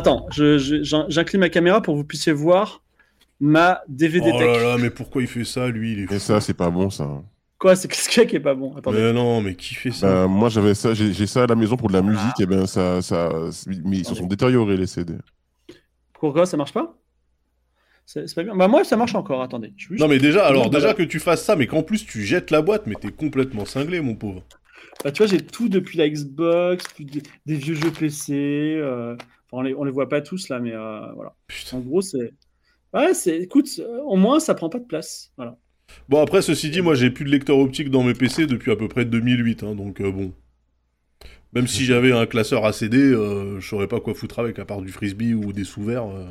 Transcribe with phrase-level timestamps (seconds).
[0.00, 2.82] Attends, je- je- j'in- j'incline ma caméra pour que vous puissiez voir
[3.38, 4.46] ma DVD Oh Tech.
[4.46, 6.18] là là, mais pourquoi il fait ça, lui il est Et fou.
[6.18, 7.22] ça, c'est pas bon, ça.
[7.58, 8.74] Quoi, c'est qu'est-ce qu'il y a qui est pas bon?
[8.76, 8.98] Attendez.
[8.98, 10.06] Mais non, mais qui fait ça?
[10.08, 12.66] Ben, moi, j'avais ça, j'ai ça à la maison pour de la musique, et ben
[12.66, 13.28] ça, ça,
[13.84, 15.14] mais ils se sont détériorés les CD.
[16.14, 16.96] Pourquoi ça marche pas?
[18.06, 18.56] C'est pas bien.
[18.56, 19.40] Bah moi ça marche encore.
[19.42, 19.72] Attendez.
[19.90, 22.60] Non mais déjà, alors déjà que tu fasses ça, mais qu'en plus tu jettes la
[22.60, 24.42] boîte, mais t'es complètement cinglé, mon pauvre.
[25.04, 28.32] Bah, tu vois, j'ai tout depuis la Xbox, des, des vieux jeux PC.
[28.78, 29.16] euh,
[29.52, 31.34] on, les, on les voit pas tous là, mais euh, voilà.
[31.48, 31.76] Putain.
[31.78, 32.32] En gros, c'est.
[32.94, 33.38] Ouais, c'est.
[33.38, 35.32] Écoute, euh, au moins, ça prend pas de place.
[35.36, 35.56] Voilà.
[36.08, 38.76] Bon après, ceci dit, moi j'ai plus de lecteur optique dans mes PC depuis à
[38.76, 40.32] peu près 2008, hein, donc euh, bon.
[41.52, 44.82] Même si j'avais un classeur ACD, euh, je saurais pas quoi foutre avec à part
[44.82, 46.06] du frisbee ou des sous-verts.
[46.06, 46.26] euh.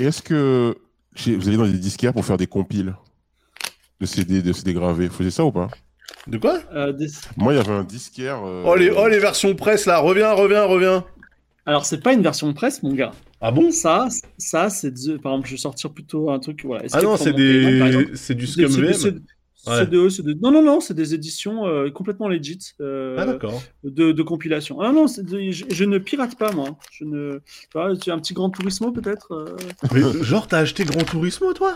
[0.00, 0.76] Et est-ce que
[1.24, 2.96] vous allez dans des disquaires pour faire des compiles
[4.00, 5.06] de CD, de CD gravés?
[5.06, 5.68] Vous faisiez ça ou pas?
[6.26, 6.58] De quoi?
[6.74, 7.06] Euh, des-
[7.36, 8.40] Moi, il y avait un disquaire.
[8.44, 11.04] euh, oh, les, oh les versions presse là, reviens, reviens, reviens.
[11.66, 13.12] Alors, c'est pas une version presse, mon gars.
[13.40, 13.70] Ah bon?
[13.70, 14.08] Ça,
[14.38, 14.90] ça c'est.
[14.90, 16.62] de- Par exemple, je vais sortir plutôt un truc.
[16.64, 19.20] Voilà, Ah non, c'est des, c'est du scum VM.
[19.66, 19.86] Ouais.
[19.86, 22.58] de- de- Non, non, non, c'est des éditions euh, complètement legit.
[22.80, 23.62] euh, Ah d'accord.
[23.84, 24.80] de, de compilation.
[24.80, 26.78] Ah non, de- je, je ne pirate pas, moi.
[26.92, 27.40] Je ne...
[27.74, 29.56] Vois, tu as un petit Grand Turismo, peut-être euh
[29.92, 31.74] Mais genre t'as acheté Gran Turismo toi?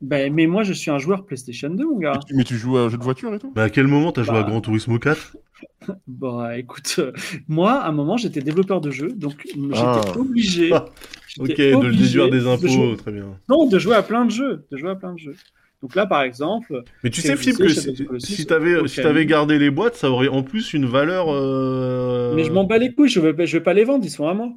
[0.00, 2.18] Ben, Mais moi, je suis un joueur PlayStation 2, mon gars.
[2.32, 3.52] Mais tu joues à un jeu de voiture et tout?
[3.54, 4.48] Bah à quel moment t'as joué à Bah.
[4.50, 5.36] Gran Turismo 4
[6.06, 7.12] Bah, écoute, euh,
[7.48, 10.00] moi, à un moment, j'étais développeur de jeux, donc j'étais Ah.
[10.16, 10.70] obligé...
[10.72, 10.84] Ah,
[11.38, 13.38] Ok, de le obligé déduire des de impôts, jouer- très bien.
[13.48, 14.66] Non, de jouer à plein de jeux.
[14.72, 15.36] De jouer à plein de jeux.
[15.80, 16.82] Donc là, par exemple...
[17.04, 17.68] Mais tu sais, Philippe, que
[18.18, 21.26] si, t'avais si t'avais gardé les boîtes, ça aurait en plus une valeur.
[21.30, 24.10] euh, Mais je m'en bats les couilles, je vais, je vais pas les vendre, ils
[24.10, 24.50] sont à moi.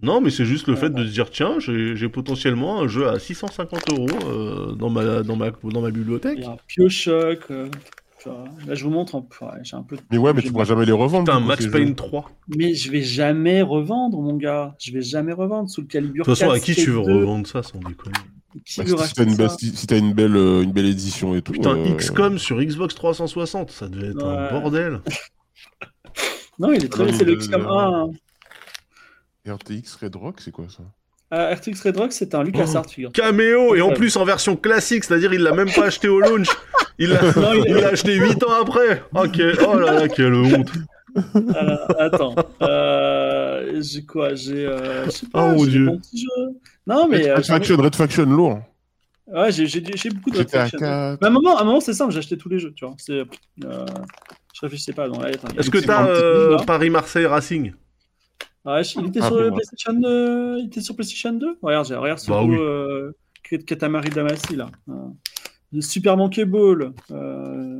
[0.00, 1.00] Non, mais c'est juste le fait Ah.
[1.00, 5.34] de se dire tiens, j'ai potentiellement un jeu à 650 euros euh, dans, ma, dans,
[5.36, 6.38] ma, dans ma bibliothèque.
[6.38, 7.50] Il y a un Bioshock...
[7.50, 7.68] euh.
[8.66, 9.20] Là, je vous montre, en...
[9.20, 9.96] ouais, j'ai un peu...
[9.96, 11.24] de- Mais ouais, mais tu pourras jamais les revendre.
[11.24, 11.94] Putain, du coup, Max Payne jeux.
[11.94, 12.30] 3.
[12.56, 14.74] Mais je vais jamais revendre, mon gars.
[14.78, 16.12] Je vais jamais revendre sous le calibre.
[16.14, 18.16] De toute façon, à qui tu veux 4, revendre ça sans déconner?
[18.66, 21.52] Qui Bah, si- t'as une, si- t'as une belle, euh, une belle édition et tout.
[21.52, 25.00] Putain, euh, XCOM sur Xbox 360, ça devait être un bordel.
[26.58, 28.02] Non, il est très Non, c'est le XCOM le- 1.
[28.02, 28.10] hein.
[29.50, 30.82] RTX Red Rock, c'est quoi ça?
[31.34, 32.90] Euh, RTX Red Rock, c'est un LucasArts, Oh.
[32.90, 33.12] figure.
[33.12, 36.48] Caméo, et en plus en version classique, c'est-à-dire il l'a même pas acheté au launch.
[36.98, 39.02] Il l'a acheté 8 ans après.
[39.14, 40.70] Ok, oh là là, quelle honte.
[41.54, 42.34] Alors, attends.
[42.62, 44.34] Euh, j'ai quoi?
[44.34, 44.66] J'ai.
[44.66, 45.90] Euh, je sais pas, Oh, mon Dieu.
[46.86, 47.28] Non, mais.
[47.28, 48.60] euh, Red Faction, Red Faction, lourd.
[49.26, 50.78] Ouais, j'ai j'ai- j'ai beaucoup de Red Faction.
[50.78, 51.18] 4.
[51.20, 52.84] Mais à un moment, à un moment c'est simple, j'ai acheté tous les jeux, tu
[52.86, 52.94] vois.
[52.98, 53.20] C'est.
[53.64, 53.86] Euh,
[54.54, 55.04] je réfléchissais pas.
[55.04, 56.58] A Est-ce que t'as euh.
[56.66, 57.72] Paris-Marseille Racing?
[58.64, 59.50] Ouais, il était Ah, ouais.
[59.50, 62.56] PlayStation, euh, il était sur PlayStation 2 Regarde, regarde ce Bah beau oui.
[62.58, 63.12] euh,
[63.66, 64.68] Katamari Damacy là.
[64.88, 64.92] Euh,
[65.72, 66.92] le Super Monkey Ball.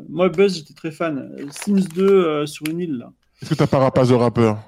[0.09, 1.35] Moi, Buzz, j'étais très fan.
[1.51, 3.13] Sims 2 euh, sur une île là.
[3.43, 4.59] Est-ce que t'as pas Rapace de rappeur?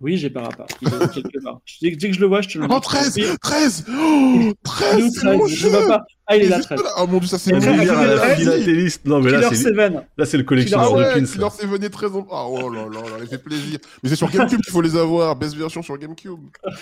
[0.00, 0.66] Oui, j'ai pas rapport.
[0.80, 1.58] Il est quelque part.
[1.82, 2.88] Dès, dès que je le vois, je te le Oh, montre.
[2.88, 6.04] 13 est 13 Oh, où, 13 c'est 13 mon Je vois pas.
[6.28, 6.80] Ah, il est là, Mais 13.
[6.80, 7.82] c'est- Oh mon dieu, ça c'est mon très- jeu.
[7.82, 9.04] Lire à la philatéliste.
[9.06, 9.74] Non, mais là, c'est 7.
[9.74, 11.26] là, c'est le collectionneur Ah ouais, de pins.
[11.26, 11.50] Killer.
[11.50, 12.06] 7 est très...
[12.30, 13.78] Ah oh là là, là, il fait plaisir.
[14.02, 15.34] Mais c'est sur GameCube qu'il faut les avoir.
[15.34, 16.38] Best version sur GameCube.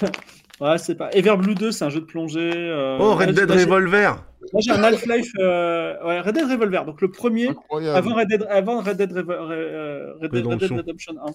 [0.58, 1.10] Ouais, c'est pas.
[1.12, 2.50] Everblue 2, c'est un jeu de plongée.
[2.54, 4.24] euh, Oh, Red Dead Revolver.
[4.54, 5.30] Moi, j'ai un Half-Life.
[5.38, 6.86] euh, Ouais, Red Dead Revolver.
[6.86, 7.48] Donc, le premier.
[7.48, 7.94] Incroyable.
[7.98, 10.76] Avant Red Dead, avant Red Dead, Revo- euh, Red Dead- Red Dead Redemption.
[10.76, 11.30] Redemption 1.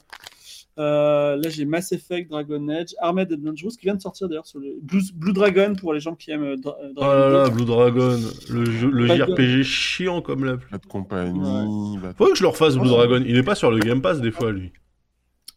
[0.80, 4.46] Euh, là, j'ai Mass Effect, Dragon Age, Armed and Dangerous qui vient de sortir d'ailleurs
[4.48, 7.30] sur le Blue, Blue Dragon pour les gens qui aiment euh, Dra- euh, Dragon là
[7.30, 7.54] là, Ball.
[7.54, 8.20] Blue Dragon.
[8.50, 10.72] Le, jeu, le Pas de- JRPG chiant comme la pluie.
[10.72, 11.98] Pas de compagnie.
[12.18, 12.88] Faut que je le refasse, Blue.
[12.88, 13.22] Dragon.
[13.26, 14.72] Il est pas sur le Game Pass des fois, lui.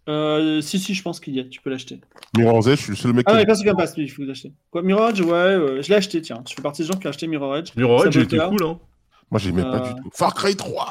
[0.08, 1.98] Euh, si, si, je pense qu'il y a, tu peux l'acheter.
[2.36, 4.04] Mirror's Edge, je suis le seul mec Ah, qui ouais, pas sur Game Pass, lui,
[4.04, 4.52] il faut l'acheter.
[4.70, 6.42] Quoi, Mirror Edge, ouais, euh, je l'ai acheté, tiens.
[6.46, 7.70] Je fais partie des gens qui ont acheté Mirror Edge.
[7.76, 8.78] Mirror Edge, il était cool, hein.
[9.30, 10.10] Moi, j'aimais pas Euh, du tout.
[10.12, 10.86] Far Cry 3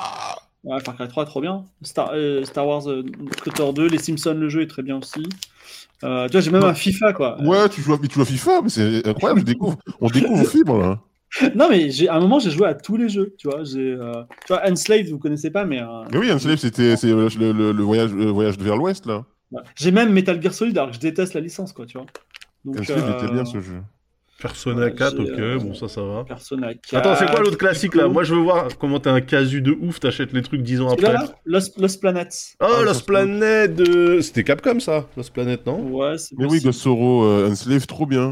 [0.63, 1.65] Ouais, Far Cry 3, trop bien.
[1.81, 3.03] Star, euh, Star Wars euh,
[3.43, 5.23] Kotor 2, les Simpsons, le jeu est très bien aussi.
[6.03, 7.41] Euh, tu vois, j'ai même un FIFA, quoi.
[7.41, 9.77] Ouais, tu joues, à, tu joues à FIFA, mais c'est incroyable, je découvre.
[9.99, 10.99] On découvre fibre, là.
[11.55, 13.63] Non, mais j'ai- à un moment, j'ai joué à tous les jeux, tu vois.
[13.63, 15.81] J'ai, euh, tu vois, Enslaved, vous connaissez pas, mais...
[16.11, 19.25] Mais oui, Unslave, c'était c'est le, le- le voyage, le voyage vers l'ouest, là.
[19.51, 19.61] ouais.
[19.75, 22.05] J'ai même Metal Gear Solid, alors que je déteste la licence, quoi, tu vois.
[22.63, 22.93] Donc, était
[23.33, 23.81] bien, ce jeu.
[24.43, 26.25] Persona Ouais, 4, j'ai, ok, euh, bon, ça, ça va.
[26.25, 26.95] Persona 4.
[26.95, 28.09] Attends, c'est quoi l'autre classique là?
[28.09, 30.89] Moi je veux voir comment t'es un casu de ouf, t'achètes les trucs 10 ans
[30.89, 31.13] après.
[31.13, 32.27] Là Lost, Lost Planets.
[32.59, 34.19] Oh, Ah, Lost Planet de...
[34.19, 35.79] C'était Capcom ça, Lost Planet, non?
[35.89, 38.31] Ouais, c'est Mais oui, Sorrow, euh, Unslave, trop bien.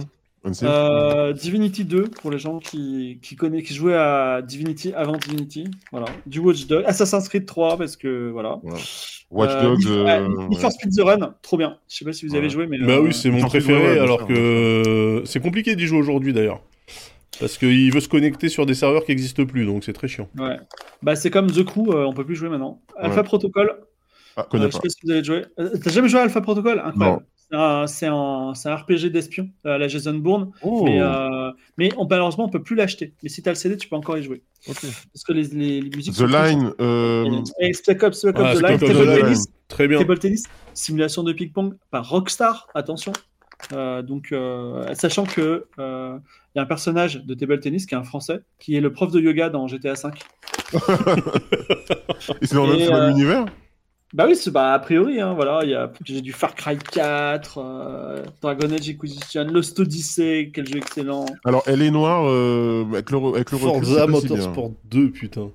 [0.63, 5.65] Euh, Divinity 2 pour les gens qui, qui, connaissent, qui jouaient à Divinity avant Divinity.
[5.91, 6.07] Voilà.
[6.25, 6.83] Du Watch Dogs.
[6.87, 8.59] Assassin's Creed 3 parce que voilà.
[8.63, 8.79] Voilà.
[9.29, 9.79] Watch Euh, Dogs.
[9.79, 10.71] Need- euh, ouais, Need for.
[10.71, 11.77] Speed The Run, trop bien.
[11.89, 12.49] Je sais pas si vous avez Ouais.
[12.49, 12.79] joué, mais.
[12.79, 16.61] Bah euh, oui, c'est mon préféré, alors que c'est compliqué d'y jouer aujourd'hui d'ailleurs.
[17.39, 20.27] Parce qu'il veut se connecter sur des serveurs qui n'existent plus, donc c'est très chiant.
[20.37, 20.57] Ouais.
[21.01, 22.81] Bah c'est comme The Crew, euh, on peut plus jouer maintenant.
[22.97, 23.23] Alpha Ouais.
[23.23, 23.73] Protocol,
[24.35, 25.45] Ah, euh, connais je sais pas si vous avez joué.
[25.59, 26.79] Euh, T'as jamais joué à Alpha Protocol?
[26.83, 27.25] Incroyable.
[27.51, 30.51] C'est un, c'est un, c'est un RPG d'espion, euh, la Jason Bourne.
[30.61, 30.85] Oh.
[30.85, 33.13] Mais, euh, mais on, malheureusement, on peut plus l'acheter.
[33.23, 34.41] Mais si tu as le CD, tu peux encore y jouer.
[34.69, 34.77] Ok.
[34.81, 36.13] Parce que les, les, les musiques.
[36.13, 36.71] The sont Line.
[36.79, 37.51] euh, chouettes.
[37.59, 39.19] Et Spec Ops, Spec Ops, Ah, The Line, Table.
[39.21, 39.99] Tennis, Très bien.
[39.99, 40.43] Table Tennis,
[40.73, 43.11] simulation de ping-pong par Rockstar, attention.
[43.73, 46.17] Euh, donc, euh, sachant que euh,
[46.55, 48.93] il y a un personnage de Table Tennis qui est un Français, qui est le
[48.93, 50.09] prof de yoga dans GTA V.
[52.41, 53.45] Et c'est dans le euh, même univers
[54.13, 56.77] Bah oui, c'est bah, a priori, hein, voilà, il y a j'ai du Far Cry
[56.77, 61.25] 4, euh, Dragon Age Inquisition, Lost Odyssey, quel jeu excellent.
[61.45, 64.07] Alors, elle est noire euh, avec le, re- avec le Forza.
[64.07, 65.51] Motorsport 2, putain.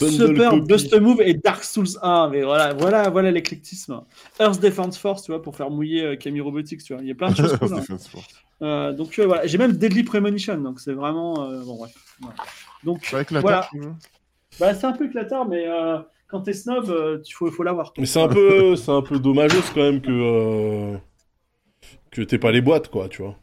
[0.00, 0.66] Bundle Super copy.
[0.66, 4.00] Bust Move et Dark Souls 1, mais voilà, voilà, voilà l'éclectisme.
[4.40, 7.12] Earth Defense Force, tu vois, pour faire mouiller euh, Camille Robotics, tu vois, il y
[7.12, 7.74] a plein de choses cool.
[7.74, 7.76] hein.
[7.76, 8.26] Defense Force.
[8.62, 11.92] Euh, donc euh, voilà, j'ai même Deadly Premonition, donc c'est vraiment euh, bon bref.
[12.20, 12.36] Voilà.
[12.84, 13.94] Donc avec la voilà, tu vois.
[14.60, 17.92] Bah, c'est un peu éclatant, mais euh, quand t'es snob, euh, il faut, faut l'avoir.
[17.98, 20.96] Mais c'est un peu, c'est un peu dommageuse quand même que euh,
[22.10, 23.36] que t'aies pas les boîtes, quoi, tu vois.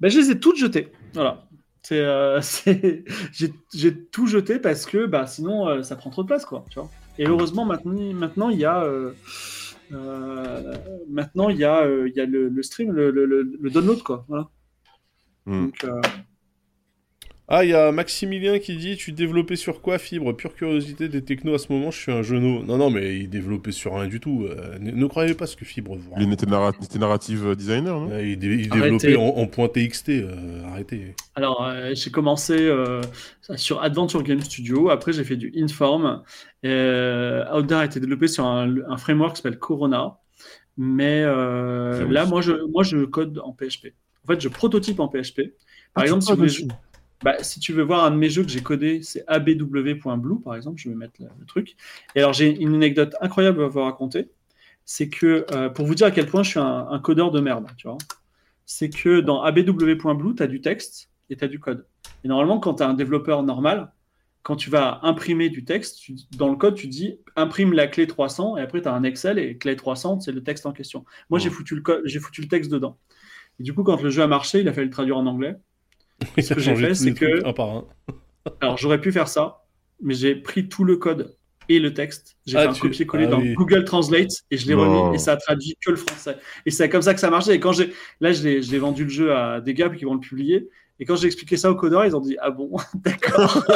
[0.00, 0.88] Bah, je les ai toutes jetées.
[1.14, 1.46] Voilà.
[1.82, 6.22] C'est, euh, c'est- j'ai, j'ai tout jeté parce que bah, sinon euh, ça prend trop
[6.22, 6.44] de place.
[6.44, 6.90] Quoi, tu vois.
[7.18, 9.12] Et heureusement, maintenant, maintenant il y a, euh,
[9.92, 10.74] euh,
[11.10, 14.02] maintenant, il y a, euh, il y a le, le stream, le, le, le- download.
[14.02, 14.48] Quoi, voilà.
[15.46, 15.66] Hmm.
[15.66, 16.00] Donc, euh,
[17.48, 20.32] Ah, il y a Maximilien qui dit Tu développais sur quoi, Fibre?
[20.32, 22.62] Pure curiosité des technos à ce moment, je suis un genou.
[22.64, 24.46] Non, non, mais il développait sur rien du tout.
[24.48, 28.06] euh, ne, ne croyez pas ce que Fibre vous Il était, narra- narrative designer, non?
[28.08, 29.08] Ouais, il, dé- il Arrêtez.
[29.08, 31.14] développait en, en point .txt, euh, arrêtez.
[31.34, 33.02] alors, euh, j'ai commencé euh,
[33.56, 34.88] sur Adventure Game Studio.
[34.88, 36.22] Après, j'ai fait du Inform.
[36.64, 40.16] Euh, Outdoor a été développé sur un, un framework qui s'appelle Corona.
[40.78, 43.88] Mais euh, là, moi je, moi, je code en PHP.
[44.24, 45.40] En fait, je prototype en PHP.
[45.92, 46.68] Par Ah, exemple, si vous, voulez-.
[47.22, 50.54] Bah, si tu veux voir un de mes jeux que j'ai codé, c'est abw.blue, par
[50.56, 50.80] exemple.
[50.80, 51.76] Je vais mettre le, le truc.
[52.14, 54.30] Et alors, j'ai une anecdote incroyable à vous raconter.
[54.84, 57.40] C'est que, euh, pour vous dire à quel point je suis un, un codeur de
[57.40, 57.98] merde, tu vois,
[58.66, 61.86] c'est que dans abw.blue, tu as du texte et tu as du code.
[62.24, 63.92] Et normalement, quand tu as un développeur normal,
[64.42, 68.06] quand tu vas imprimer du texte, tu- dans le code, tu dis imprime la clé
[68.06, 71.04] 300 et après tu as un Excel et clé 300, c'est le texte en question.
[71.30, 72.98] Moi, j'ai foutu, le foutu le texte dedans.
[73.60, 75.56] Et du coup, quand le jeu a marché, il a fallu le traduire en anglais.
[76.38, 77.84] Ce a que j'ai fait, c'est que- Un par un.
[78.60, 79.62] Alors, j'aurais pu faire ça,
[80.00, 81.36] mais j'ai pris tout le code
[81.68, 82.36] et le texte.
[82.44, 83.54] J'ai Ah, fait un tu- copier-coller ah dans oui.
[83.54, 86.36] Google Translate et je l'ai remis et ça a traduit que le français.
[86.66, 87.54] Et c'est comme ça que ça marchait.
[87.54, 90.20] Et quand j'ai, là, je l'ai, vendu le jeu à des gars qui vont le
[90.20, 90.68] publier.
[90.98, 93.64] Et quand j'ai expliqué ça aux codeurs, ils ont dit Ah bon, d'accord.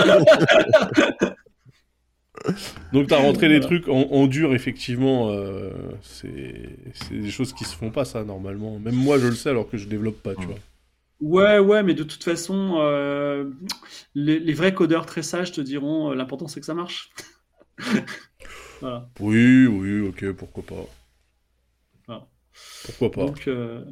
[2.92, 5.30] Donc t'as rentré les trucs en, en dur, effectivement.
[5.30, 5.70] euh,
[6.02, 8.78] c'est c'est des choses qui se font pas, ça, normalement.
[8.78, 10.58] Même moi, je le sais, alors que je développe pas, tu vois.
[11.20, 13.50] Ouais, ouais, mais de toute façon, euh,
[14.14, 17.10] les, les vrais codeurs très sages te diront euh, l'important c'est que ça marche.
[18.80, 19.08] voilà.
[19.20, 20.86] Oui, oui, ok, pourquoi pas.
[22.06, 22.26] Voilà.
[22.84, 23.26] Pourquoi pas.
[23.26, 23.84] Donc, euh,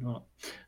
[0.00, 0.22] voilà.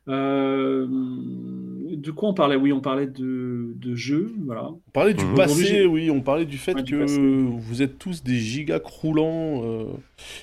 [0.07, 2.55] Euh, de quoi on parlait?
[2.55, 4.69] Oui, on parlait de, de jeux, voilà.
[4.69, 5.35] On parlait du Mhm.
[5.35, 9.85] passé, oui, on parlait du fait Ouais, que vous êtes tous des gigas croulants euh,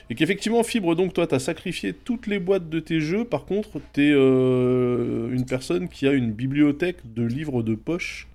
[0.09, 3.25] et qu'effectivement, Fibre, donc toi, t'as sacrifié toutes les boîtes de tes jeux.
[3.25, 8.29] Par contre, t'es euh, une personne qui a une bibliothèque de livres de poche,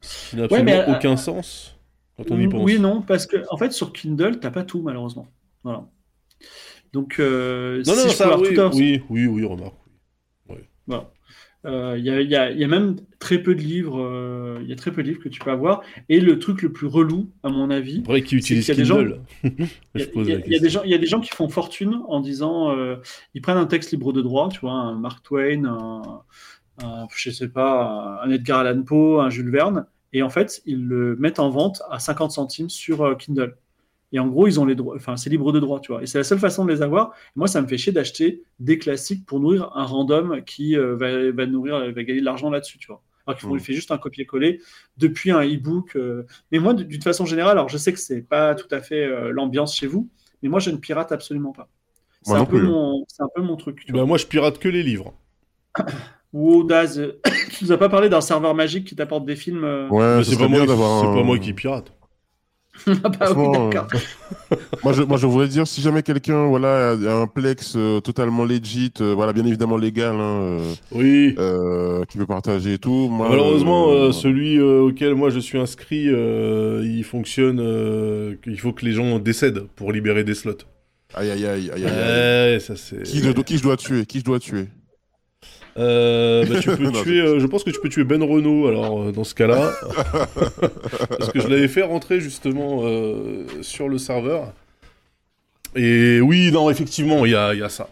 [0.00, 1.76] ce qui n'a Ouais, mais, absolument euh, aucun sens
[2.16, 2.62] quand on y pense.
[2.64, 5.28] Oui, non, parce que en fait, sur Kindle, t'as pas tout, malheureusement.
[5.62, 5.86] Voilà.
[6.92, 9.74] Donc, euh, Non, si non, je ça, oui, tout oui, oui, oui, remarque.
[10.86, 11.10] Voilà.
[11.64, 14.00] Euh, Il y, a, il y a- il y a même très peu de livres,
[14.00, 15.82] euh, il y a très peu de livres que tu peux avoir.
[16.08, 18.78] Et le truc le plus relou, à mon avis, Vrai qui C'est utilise qu'il y
[18.78, 19.20] a des gens- Kindle.
[19.96, 22.96] il y, gens, y a des gens qui font fortune en disant, euh,
[23.34, 26.02] ils prennent un texte libre de droit, tu vois, un Mark Twain, un,
[26.84, 30.86] un- je sais pas, un Edgar Allan Poe, un Jules Verne, et en fait, ils
[30.86, 33.56] le mettent en vente à 50 centimes sur euh, Kindle.
[34.12, 36.02] Et en gros, ils ont les droits, enfin, c'est libre de droit, tu vois.
[36.02, 37.08] Et c'est la seule façon de les avoir.
[37.08, 40.94] Et moi, ça me fait chier d'acheter des classiques pour nourrir un random qui euh,
[40.96, 43.02] va, va nourrir, va gagner de l'argent là-dessus, tu vois.
[43.26, 43.54] Alors Mhm.
[43.54, 44.60] lui fait juste un copier-coller
[44.96, 45.96] depuis un e-book.
[45.96, 46.22] euh.
[46.52, 49.32] Mais moi, d'une façon générale, alors je sais que c'est pas tout à fait euh,
[49.32, 50.08] l'ambiance chez vous,
[50.42, 51.68] mais moi, je ne pirate absolument pas.
[52.22, 52.46] C'est un,
[53.08, 53.84] c'est un peu mon truc.
[53.84, 54.06] Tu Bah, vois.
[54.06, 55.14] moi, je pirate que les livres.
[56.32, 57.00] Wow, Daz,
[57.50, 60.36] tu nous as pas parlé d'un serveur magique qui t'apporte des films euh, Ouais, c'est
[60.36, 61.92] pas, moi un- pas moi qui pirate.
[63.04, 63.88] Ah bah oui, d'accord.
[64.84, 68.44] Moi je, moi, je voudrais dire, si jamais quelqu'un voilà, a un plex euh, totalement
[68.44, 71.34] legit, euh, voilà, bien évidemment légal, hein, euh, Oui.
[71.38, 73.08] euh, qui veut partager et tout.
[73.10, 77.58] Moi, Malheureusement, euh, euh, celui euh, auquel moi je suis inscrit, euh, il fonctionne.
[77.60, 80.52] euh, il faut que les gens décèdent pour libérer des slots.
[81.14, 82.52] Aïe, aïe, aïe, aïe, aïe, aïe.
[82.54, 82.74] Ouais, ça
[83.04, 84.66] qui je dois tuer Qui je dois tuer?
[85.78, 87.20] Euh, bah, tu peux Non, tuer.
[87.20, 88.66] euh, je pense que tu peux tuer Ben Renault.
[88.68, 89.72] Alors euh, dans ce cas-là,
[91.18, 94.52] parce que je l'avais fait rentrer justement euh, sur le serveur.
[95.74, 97.88] Et oui, non, effectivement, il y a, il y a ça.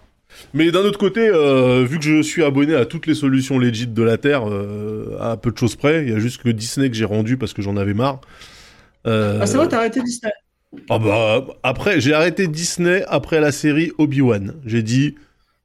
[0.54, 3.86] Mais d'un autre côté, euh, vu que je suis abonné à toutes les solutions legit
[3.86, 6.88] de la Terre, euh, à peu de choses près, il y a juste que Disney
[6.90, 8.20] que j'ai rendu parce que j'en avais marre.
[9.06, 10.32] Euh, Ah, c'est vrai, t'as arrêté Disney?
[10.90, 14.54] ah bah, après, j'ai arrêté Disney après la série Obi-Wan.
[14.66, 15.14] J'ai dit,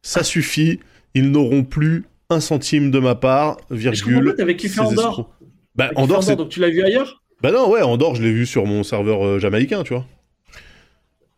[0.03, 0.79] ça suffit,
[1.15, 4.35] ils n'auront plus un centime de ma part, virgule.
[4.37, 5.29] t'avais kiffé Andorre.
[5.75, 6.35] Bah, Andorre, c'est...
[6.35, 7.23] donc tu l'as vu ailleurs?
[7.41, 10.05] Bah non, ouais, Andorre, je l'ai vu sur mon serveur euh, jamaïcain, tu vois.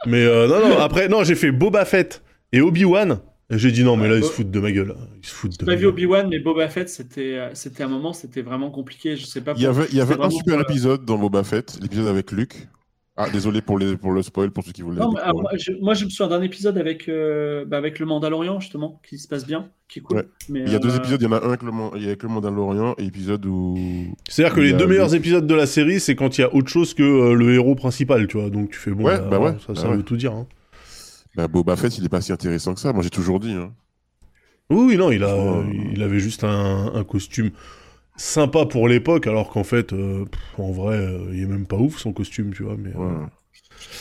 [0.05, 3.19] Mais euh, non, non, après, non, j'ai fait Boba Fett et Obi-Wan.
[3.51, 4.95] J'ai dit non, mais là, ils se foutent de ma gueule.
[4.97, 5.07] hein.
[5.21, 5.85] Ils se foutent de pas vu.
[5.85, 9.17] Obi-Wan, mais Boba Fett, c'était euh, c'était un moment, c'était vraiment compliqué.
[9.17, 9.53] Je sais pas.
[9.57, 12.67] Il y avait, il y avait un super épisode dans Boba Fett, l'épisode avec Luke.
[13.17, 14.99] Ah, désolé pour, les, pour le spoil, pour ceux qui voulaient.
[15.01, 17.99] Non, mais, ah, moi, je, moi, je me souviens d'un épisode avec, euh, bah, avec
[17.99, 20.17] le Mandalorian, justement, qui se passe bien, qui est cool.
[20.17, 20.27] Ouais.
[20.49, 21.91] Mais, Il y a deux euh, épisodes, il y en a un avec le, Man-
[21.95, 23.77] il y a avec le Mandalorian et épisode où.
[24.29, 26.69] C'est-à-dire que les deux meilleurs épisodes de la série, c'est quand il y a autre
[26.69, 28.49] chose que euh, le héros principal, tu vois.
[28.49, 29.97] Donc tu fais bon, Ouais, bah, bah ouais, ça, bah ça ouais.
[29.97, 30.31] veut tout dire.
[30.33, 30.47] hein.
[31.35, 32.93] Bah, Boba Fett, il est pas si intéressant que ça.
[32.93, 33.51] Moi, j'ai toujours dit.
[33.53, 33.73] Hein.
[34.69, 35.61] Oui, non, il, a,
[35.93, 37.51] il avait juste un, un costume
[38.15, 41.77] sympa pour l'époque, alors qu'en fait, euh, pff, en vrai, euh, il est même pas
[41.77, 42.75] ouf son costume, tu vois.
[42.77, 43.05] Mais, Ouais.
[43.05, 43.25] euh,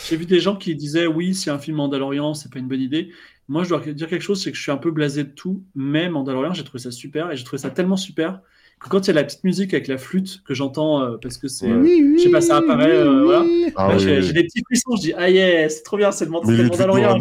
[0.09, 2.81] J'ai vu des gens qui disaient oui, c'est un film Mandalorian, c'est pas une bonne
[2.83, 3.11] idée.
[3.49, 5.65] Moi, je dois dire quelque chose, c'est que je suis un peu blasé de tout.
[5.75, 8.41] Mais Mandalorian, j'ai trouvé ça super et j'ai trouvé ça tellement super
[8.81, 11.37] que quand il y a la petite musique avec la flûte que j'entends euh, parce
[11.37, 11.71] que c'est.
[11.73, 12.17] Ouais.
[12.17, 13.45] Je sais pas, ça apparaît, euh, voilà.
[13.77, 17.19] Ah, j'ai des petits frissons, je dis ah yeah, c'est trop bien, c'est le, Mandalorian.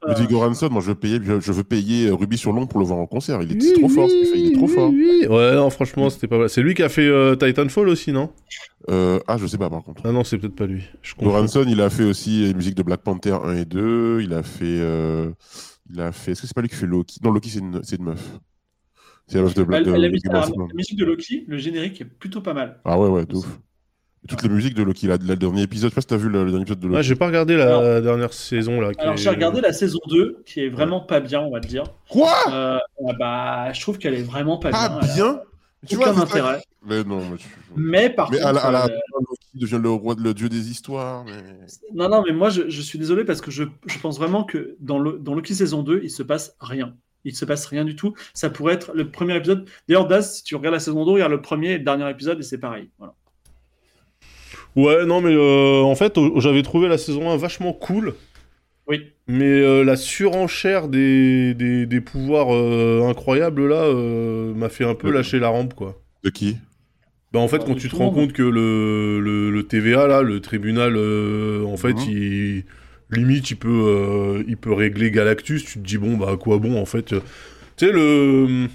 [0.00, 2.52] Göransson, Euh, Ludwig Göransson, moi, je veux payer, je, je veux payer euh, Ruby sur
[2.52, 3.42] l'ombre pour le voir en concert.
[3.42, 4.90] Il est trop fort, fait, il est trop fort.
[4.90, 6.48] Ouais, non, franchement, c'était pas mal.
[6.48, 8.30] C'est lui qui a fait euh, Titanfall aussi, non?
[8.88, 10.02] Euh, ah, je sais pas, par contre.
[10.04, 10.84] Ah non, c'est peut-être pas lui.
[11.02, 11.14] Je.
[11.20, 14.20] Göransson, il a fait aussi les musiques de Black Panther 1 et 2.
[14.22, 14.64] Il a fait.
[14.64, 15.30] euh,
[15.92, 16.32] il a fait.
[16.32, 17.18] Est-ce que c'est pas lui qui fait Loki?
[17.22, 18.38] Non, Loki, c'est une, meuf.
[19.26, 22.54] C'est la meuf de Black la, musique, la de Loki, le générique est plutôt pas
[22.54, 22.80] mal.
[22.84, 23.58] Ah ouais, ouais, de ouf.
[24.24, 26.16] Et toutes les musiques de Loki, là, le dernier épisode, je sais pas si t'as
[26.18, 27.02] vu le, le dernier épisode de Ah, Loki.
[27.04, 28.92] j'ai pas regardé la Alors- dernière saison là.
[28.92, 31.60] qui Alors est- j'ai regardé la saison 2, qui est vraiment pas bien, on va
[31.60, 31.84] te dire.
[32.10, 32.32] Quoi?
[32.52, 34.98] Euh, ah bah, je trouve qu'elle est vraiment pas Pas bien.
[35.02, 35.40] elle a bien
[35.88, 36.62] Tu aucun vois, intérêt.
[36.86, 39.48] Mais non, mais, tu- Mais par mais contre, à la, à la euh, fin, Loki
[39.54, 41.24] devient le roi, de- le dieu des histoires.
[41.24, 41.42] Mais...
[41.94, 44.76] non, non, mais moi je, je suis désolé parce que je, je pense vraiment que
[44.80, 46.94] dans, le, dans Loki saison 2, il se passe rien.
[47.24, 48.14] Il se passe rien du tout.
[48.34, 49.66] Ça pourrait être le premier épisode.
[49.88, 52.38] D'ailleurs, Daz, si tu regardes la saison 2, regarde le premier et le dernier épisode
[52.38, 52.90] et c'est pareil.
[52.98, 53.14] Voilà.
[54.76, 58.14] Ouais, non, mais euh, en fait, j'avais trouvé la saison 1 vachement cool.
[58.88, 59.02] Oui.
[59.28, 64.94] Mais euh, la surenchère des, des, des pouvoirs euh, incroyables là euh, m'a fait un
[64.94, 65.14] peu Ouais.
[65.14, 66.00] lâcher la rampe quoi.
[66.24, 66.56] De qui?
[67.32, 68.14] Bah en fait Bah, quand tu te rends monde.
[68.14, 72.10] compte que le, le, le TVA là, le tribunal euh, en fait Mhm.
[72.10, 72.64] il
[73.12, 76.58] limite il peut euh, il peut régler Galactus, tu te dis bon bah à quoi
[76.58, 77.04] bon en fait.
[77.06, 77.16] Tu
[77.76, 78.66] sais le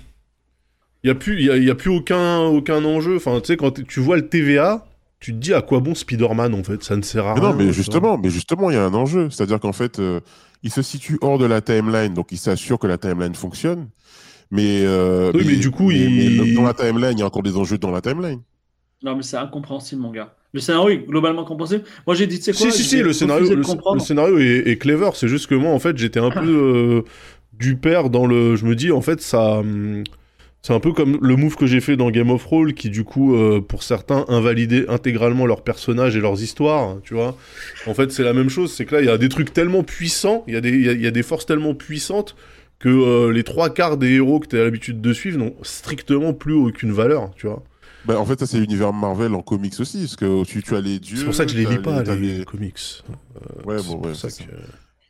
[1.04, 3.48] il y a plus il y a, y a plus aucun aucun enjeu enfin tu
[3.48, 4.88] sais quand tu vois le TVA,
[5.26, 7.50] tu te dis à quoi bon Spider-Man en fait, ça ne sert à Mais rien.
[7.50, 9.32] non, mais justement, mais justement, il y a un enjeu.
[9.32, 10.20] C'est-à-dire qu'en fait, euh,
[10.62, 13.88] il se situe hors de la timeline, donc il s'assure que la timeline fonctionne.
[14.52, 17.26] Mais, euh, Oui, mais du coup, mais- il- mais dans la timeline, il y a
[17.26, 18.42] encore des enjeux dans la timeline.
[19.04, 20.36] Non, mais c'est incompréhensible, mon gars.
[20.54, 21.86] Le scénario est globalement compréhensible.
[22.06, 25.10] Moi, j'ai dit, sais quoi Si, si, si, le scénario, le, scénario est, est clever.
[25.16, 27.02] C'est juste que moi, en fait, j'étais un peu euh,
[27.52, 28.56] du père dans le.
[28.58, 29.58] Je me dis, en fait, ça.
[29.58, 30.04] hum,
[30.66, 33.04] C'est un peu comme le move que j'ai fait dans Game of Thrones, qui du
[33.04, 37.38] coup, euh, pour certains, invalidait intégralement leurs personnages et leurs histoires, tu vois.
[37.86, 39.84] En fait, c'est la même chose, c'est que là, il y a des trucs tellement
[39.84, 42.36] puissants, il y, a des- il y a- y a des forces tellement puissantes
[42.80, 46.34] que euh, les trois quarts des héros que tu as l'habitude de suivre n'ont strictement
[46.34, 47.62] plus aucune valeur, tu vois.
[48.06, 50.00] Bah, en fait, ça, c'est l'univers Marvel en comics aussi.
[50.00, 51.18] Parce que tu, tu as les dieux.
[51.18, 53.04] C'est pour ça que je les lis pas, t'as les, comics.
[53.66, 54.44] Ouais, bon, ouais, ça ça.
[54.44, 54.50] que-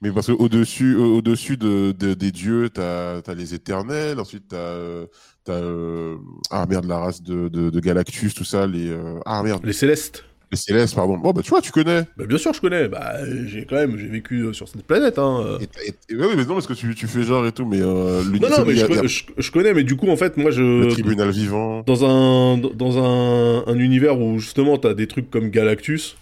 [0.01, 4.57] Mais parce qu'au-dessus au dessus de, de- des dieux, t'as as les éternels, ensuite t'as.
[4.57, 5.11] euh, t'as,
[5.49, 6.15] euh,
[6.51, 8.89] Ah merde, la race de, de, de Galactus, tout ça, les.
[8.89, 10.23] euh, Ah merde, Les Célestes.
[10.51, 11.17] les célestes, pardon.
[11.17, 12.03] Bon, bah tu vois, tu connais.
[12.17, 12.87] Bah, bien sûr, je connais.
[12.87, 13.13] Bah,
[13.47, 15.17] j'ai quand même, j'ai vécu euh, sur cette planète.
[15.19, 15.43] Hein.
[15.45, 15.59] euh.
[15.59, 17.79] Et, et- et- ouais, mais non, parce que tu, tu fais genre et tout, mais
[17.81, 20.89] euh, Non, non, mais je, a- connais, mais du coup, en fait, moi, le je.
[20.91, 21.81] tribunal vivant.
[21.85, 26.15] Dans un, dans un, un univers où justement t'as des trucs comme Galactus.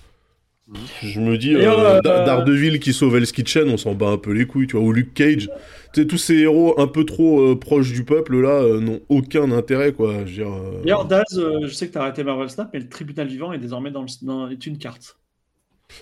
[1.03, 4.17] Je me dis, euh, euh, Da- Daredevil qui sauve Hell's Kitchen, on s'en bat un
[4.17, 5.49] peu les couilles, tu vois, ou Luke Cage.
[5.93, 9.01] Tu sais, tous ces héros un peu trop euh, proches du peuple, là, euh, n'ont
[9.09, 10.25] aucun intérêt, quoi.
[10.25, 10.43] Je
[10.81, 13.59] D'ailleurs, Daz, je sais que tu as arrêté Marvel Snap, mais le tribunal vivant est
[13.59, 15.17] désormais dans, le, dans est une carte.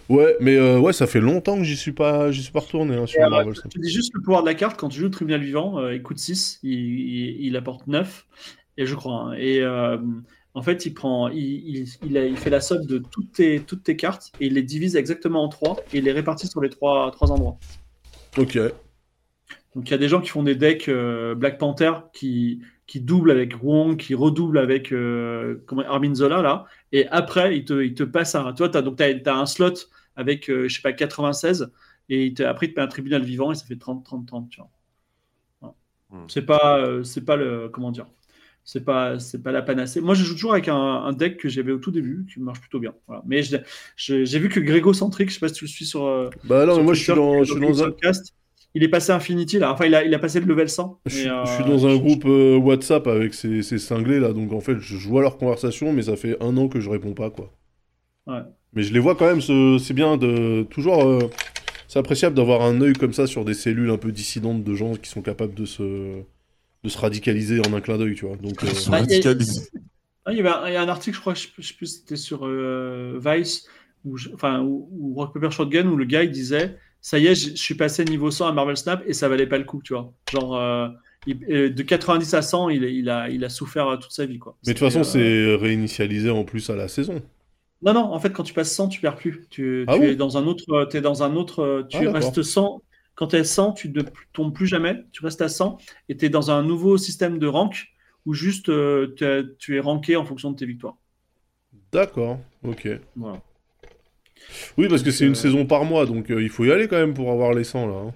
[0.07, 3.07] Ouais, mais ouais, ça fait longtemps que j'y suis pas, j'y suis pas retourné hein,
[3.07, 3.55] sur Marvel.
[3.55, 3.71] Snap.
[3.73, 5.89] Je te dis juste le pouvoir de la carte, quand tu joues le tribunal vivant,
[5.89, 8.25] il coûte 6, il, il- il apporte 9,
[8.77, 9.31] et je crois.
[9.31, 9.33] hein.
[9.33, 9.61] et
[10.53, 13.61] en fait, il, prend, il, il, il a- il fait la somme de toutes tes,
[13.61, 16.61] toutes tes cartes, et il les divise exactement en 3, et il les répartit sur
[16.61, 17.57] les trois, trois endroits.
[18.37, 18.57] Ok.
[19.75, 22.99] Donc il y a des gens qui font des decks euh, Black Panther qui, qui
[22.99, 27.81] doublent avec Wong, qui redoublent avec euh, comment, Armin Zola, là, et après, il te,
[27.81, 28.51] il te passe un.
[28.53, 29.73] Toi, as, donc tu as, un slot
[30.17, 31.71] avec, euh, je sais pas, 96,
[32.09, 34.27] et il te, après, il te met un tribunal vivant, et ça fait 30, 30,
[34.27, 34.69] 30, tu vois.
[36.09, 36.25] Hmm.
[36.27, 38.07] C'est pas, euh, c'est pas le, comment dire,
[38.63, 40.01] c'est pas, c'est pas la panacée.
[40.01, 42.61] Moi, je joue toujours avec un, un deck que j'avais au tout début, qui marche
[42.61, 42.93] plutôt bien.
[43.07, 43.23] Voilà.
[43.25, 46.05] Mais j'ai vu que Grégo Centric, je sais pas si tu le suis sur.
[46.05, 48.33] euh, Bah non, sur moi je suis Twitter, dans, je suis dans un, podcast.
[48.73, 49.73] Il est passé Infinity là.
[49.73, 51.01] Enfin, il a, il a passé le level 100.
[51.05, 54.19] je suis, euh, je suis dans un je- groupe euh, WhatsApp avec ces, ces cinglés
[54.19, 56.79] là, donc en fait je, je vois leur conversation, mais ça fait un an que
[56.79, 57.51] je réponds pas quoi.
[58.27, 58.39] Ouais.
[58.73, 61.03] Mais je les vois quand même, ce- c'est bien de toujours.
[61.03, 61.19] euh,
[61.89, 64.93] c'est appréciable d'avoir un œil comme ça sur des cellules un peu dissidentes de gens
[64.95, 66.21] qui sont capables de se,
[66.83, 68.37] de se radicaliser en un clin d'œil, tu vois.
[68.37, 69.33] Donc, euh, Bah, il y a-.
[70.25, 71.73] Ah, il, y avait un, il y a un article, je crois, je, je sais
[71.73, 73.67] plus si c'était sur euh, Vice,
[74.05, 77.55] ou enfin, ou, Rock Paper Shotgun, où le gars il disait Ça y est, je,
[77.55, 80.13] suis passé niveau 100 à Marvel Snap et ça valait pas le coup, tu vois.
[80.31, 80.89] Genre, euh,
[81.25, 84.37] il- euh, de 90 à 100, il, il, a, il a souffert toute sa vie,
[84.37, 84.55] quoi.
[84.67, 87.21] Mais de toute façon, euh, c'est réinitialisé en plus à la saison.
[87.81, 89.47] Non, non, en fait, quand tu passes 100, tu perds plus.
[89.49, 90.87] Tu, Ah tu es dans un autre.
[90.93, 92.83] es dans un autre tu Ah, restes 100.
[93.21, 94.01] Quand tu es 100, tu ne
[94.33, 94.95] tombes plus jamais.
[95.11, 95.77] Tu restes à 100
[96.09, 97.89] et tu es dans un nouveau système de rank
[98.25, 99.13] où juste euh,
[99.59, 100.95] tu es ranké en fonction de tes victoires.
[101.91, 102.89] D'accord, ok.
[103.15, 103.39] Voilà.
[104.75, 106.87] Oui, parce que c'est une euh, saison par mois, donc euh, il faut y aller
[106.87, 107.93] quand même pour avoir les 100 là.
[107.93, 108.13] hein.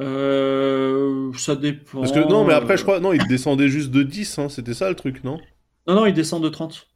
[0.00, 2.00] Euh, ça dépend.
[2.00, 4.72] Parce que non, mais après, je crois, non, il descendait juste de 10, hein, c'était
[4.72, 5.38] ça le truc, non?
[5.86, 6.88] Non, non, il descend de 30.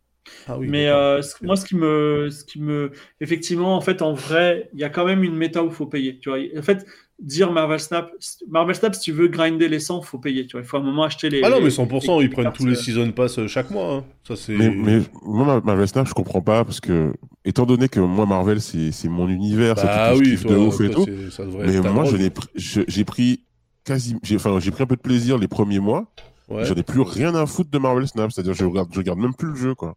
[0.48, 0.66] Ah oui.
[0.68, 4.80] mais euh, moi, ce qui me, ce qui me, effectivement, en fait, en vrai, il
[4.80, 6.18] y a quand même une méta où il faut payer.
[6.18, 6.86] Tu vois, en fait,
[7.18, 8.10] dire Marvel Snap,
[8.48, 10.46] Marvel Snap, si tu veux grinder les 100, il faut payer.
[10.46, 11.42] Tu vois, il faut à un moment acheter les.
[11.42, 13.70] Ah non, mais les- 100%, les ils prennent tous les euh, season pass euh, chaque
[13.70, 13.94] mois.
[13.94, 14.04] hein.
[14.26, 14.52] Ça, c'est.
[14.56, 17.12] Mais, mais moi, ma- Marvel Snap, je comprends pas parce que,
[17.44, 20.30] étant donné que moi, Marvel, c'est c'est mon univers, c'est Bah tout ce que je
[20.36, 21.06] oui, toi, de ouf et tout.
[21.30, 22.20] c'est- Mais moi, je drogue.
[22.20, 23.40] n'ai pr- je- j'ai pris
[23.84, 26.12] quasi, j'ai enfin, j'ai pris un peu de plaisir les premiers mois.
[26.48, 26.64] Ouais.
[26.64, 29.34] J'en ai plus rien à foutre de Marvel Snap, c'est-à-dire je regarde, je regarde même
[29.34, 29.96] plus le jeu, quoi.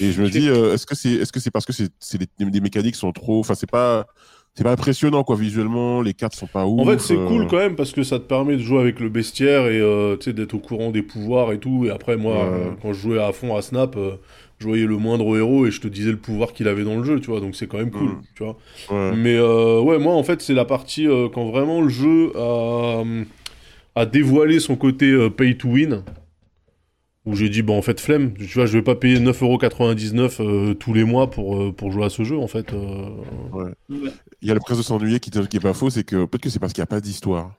[0.00, 1.90] Et je me dis, euh, est-ce que c'est, est-ce que c'est parce que c'est,
[2.38, 4.06] les mécaniques sont trop, enfin, c'est pas,
[4.54, 6.80] c'est pas impressionnant, quoi, visuellement, les cartes sont pas ouf.
[6.80, 9.00] En fait, c'est euh, cool quand même parce que ça te permet de jouer avec
[9.00, 11.84] le bestiaire et euh, d'être au courant des pouvoirs et tout.
[11.86, 12.40] Et après, moi, Ouais.
[12.52, 13.96] euh, quand je jouais à fond à Snap,
[14.58, 17.04] je voyais le moindre héros et je te disais le pouvoir qu'il avait dans le
[17.04, 17.40] jeu, tu vois.
[17.40, 18.22] Donc c'est quand même cool, Mm.
[18.34, 18.56] tu vois.
[18.90, 19.16] ouais.
[19.16, 23.02] Mais ouais, moi, en fait, c'est la partie quand vraiment le jeu a,
[23.94, 26.02] a dévoilé son côté pay to win.
[27.24, 30.74] Où j'ai dit, bon, en fait, flemme, tu vois, je vais pas payer 9,99€ euh,
[30.74, 32.72] tous les mois pour, euh, pour jouer à ce jeu, en fait.
[32.72, 33.10] euh.
[33.52, 33.70] ouais.
[33.88, 36.42] Il y a le prince de s'ennuyer qui, qui est pas faux, c'est que peut-être
[36.42, 37.52] que c'est parce qu'il n'y a pas d'histoire.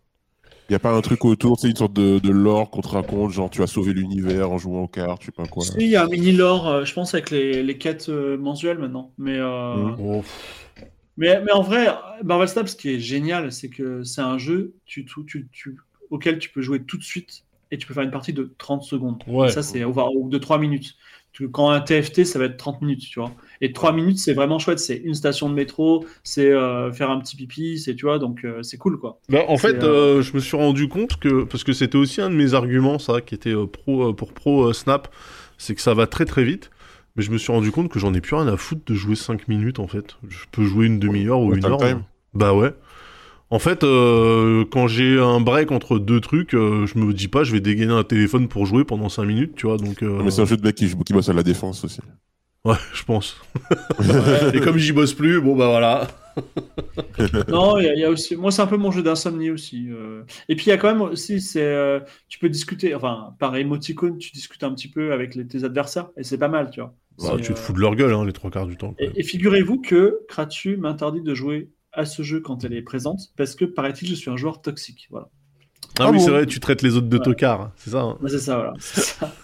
[0.69, 2.87] Il n'y a pas un truc autour, c'est une sorte de, de lore qu'on te
[2.89, 5.63] raconte, genre tu as sauvé l'univers en jouant aux cartes, je sais pas quoi.
[5.63, 8.37] Si, il y a un mini lore, euh, je pense, avec les, les quêtes euh,
[8.37, 9.11] mensuelles maintenant.
[9.17, 9.39] Mais.
[9.39, 10.65] Bon, pff,
[11.17, 11.87] mais, mais en vrai,
[12.23, 15.77] Marvel Snap, ce qui est génial, c'est que c'est un jeu tu, tu, tu- tu-
[16.09, 18.83] auquel tu peux jouer tout de suite et tu peux faire une partie de 30
[18.83, 19.21] secondes.
[19.27, 19.47] Ouais.
[19.47, 20.95] Et ça, c'est ou de 3 minutes.
[21.51, 23.31] Quand un TFT, ça va être 30 minutes, tu vois.
[23.59, 24.77] Et 3 minutes, c'est vraiment chouette.
[24.77, 28.45] C'est une station de métro, c'est euh, faire un petit pipi, c'est, tu vois, donc
[28.45, 29.19] euh, c'est cool, quoi.
[29.29, 32.21] Bah, en fait, euh, euh, je me suis rendu compte que, parce que c'était aussi
[32.21, 35.07] un de mes arguments, ça, qui était euh, pro, euh, pour Pro euh, Snap,
[35.57, 36.69] c'est que ça va très très vite.
[37.15, 39.15] Mais je me suis rendu compte que j'en ai plus rien à foutre de jouer
[39.15, 40.17] 5 minutes en fait.
[40.29, 41.79] Je peux jouer une demi-heure ou Ouais, une heure.
[41.81, 41.95] mais-
[42.35, 42.73] Bah ouais.
[43.49, 47.43] En fait, euh, quand j'ai un break entre deux trucs, euh, je me dis pas
[47.43, 49.77] je vais dégainer un téléphone pour jouer pendant 5 minutes, tu vois.
[49.77, 51.99] Donc, euh, Mais c'est un jeu de mec qui, qui bosse à la défense aussi.
[52.65, 53.39] ouais, je pense.
[54.53, 56.07] Et comme j'y bosse plus, bon bah voilà.
[57.47, 58.35] Non, il y, a- il y a aussi.
[58.35, 59.87] Moi, c'est un peu mon jeu d'insomnie aussi.
[59.91, 60.23] euh.
[60.49, 63.55] Et puis, il y a quand même aussi, c'est, euh, tu peux discuter, enfin, par
[63.55, 66.79] émoticône, tu discutes un petit peu avec les- tes adversaires, et c'est pas mal, tu
[66.81, 66.95] vois.
[67.19, 68.95] Bah, tu te fous de leur gueule hein, les trois quarts du temps.
[68.97, 73.31] Et, et figurez-vous que Kratu m'interdit de jouer à ce jeu quand elle est présente,
[73.37, 75.07] parce que, paraît-il, je suis un joueur toxique.
[75.09, 75.29] Voilà.
[75.99, 77.23] Ah, Ah oui, bon c'est vrai, tu traites les autres de Ouais.
[77.23, 78.01] tocards, c'est ça.
[78.01, 78.17] hein.
[78.27, 78.73] C'est ça, voilà.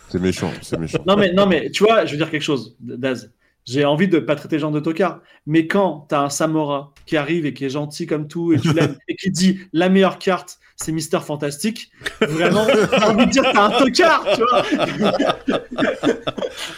[0.10, 1.00] C'est méchant, c'est méchant.
[1.06, 3.32] Non, mais, non, mais tu vois, je veux dire quelque chose, Daz.
[3.66, 6.92] J'ai envie de pas traiter les gens de tocard, mais quand tu as un Samora
[7.06, 9.90] qui arrive et qui est gentil comme tout et tu l'aimes et qui dit la
[9.90, 14.64] meilleure carte, c'est Mister Fantastique, vraiment, t'as envie de dire t'as un tocard, tu vois.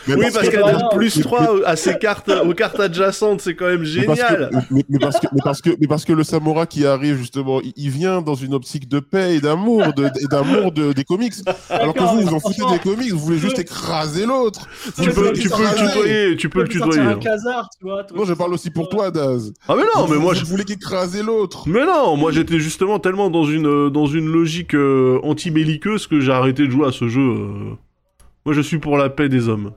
[0.07, 3.41] Mais Oui, parce parce que- qu'elle le plus 3 à ses cartes, aux cartes adjacentes,
[3.41, 4.49] c'est quand même Mais parce, génial.
[4.49, 7.17] que, mais, mais parce que, mais, parce que, mais parce que le Samora qui arrive,
[7.17, 10.93] justement, il, il vient dans une optique de paix et d'amour de, et d'amour de,
[10.93, 11.33] des comics.
[11.69, 14.67] Alors que vous, vous en foutez des comics, vous voulez juste écraser l'autre.
[15.01, 16.99] Tu peux, tu le tutoyer, tu peux le tutoyer.
[17.01, 18.03] un casar, tu vois.
[18.15, 19.53] Non, je parle aussi pour toi, Daz.
[19.67, 20.41] Ah mais non, mais moi, je...
[20.43, 21.63] Vous voulez qu'écraser l'autre.
[21.67, 26.19] mais non, moi j'étais justement tellement dans une euh, dans une logique euh, anti-belliqueuse que
[26.19, 27.21] j'ai arrêté de jouer à ce jeu.
[27.21, 27.75] euh.
[28.45, 29.73] Moi, je suis pour la paix des hommes.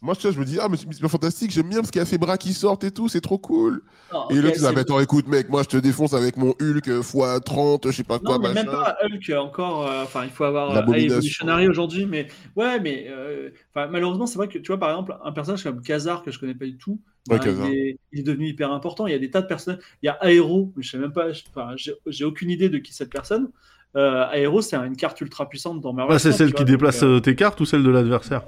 [0.00, 2.02] Moi, tu vois, je me dis, ah, mais c'est fantastique, j'aime bien parce qu'il y
[2.02, 3.82] a fait bras qui sortent et tout, c'est trop cool.
[4.14, 6.50] Non, et tu dis, ah, mais attends, écoute, mec, moi, je te défonce avec mon
[6.60, 8.78] Hulk x 30, je sais pas quoi, Non, mais même machin.
[8.78, 9.88] pas Hulk encore.
[9.90, 14.46] euh, Enfin, il faut avoir euh, Evolutionary aujourd'hui, mais ouais, mais euh, malheureusement, c'est vrai
[14.46, 17.00] que tu vois, par exemple, un personnage comme Khazar que je connais pas du tout,
[17.36, 17.68] Kazar.
[17.68, 19.06] il, est, il est devenu hyper important.
[19.06, 19.78] Il y a des tas de personnes.
[20.02, 21.26] Il y a Aero, je sais même pas,
[22.06, 23.50] j'ai aucune idée de qui cette personne.
[23.96, 26.16] Euh, Aero, c'est une carte ultra puissante dans Marvel.
[26.16, 28.42] Ah, c'est celle qui vois, déplace euh, euh, tes cartes ou celle de l'adversaire?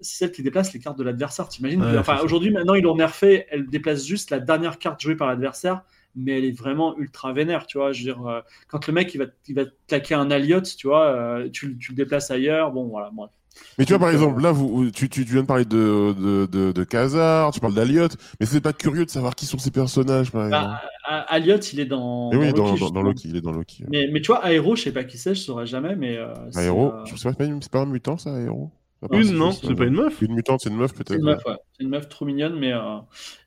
[0.00, 1.48] C'est celle qui déplace les cartes de l'adversaire.
[1.48, 1.82] T'imagines?
[1.82, 3.46] Ouais, Enfin, aujourd'hui, maintenant, ils l'ont nerfé.
[3.50, 5.82] Elle déplace juste la dernière carte jouée par l'adversaire,
[6.14, 7.66] mais elle est vraiment ultra vénère.
[7.66, 10.14] Tu vois, je veux dire, euh, quand le mec il va, il va te claquer
[10.14, 12.70] un Alliot, tu vois, euh, tu, tu le déplaces ailleurs.
[12.70, 13.30] Bon, voilà, bref.
[13.78, 16.14] Mais tu vois, par Donc, exemple, là, vous, tu, tu, tu viens de parler de,
[16.18, 18.08] de, de, de Khazar, tu parles d'Aliot,
[18.40, 20.78] mais c'est pas curieux de savoir qui sont ces personnages, par exemple.
[20.78, 22.34] Bah, A- Alliot, il est dans.
[22.34, 23.02] Oui, dans dans, Loki, dans.
[23.02, 23.84] Loki, il est dans Loki.
[23.88, 26.16] Mais, mais tu vois, Aero, je sais pas qui c'est, je saurais jamais, mais.
[26.18, 28.30] euh, c'est, Aéro, euh, je sais pas, c'est pas, une- c'est pas un mutant, ça,
[29.10, 31.18] part, Une, c'est non C'est euh, pas une meuf Une mutante, c'est une meuf, C'est
[31.18, 31.20] peut-être.
[31.20, 31.56] une meuf, ouais.
[31.72, 32.98] C'est une meuf trop mignonne, mais euh,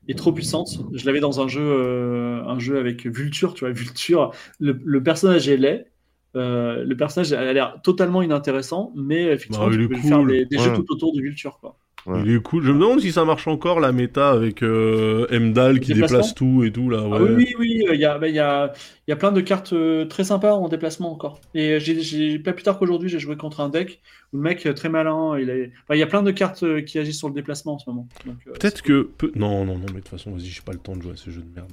[0.08, 0.68] et trop puissante.
[0.92, 3.72] Je l'avais dans un jeu, euh, un jeu avec Vulture, tu vois.
[3.72, 5.90] Vulture, le, le personnage est laid.
[6.38, 10.08] Euh, le personnage a l'air totalement inintéressant, mais effectivement, Bah, il tu est peux cool.
[10.08, 11.76] faire des, des jeux tout autour du Vulture, quoi.
[12.06, 12.22] Ouais.
[12.24, 12.62] Il est cool.
[12.64, 16.62] Je me demande si ça marche encore la méta avec euh, Emdal qui déplace tout
[16.64, 17.00] et tout là.
[17.04, 17.18] Ah Ouais.
[17.34, 18.72] oui, oui, oui, il y a, bah, il y, a,
[19.06, 21.40] il y a plein de cartes euh, très sympas en déplacement encore.
[21.54, 24.00] Et j'ai, pas plus tard qu'aujourd'hui, j'ai joué contre un deck
[24.32, 25.72] où le mec euh, très malin, il, est...
[25.82, 27.90] enfin, il y a plein de cartes euh, qui agissent sur le déplacement en ce
[27.90, 28.08] moment.
[28.26, 29.02] Euh, Peut-être que.
[29.18, 31.12] peu- Non, non, non, mais de toute façon, vas-y, j'ai pas le temps de jouer
[31.12, 31.72] à ce jeu de merde.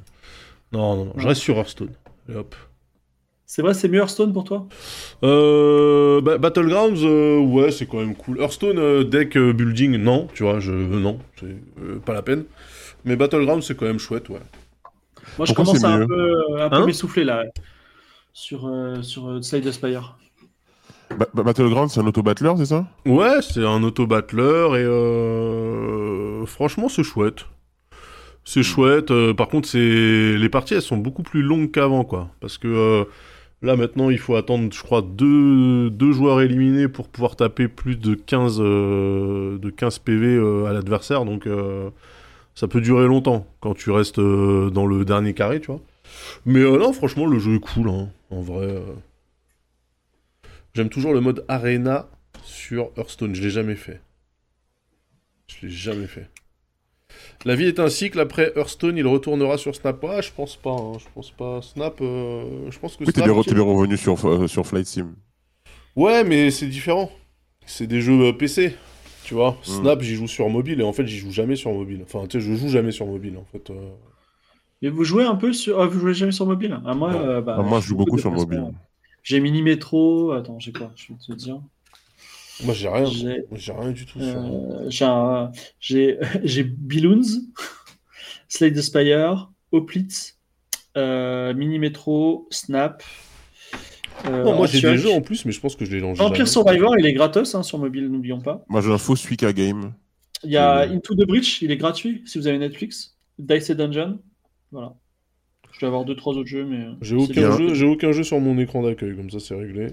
[0.73, 1.91] Non, non, non, je reste sur Hearthstone.
[2.29, 2.55] Et hop.
[3.47, 4.67] C'est vrai, c'est mieux Hearthstone pour toi?
[5.23, 8.39] Euh, bah, Battlegrounds, euh, ouais, c'est quand même cool.
[8.41, 11.45] Hearthstone, euh, deck euh, building, non, tu vois, je, non, c'est
[11.81, 12.45] euh, pas la peine.
[13.05, 14.39] Mais Battlegrounds, c'est quand même chouette, ouais.
[15.37, 16.85] Moi, je commence à un peu, un peu Hein?
[16.85, 17.43] m'essouffler là
[18.33, 20.17] sur, euh, sur euh, Slide Spire.
[21.17, 22.85] Ba- Ba- Battleground, c'est un auto-battler, c'est ça?
[23.05, 24.43] Ouais, c'est un auto-battler
[24.79, 27.45] et euh, franchement, c'est chouette.
[28.43, 29.11] C'est chouette.
[29.11, 32.29] euh, par contre, c'est les parties, elles sont beaucoup plus longues qu'avant, quoi.
[32.39, 33.05] Parce que euh,
[33.65, 37.97] là, maintenant, il faut attendre, je crois, deux, deux joueurs éliminés pour pouvoir taper plus
[37.97, 41.25] de 15, euh, de 15 PV euh, à l'adversaire.
[41.25, 41.89] Donc, euh,
[42.53, 45.81] ça peut durer longtemps quand tu restes dans le dernier carré, tu vois.
[46.45, 48.81] Mais non, franchement, le jeu est cool, hein, en vrai.
[50.73, 52.07] J'aime toujours le mode Arena
[52.43, 53.35] sur Hearthstone.
[53.35, 53.99] Je l'ai jamais fait.
[55.47, 56.29] Je l'ai jamais fait.
[57.45, 58.19] La vie est un cycle.
[58.19, 60.03] Après Hearthstone, il retournera sur Snap.
[60.09, 60.71] Ah, je pense pas.
[60.71, 61.61] hein, Je pense pas.
[61.61, 61.99] Snap.
[62.01, 64.87] euh, Je pense que Oui, t'es bien, re- t'es bien revenu sur, euh, sur Flight
[64.87, 65.15] Sim.
[65.95, 67.11] Ouais, mais c'est différent.
[67.65, 68.75] C'est des jeux euh, PC.
[69.23, 69.71] Tu vois, Hmm.
[69.81, 72.01] Snap, j'y joue sur mobile et en fait, j'y joue jamais sur mobile.
[72.03, 73.69] Enfin, tu sais, je joue jamais sur mobile en fait.
[73.71, 73.89] euh.
[74.81, 75.81] Et vous jouez un peu sur.
[75.81, 76.79] Ah, vous jouez jamais sur mobile?
[76.85, 78.63] Ah, moi, euh, bah, Ah, moi, je joue beaucoup sur mobile.
[79.23, 80.31] J'ai Mini Metro.
[80.33, 80.91] Attends, j'ai quoi?
[80.95, 81.61] Je vais te dire.
[82.63, 83.05] Moi, j'ai rien.
[83.05, 84.27] J'ai- rien du tout sur.
[84.27, 86.63] Euh, j'ai j'ai
[88.47, 90.37] Slade the Spire, Hoplite,
[90.97, 93.03] euh, Mini Metro, Snap.
[94.25, 96.17] euh, Non, moi, j'ai des jeux en plus, mais je pense que je les lance
[96.17, 96.49] Vampire jamais.
[96.49, 98.63] Survivor, il est gratos hein, sur mobile, n'oublions pas.
[98.69, 99.93] Moi, j'ai un faux Suika Game.
[100.43, 100.81] Il y a.
[100.81, 103.17] Into the Breach, il est gratuit si vous avez Netflix.
[103.37, 104.19] Dice et Dungeon,
[104.71, 104.93] voilà.
[105.73, 106.85] Je vais avoir deux trois autres jeux, mais.
[107.01, 107.57] J'ai c'est aucun bien.
[107.57, 109.87] jeu, j'ai aucun jeu sur mon écran d'accueil, comme ça c'est réglé.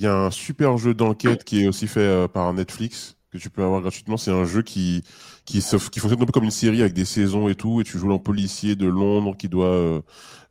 [0.00, 3.36] Il y a un super jeu d'enquête qui est aussi fait euh, par Netflix, que
[3.36, 4.16] tu peux avoir gratuitement.
[4.16, 5.02] C'est un jeu qui,
[5.44, 8.10] qui, fonctionne un peu comme une série avec des saisons et tout, et tu joues
[8.10, 10.00] un policier de Londres qui doit euh,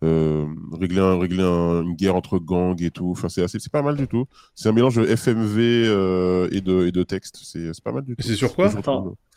[0.04, 3.10] euh, régler, un, régler un- une guerre entre gangs et tout.
[3.10, 4.26] Enfin, c'est assez, c'est pas mal du tout.
[4.54, 5.58] C'est un mélange de FMV
[5.88, 7.40] euh, et, de, et de texte.
[7.44, 8.22] C'est c'est pas mal du tout.
[8.22, 8.78] C'est sur quoi Je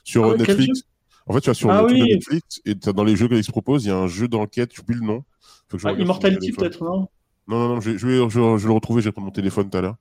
[0.05, 0.83] Sur Ah, Netflix.
[1.27, 2.03] En fait, tu as sur Ah oui.
[2.03, 4.97] Netflix et dans les jeux que Netflix propose, il y a un jeu d'enquête, j'oublie
[4.97, 5.25] le nom.
[5.71, 7.09] Faut que je Ah, Immortality peut-être, non?
[7.49, 9.27] Non, non, non, je, vais- je vais, je, je vais le retrouver, je vais prendre
[9.27, 9.97] mon téléphone tout à l'heure.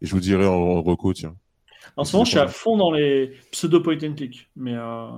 [0.00, 1.36] Et je vous dirai en, en reco, tiens.
[1.96, 4.74] En ce moment, je suis à fond dans les pseudo point and click, mais.
[4.74, 5.08] euh,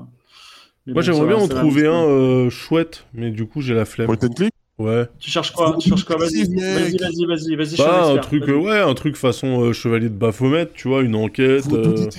[0.86, 3.74] mais Moi bon, j'aimerais va, bien en trouver un euh, chouette, mais du coup j'ai
[3.74, 4.06] la flemme.
[4.06, 4.52] Point and click?
[4.78, 5.06] Ouais.
[5.18, 5.76] Tu cherches quoi?
[5.80, 6.16] Tu cherches quoi?
[6.16, 7.76] Vas-y, vas-y, vas-y, vas-y, vas-y.
[7.76, 11.14] Bah un truc, euh, ouais, un truc façon euh, chevalier de Baphomet, tu vois, une
[11.14, 11.66] enquête.
[11.72, 12.10] Euh,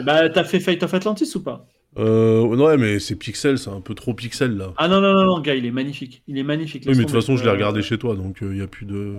[0.00, 1.66] Bah, t'as fait Fight of Atlantis ou pas?
[1.98, 4.72] Euh, ouais, mais c'est pixel, c'est un peu trop pixel là.
[4.76, 6.22] Ah non, non, non, non, gars, il est magnifique.
[6.26, 6.84] Il est magnifique.
[6.86, 8.66] Oui, mais de toute façon, je l'ai Euh, regardé chez toi, donc il n'y a
[8.66, 9.16] plus de.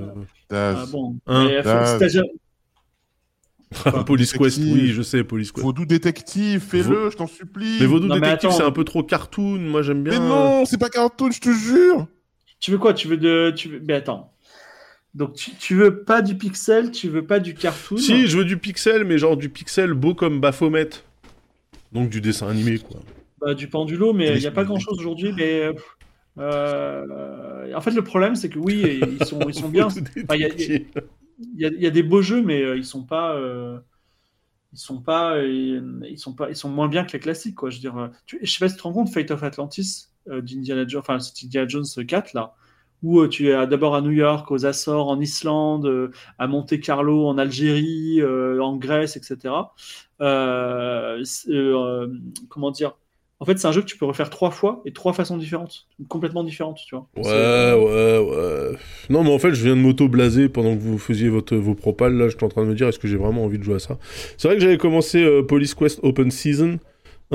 [0.51, 1.17] Ah bon.
[1.27, 1.49] Hein
[2.07, 2.27] jamais-
[4.05, 5.63] Police Quest, oui, je sais, Police Quest.
[5.63, 7.77] Vaudou détective, fais-le, je t'en supplie.
[7.79, 10.19] Mais Vaudou Détective, c'est un peu trop cartoon, moi j'aime bien.
[10.19, 12.07] Mais non, c'est pas cartoon, je te jure.
[12.59, 13.51] Tu veux quoi Tu veux de.
[13.55, 13.81] Tu veux...
[13.85, 14.31] Mais attends.
[15.13, 17.97] Donc, tu, tu veux pas du pixel, tu veux pas du cartoon?
[17.97, 20.89] Si, je veux du pixel, mais genre du pixel beau comme Baphomet.
[21.91, 23.00] Donc du dessin animé, quoi.
[23.39, 24.67] Bah, du pendulo, mais il n'y a pas oui.
[24.67, 25.34] grand chose aujourd'hui.
[25.34, 25.74] Mais euh,
[26.38, 29.88] euh, en fait, le problème, c'est que oui, ils sont, ils sont bien.
[30.24, 33.04] Enfin, il y y, a, il y a des beaux jeux, mais euh, ils sont
[33.04, 33.36] pas.
[33.36, 33.80] euh,
[34.74, 37.69] ils sont pas, ils sont pas, ils sont moins bien que les classiques, quoi.
[37.69, 40.08] Je veux dire, tu, je sais pas si tu te rends compte, Fate of Atlantis
[40.28, 42.56] d'Indiana Jones, enfin Indiana Jones 4 là,
[43.06, 46.80] où euh, tu es d'abord à New York, aux Açores, en Islande, euh, à Monte
[46.80, 49.54] Carlo, en Algérie, euh, en Grèce, etc.
[52.50, 52.98] Comment dire?
[53.39, 55.88] En fait, c'est un jeu que tu peux refaire trois fois et trois façons différentes,
[56.08, 57.08] complètement différentes, tu vois.
[57.18, 58.78] Ouais, ouais, ouais.
[59.10, 62.18] Non, mais en fait, je viens de m'auto-blaser pendant que vous faisiez votre, vos propals.
[62.18, 63.80] Là, j'étais en train de me dire, est-ce que j'ai vraiment envie de jouer à
[63.80, 64.00] ça?
[64.38, 66.80] C'est vrai que j'avais commencé Police Quest Open Season.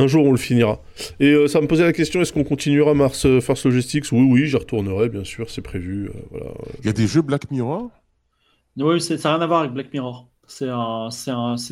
[0.01, 0.81] Un jour, on le finira.
[1.21, 4.07] Et euh, ça me posait la question, est-ce qu'on continuera Mars euh, Force Logistics?
[4.13, 6.07] Oui, oui, j'y retournerai, bien sûr, c'est prévu.
[6.07, 6.53] euh, voilà.
[6.81, 7.91] Il y a des jeux Black Mirror?
[8.79, 10.27] Oui, c'est- ça n'a rien à voir avec Black Mirror.
[10.47, 10.67] C'est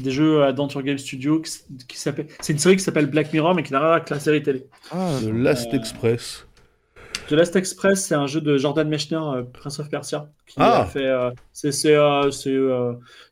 [0.03, 2.27] des jeux Adventure Game Studio qui, s'appelle.
[2.41, 4.21] C'est une série qui s'appelle Black Mirror, mais qui n'a rien à voir avec la
[4.21, 4.67] série télé.
[4.93, 6.47] Ah, The Last Express.
[7.29, 10.81] The Last Express, c'est un jeu de Jordan Mechner, euh, Prince of Persia, qui Ah.
[10.83, 11.07] a fait.
[11.07, 12.57] euh, c'est c'est euh, c'est,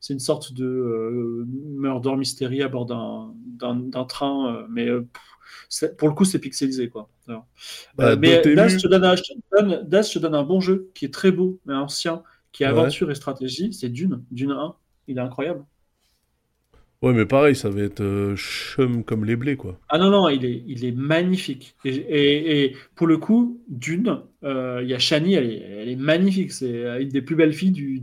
[0.00, 4.88] c'est une sorte de murder mystery à bord d'un train, mais
[5.98, 7.08] pour le coup, c'est pixelisé quoi.
[7.26, 7.46] Alors,
[7.96, 8.42] Bah, mais.
[8.54, 10.90] Das, je te donne un, je te donne- Das, je te donne un bon jeu
[10.94, 12.72] qui est très beau, mais ancien, qui est Ouais.
[12.72, 13.72] aventure et stratégie.
[13.72, 14.74] C'est Dune, Dune 1.
[15.08, 15.64] Il est incroyable.
[17.02, 19.78] Ouais, mais pareil, ça va être euh, chum comme les blés, quoi.
[19.88, 21.76] Ah non, non, il est, il est magnifique.
[21.84, 25.96] Et, et- pour le coup, Dune, euh, il y a Shani, elle est, elle est
[25.96, 26.52] magnifique.
[26.52, 28.00] C'est euh, une des plus belles filles du-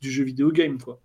[0.00, 1.00] du jeu vidéo game, quoi.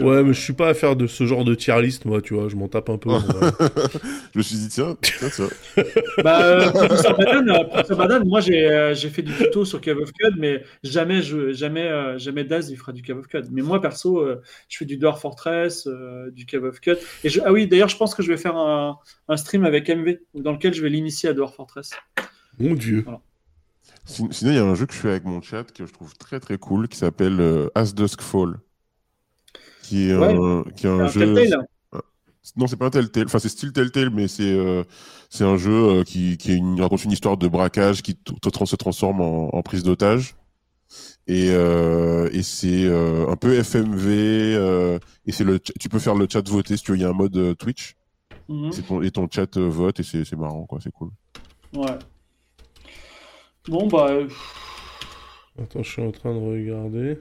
[0.00, 2.34] Ouais, mais je suis pas à faire de ce genre de tier list, moi, tu
[2.34, 3.10] vois, je m'en tape un peu.
[4.34, 5.44] Je me suis dit, tiens, tiens ça.
[6.22, 9.98] Bah, euh, Professeur Banane, euh, Banane, moi j'ai euh, j'ai fait du tuto sur Cave
[9.98, 13.48] of Code, mais jamais, je, jamais, euh, jamais Daz il fera du Cave of Code.
[13.50, 16.98] Mais moi perso, euh, je fais du Dwarf Fortress, euh, du Cave of Code.
[17.24, 19.88] Et je- ah oui, d'ailleurs, je pense que je vais faire un, un stream avec
[19.88, 21.90] MV dans lequel je vais l'initier à Dwarf Fortress.
[22.58, 23.04] Mon dieu.
[24.04, 25.92] Sin- Sinon, il y a un jeu que je fais avec mon chat que je
[25.92, 28.56] trouve très très cool qui s'appelle euh, As Dusk Fall.
[29.88, 30.34] Qui est Ouais.
[30.36, 31.34] un, qui est un, Un jeu.
[31.34, 31.66] Telltale.
[32.56, 33.24] Non, c'est pas un Telltale.
[33.26, 34.82] Enfin, c'est style Telltale, mais c'est euh,
[35.28, 38.18] c'est un jeu euh, qui, qui est une, raconte une histoire de braquage qui
[38.64, 40.34] se transforme en, en prise d'otage.
[41.26, 44.06] Et, euh, et c'est euh, un peu FMV.
[44.08, 46.96] euh, et c'est le, tu peux faire le chat voter si tu veux.
[46.96, 47.96] Il y a un mode euh, Twitch.
[48.48, 48.70] Mhm.
[48.88, 50.78] Ton, et ton chat euh, vote et c'est c'est marrant, quoi.
[50.82, 51.10] C'est cool.
[51.74, 51.98] Ouais.
[53.68, 54.06] Bon, bah.
[54.10, 54.26] euh,
[55.60, 57.18] Attends, je suis en train de regarder.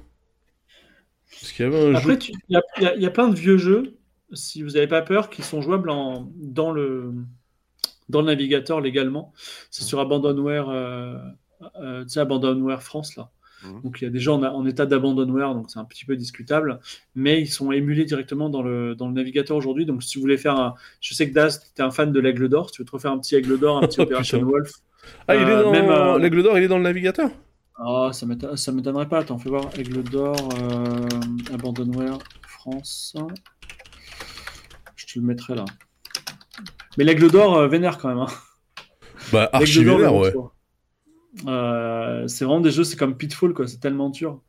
[1.30, 1.98] Parce qu'il y avait un jeu.
[1.98, 2.18] Après,
[2.50, 3.98] il y, a- y y plein de vieux jeux,
[4.34, 7.13] si vous n'avez pas peur, qui sont jouables en, dans, le,
[8.10, 9.34] dans le navigateur légalement.
[9.70, 11.18] C'est sur Abandonware, euh,
[11.82, 13.30] euh, tu sais, Abandonware France, là.
[13.63, 13.82] Mhm.
[13.82, 16.16] Donc, il y a des gens en, en état d'abandonware, donc c'est un petit peu
[16.16, 16.80] discutable,
[17.16, 19.86] mais ils sont émulés directement dans le, dans le navigateur aujourd'hui.
[19.88, 20.76] Donc, si vous voulez faire un.
[21.02, 22.92] Je sais que Daz, tu es un fan de l'Aigle d'Or, si tu veux te
[22.92, 24.42] refaire un petit Aigle d'Or, un petit Oh, Operation.
[24.44, 24.72] Wolf.
[25.28, 25.72] Ah, il est Euh, dans.
[25.72, 27.32] même, euh, L'aigle d'or, il est dans le navigateur?
[27.80, 29.20] Ah, ça m'éton- ça m'étonnerait pas.
[29.20, 29.70] Attends, fais voir.
[29.78, 31.08] Aigle d'or, euh,
[31.54, 33.16] Abandonware, France.
[34.96, 35.66] Je te le mettrai là.
[36.98, 38.20] Mais l'aigle d'or, euh, vénère quand même.
[38.20, 38.28] Hein.
[39.32, 40.34] Bah, archi vénère, ouais.
[41.46, 43.68] Euh, c'est vraiment des jeux, c'est comme Pitfall, quoi.
[43.68, 44.42] C'est tellement dur.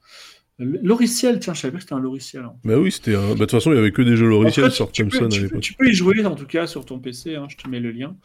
[0.61, 2.43] L- Loriciel, tiens, je savais pas que c'était un loriciel.
[2.45, 2.55] hein.
[2.65, 3.29] Bah oui, c'était un.
[3.29, 5.19] Bah, de toute façon, il y avait que des jeux logiciels sur tu, tu peux,
[5.19, 5.61] Thompson à l'époque.
[5.61, 7.93] tu peux y jouer en tout cas sur ton PC, hein, je te mets le
[7.93, 8.17] lien.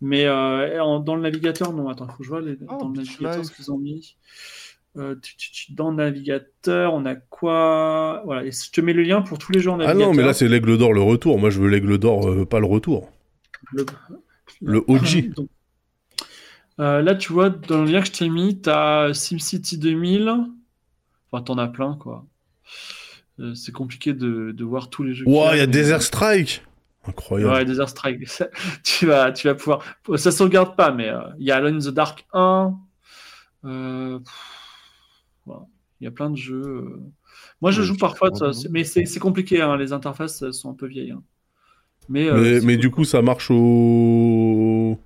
[0.00, 2.78] Mais euh, en- dans le navigateur, non, attends, il faut que je vois les- Oh,
[2.80, 3.50] dans le navigateur Life.
[3.50, 4.16] ce qu'ils ont mis.
[4.96, 5.14] Euh,
[5.70, 8.22] dans le navigateur, on a quoi?
[8.24, 10.08] Voilà, et je te mets le lien pour tous les jeux en Ah navigateur.
[10.08, 11.38] non, mais là, c'est l'aigle d'or, le retour.
[11.38, 13.10] Moi, je veux l'aigle d'or, euh, pas le retour.
[13.72, 13.84] le,
[14.62, 15.30] Le OG.
[15.34, 15.48] Donc,
[16.80, 20.32] euh, là, tu vois, dans le lien que je t'ai mis, tu as SimCity 2000.
[21.32, 22.24] Enfin, t'en as plein, quoi.
[23.38, 25.24] Euh, c'est compliqué de, de voir tous les jeux.
[25.28, 26.62] Ouah, il y a mais- Desert Strike
[27.06, 27.52] Incroyable.
[27.52, 28.28] Ouais, Desert Strike.
[28.28, 28.48] Ça,
[28.84, 29.82] tu, vas, tu vas pouvoir.
[30.16, 32.74] Ça sauvegarde pas, mais euh, il y a Alone in the Dark 1.
[33.64, 34.34] Euh, pff,
[35.46, 35.62] voilà.
[36.00, 36.62] Il y a plein de jeux.
[36.62, 37.00] euh.
[37.62, 39.62] Moi, je Ouais, joue parfois, ça, mais c'est compliqué.
[39.62, 41.12] hein, Les interfaces sont un peu vieilles.
[41.12, 41.22] hein.
[42.10, 44.98] Mais, euh, Mais, mais du coup, ça marche au.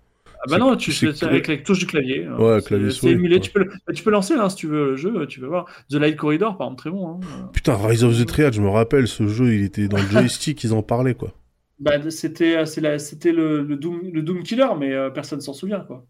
[0.46, 2.26] Ah bah non, tu fais ça avec les touches du clavier.
[2.26, 2.36] hein.
[2.38, 3.40] Ouais, clavier c'est émulé.
[3.40, 5.48] Tu peux, le, bah, tu peux lancer là, si tu veux le jeu, tu veux
[5.48, 5.66] voir.
[5.90, 7.08] The Light Corridor, par exemple, très bon.
[7.22, 7.50] hein.
[7.52, 10.62] Putain, Rise of the Triad, je me rappelle, ce jeu, il était dans le joystick,
[10.64, 11.32] ils en parlaient, quoi.
[11.80, 15.54] Bah, c'était euh, la- c'était le, le, Doom, le Doom Killer, mais euh, personne s'en
[15.54, 15.80] souvient.
[15.80, 16.06] quoi.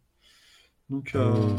[0.91, 1.57] Donc, euh, Euh,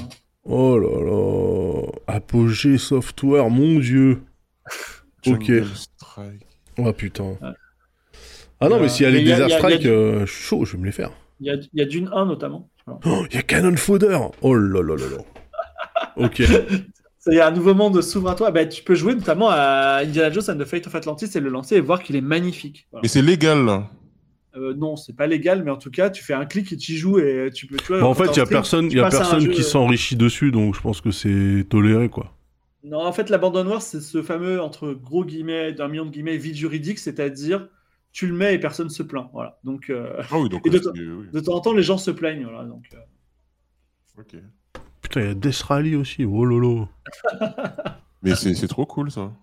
[0.48, 1.88] Oh là là.
[2.08, 4.22] Apogée Software, mon dieu.
[5.28, 5.52] Ok.
[6.78, 7.24] Oh putain.
[7.42, 7.54] Ouais.
[8.60, 10.74] Ah non, mais s'il y a mais y a- y y euh, suis chaud, je
[10.74, 11.12] vais me les faire.
[11.40, 12.70] Il y, a, il y a Dune 1 notamment.
[12.88, 15.24] Oh, il y a Cannon Fodder Oh là là là là.
[16.18, 16.44] Ok.
[17.18, 18.52] Ça y est, un nouveau monde s'ouvre à toi.
[18.52, 21.50] Bah, tu peux jouer notamment à Indiana Jones and the Fate of Atlantis et le
[21.50, 22.88] lancer et voir qu'il est magnifique.
[22.92, 23.02] Voilà.
[23.02, 23.90] Mais c'est légal, là.
[24.56, 26.94] Euh, non, c'est pas légal, mais en tout cas, tu fais un clic et tu
[26.94, 27.78] y joues et tu peux.
[27.78, 30.52] Tu vois, Bah, en fait, il y a personne, y a personne qui s'enrichit dessus,
[30.52, 32.32] donc je pense que c'est toléré, quoi.
[32.84, 36.38] Non, en fait, l'abandon noir, c'est ce fameux, entre gros guillemets, d'un million de guillemets,
[36.38, 37.68] vide juridique, c'est-à-dire
[38.16, 39.30] tu le mets et personne se plaint.
[39.34, 39.60] Voilà.
[39.66, 40.62] Donc, euh, Ah oui, donc.
[40.66, 41.28] Et de temps- c'est- oui.
[41.34, 42.44] de temps en temps, les gens se plaignent.
[42.46, 42.64] Voilà.
[42.64, 42.98] Donc, euh,
[44.18, 44.38] Ok.
[45.02, 46.88] Putain, il y a Death Rally aussi, oh lolo.
[48.24, 49.34] Mais c'est c'est trop cool, ça.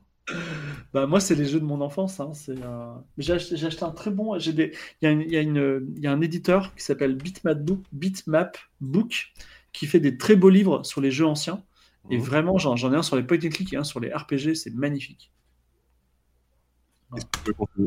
[0.95, 2.19] Bah, moi, c'est les jeux de mon enfance.
[2.21, 4.39] Hein, euh, J'ai acheté, un très bon.
[4.39, 4.73] J'ai des...
[5.03, 9.33] il, y a il, y il y un éditeur qui s'appelle Bitmap Book, Bitmap Book
[9.75, 11.63] qui fait des très beaux livres sur les jeux anciens.
[12.11, 12.23] Et Mhm.
[12.23, 14.55] vraiment, j'en, j'en ai un sur les point and click et un sur les RPG.
[14.55, 15.31] C'est magnifique.
[15.31, 17.02] Est-ce que tu peux conseiller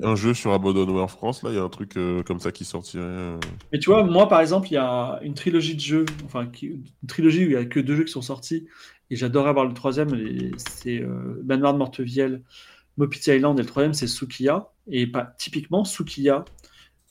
[0.03, 2.65] un jeu sur Abandonware France, là, il y a un truc euh, comme ça qui
[2.65, 3.03] sortirait.
[3.03, 3.37] euh,
[3.71, 6.67] Mais tu vois, moi, par exemple, il y a une trilogie de jeux, enfin, qui-
[6.67, 8.67] une trilogie où il n'y a que deux jeux qui sont sortis,
[9.09, 10.09] et j'adorerais avoir le troisième,
[10.57, 12.43] c'est euh, Manoir de Mortevielle,
[12.97, 14.71] Mopiti Island, et le troisième, c'est Sukiya.
[14.87, 16.45] Et pas, typiquement, Sukiya,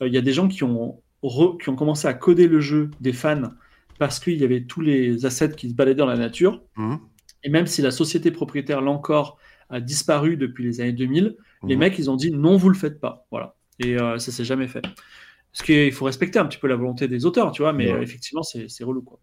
[0.03, 2.61] euh, il y a des gens qui ont, re- qui ont commencé à coder le
[2.61, 3.51] jeu, des fans,
[3.99, 6.99] parce qu'il y avait tous les assets qui se baladaient dans la nature, mhm,
[7.43, 9.39] et même si la société propriétaire, l'encore,
[9.71, 11.81] a disparu depuis les années 2000, les mhm.
[11.81, 13.27] mecs, ils ont dit non, vous le faites pas.
[13.31, 13.57] Voilà.
[13.81, 14.83] Et euh, ça s'est jamais fait.
[14.83, 17.99] Parce qu'il faut respecter un petit peu la volonté des auteurs, tu vois, mais Ouais.
[17.99, 19.21] euh, effectivement, c'est c'est relou, quoi.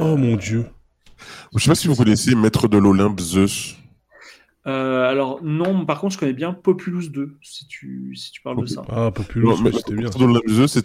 [0.00, 0.66] Oh mon dieu.
[1.54, 3.76] Je sais pas si vous connaissez Maître de l'Olympe Zeus.
[4.66, 8.62] Euh, alors, non, par contre, je connais bien Populous 2, si tu, si tu parles
[8.62, 8.82] de ça.
[8.88, 10.08] Ah, Populous, Non, mais c'était bien.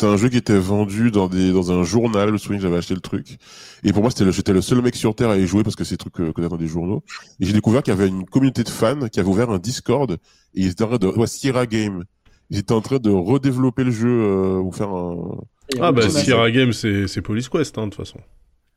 [0.02, 2.28] Un jeu qui était vendu dans, des, dans un journal.
[2.28, 3.38] Je me souviens que j'avais acheté le truc.
[3.84, 5.78] Et pour moi, c'était le, j'étais le seul mec sur Terre à y jouer parce
[5.78, 7.04] que c'est des trucs qu'on a dans des journaux.
[7.40, 10.12] Et j'ai découvert qu'il y avait une communauté de fans qui avait ouvert un Discord.
[10.12, 10.18] Et
[10.62, 11.08] ils étaient en train de.
[11.08, 12.04] Ouais, Sierra Game.
[12.50, 15.38] Ils étaient en train de redévelopper le jeu euh, ou faire un.
[15.80, 18.20] Ah bah Sierra Game, c'est c'est Police Quest, hein, de toute façon.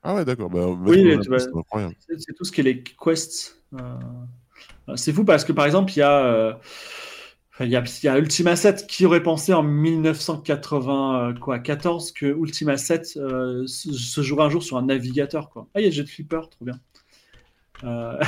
[0.02, 0.50] Ah ouais, d'accord.
[0.50, 1.16] Bah, Oui,
[2.18, 3.62] c'est tout ce qui est les quests.
[3.74, 3.78] Euh,
[4.96, 6.52] C'est fou parce que par exemple, il y a, euh,
[7.54, 11.58] enfin, il y a, il y a Ultima 7 qui aurait pensé en 1980 quoi
[11.58, 15.68] 14 que Ultima 7 euh, se se jouerait un jour sur un navigateur quoi.
[15.74, 16.78] Ah il y a Jet Flipper, trop bien.
[17.84, 18.18] Euh,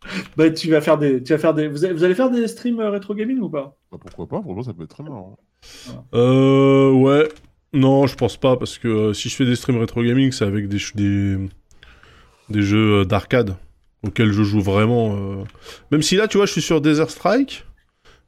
[0.36, 2.46] bah, tu vas faire des, tu vas faire des, vous allez, vous allez faire des
[2.48, 3.76] streams euh, rétro gaming ou pas?
[3.92, 5.38] Bah, pourquoi pas Pour moi, ça peut être très marrant.
[6.14, 7.28] Euh, ouais.
[7.72, 10.44] Non, je pense pas, parce que euh, si je fais des streams rétro gaming, c'est
[10.44, 11.36] avec des, ch- des,
[12.48, 13.56] des jeux euh, d'arcade
[14.04, 15.16] auxquels je joue vraiment.
[15.16, 15.44] euh.
[15.90, 17.64] Même si là, tu vois, je suis sur Desert Strike,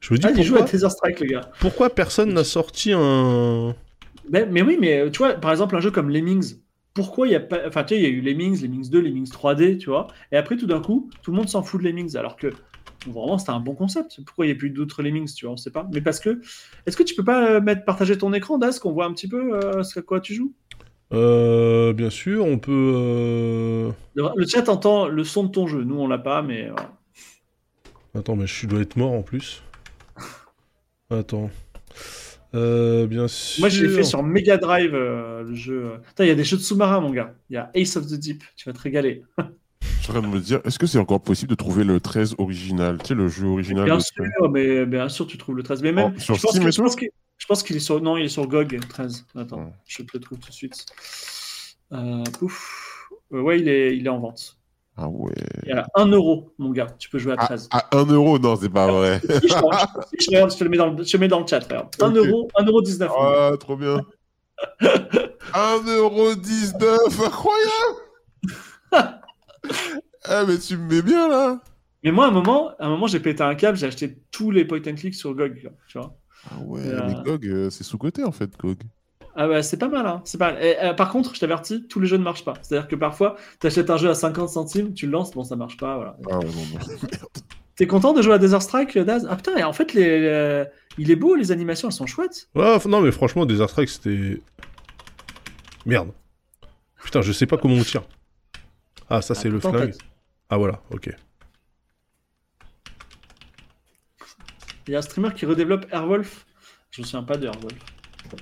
[0.00, 1.50] je me dis Ah, il joue à pourquoi, Tether Strike les gars.
[1.60, 3.74] pourquoi personne n'a sorti un.
[4.30, 6.56] Mais, mais oui, mais tu vois, par exemple, un jeu comme Lemmings,
[6.94, 7.60] pourquoi il y a pas.
[7.66, 10.08] Enfin, tu sais, il y a eu Lemmings, Lemmings 2, Lemmings 3D, tu vois.
[10.30, 12.52] Et après, tout d'un coup, tout le monde s'en fout de Lemmings, alors que
[13.06, 14.18] vraiment, c'était un bon concept.
[14.24, 15.88] Pourquoi il n'y a plus d'autres Lemmings, tu vois, on sait pas.
[15.92, 16.40] Mais parce que.
[16.86, 19.28] Est-ce que tu peux pas euh, mettre, partager ton écran, Das, qu'on voit un petit
[19.28, 20.52] peu euh, ce à quoi tu joues?
[21.12, 22.92] Euh, bien sûr, on peut.
[22.96, 25.84] euh, le, le chat entend le son de ton jeu.
[25.84, 26.68] Nous, on l'a pas, mais.
[26.70, 26.92] voilà.
[28.14, 29.62] Attends, mais je suis- dois être mort en plus.
[31.10, 31.50] Attends.
[32.54, 33.60] Euh, bien sûr.
[33.60, 35.84] Moi, je l'ai fait sur Mega Drive, euh, le jeu.
[35.84, 35.98] euh.
[36.06, 37.34] Putain, il y a des jeux de sous-marins, mon gars.
[37.50, 39.22] Il y a Ace of the Deep, tu vas te régaler.
[39.82, 42.00] Je suis en train de me dire, est-ce que c'est encore possible de trouver le
[42.00, 42.98] 13 original?
[42.98, 45.80] Tu sais, le jeu original Bien de sûr, mais bien sûr, tu trouves le 13.
[45.82, 47.08] Mais même, Oh, sur je pense Steam que- et je tout pense qu'il
[47.42, 48.00] je pense qu'il est sur.
[48.00, 49.26] Non, il est sur GOG 13.
[49.36, 49.72] Attends, Ouais.
[49.84, 50.86] je te le trouve tout de suite.
[51.92, 53.08] Euh, pouf.
[53.32, 54.56] Euh, ouais, il est, il est en vente.
[54.96, 55.32] Ah ouais.
[55.72, 56.86] A 1 euro, mon gars.
[57.00, 57.68] Tu peux jouer à À, 13.
[57.72, 59.20] à 1 euro Non, c'est pas vrai.
[59.28, 61.40] Je, je- je- regarde, je te le mets dans le, je te le mets dans
[61.40, 61.58] le chat.
[61.64, 61.88] Regarde.
[62.00, 62.16] 1 Ok.
[62.16, 63.08] euro, 1 euro 19.
[63.10, 63.48] mon gars.
[63.52, 64.00] Ah, trop bien.
[65.54, 67.98] 1,19€, incroyable
[68.92, 71.60] Ah, mais tu me mets bien, là
[72.04, 73.76] Mais moi, à un moment, à un moment j'ai pété un câble.
[73.76, 75.70] J'ai acheté tous les point and click sur GOG.
[75.88, 76.14] Tu vois.
[76.50, 77.00] Ah ouais, Euh.
[77.06, 78.78] mais GOG, euh, c'est sous-côté, en fait, GOG.
[79.34, 80.20] Ah bah c'est pas mal, hein.
[80.24, 80.62] c'est pas mal.
[80.62, 82.52] Et, euh, par contre, je t'avertis, tous les jeux ne marchent pas.
[82.60, 85.56] C'est-à-dire que parfois, tu achètes un jeu à 50 centimes, tu le lances, bon ça
[85.56, 86.16] marche pas, voilà.
[86.30, 87.08] Ah ouais, non, non.
[87.76, 89.26] T'es content de jouer à Desert Strike, Daz?
[89.30, 90.64] Ah putain, et en fait, les, les-
[90.98, 92.50] il est beau, les animations, elles sont chouettes.
[92.54, 94.40] Ouais, non, mais franchement, Desert Strike, c'était.
[95.86, 96.10] Merde.
[97.02, 98.02] Putain, je sais pas comment on tire.
[99.08, 99.92] Ah, ça, c'est le pourtant, flingue.
[99.92, 100.04] t'as-
[100.50, 101.10] Ah, voilà, ok.
[104.88, 106.46] Il y a un streamer qui redéveloppe Airwolf.
[106.90, 107.74] Je me souviens pas de Airwolf.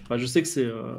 [0.05, 0.65] Enfin, je sais que c'est.
[0.65, 0.95] Euh...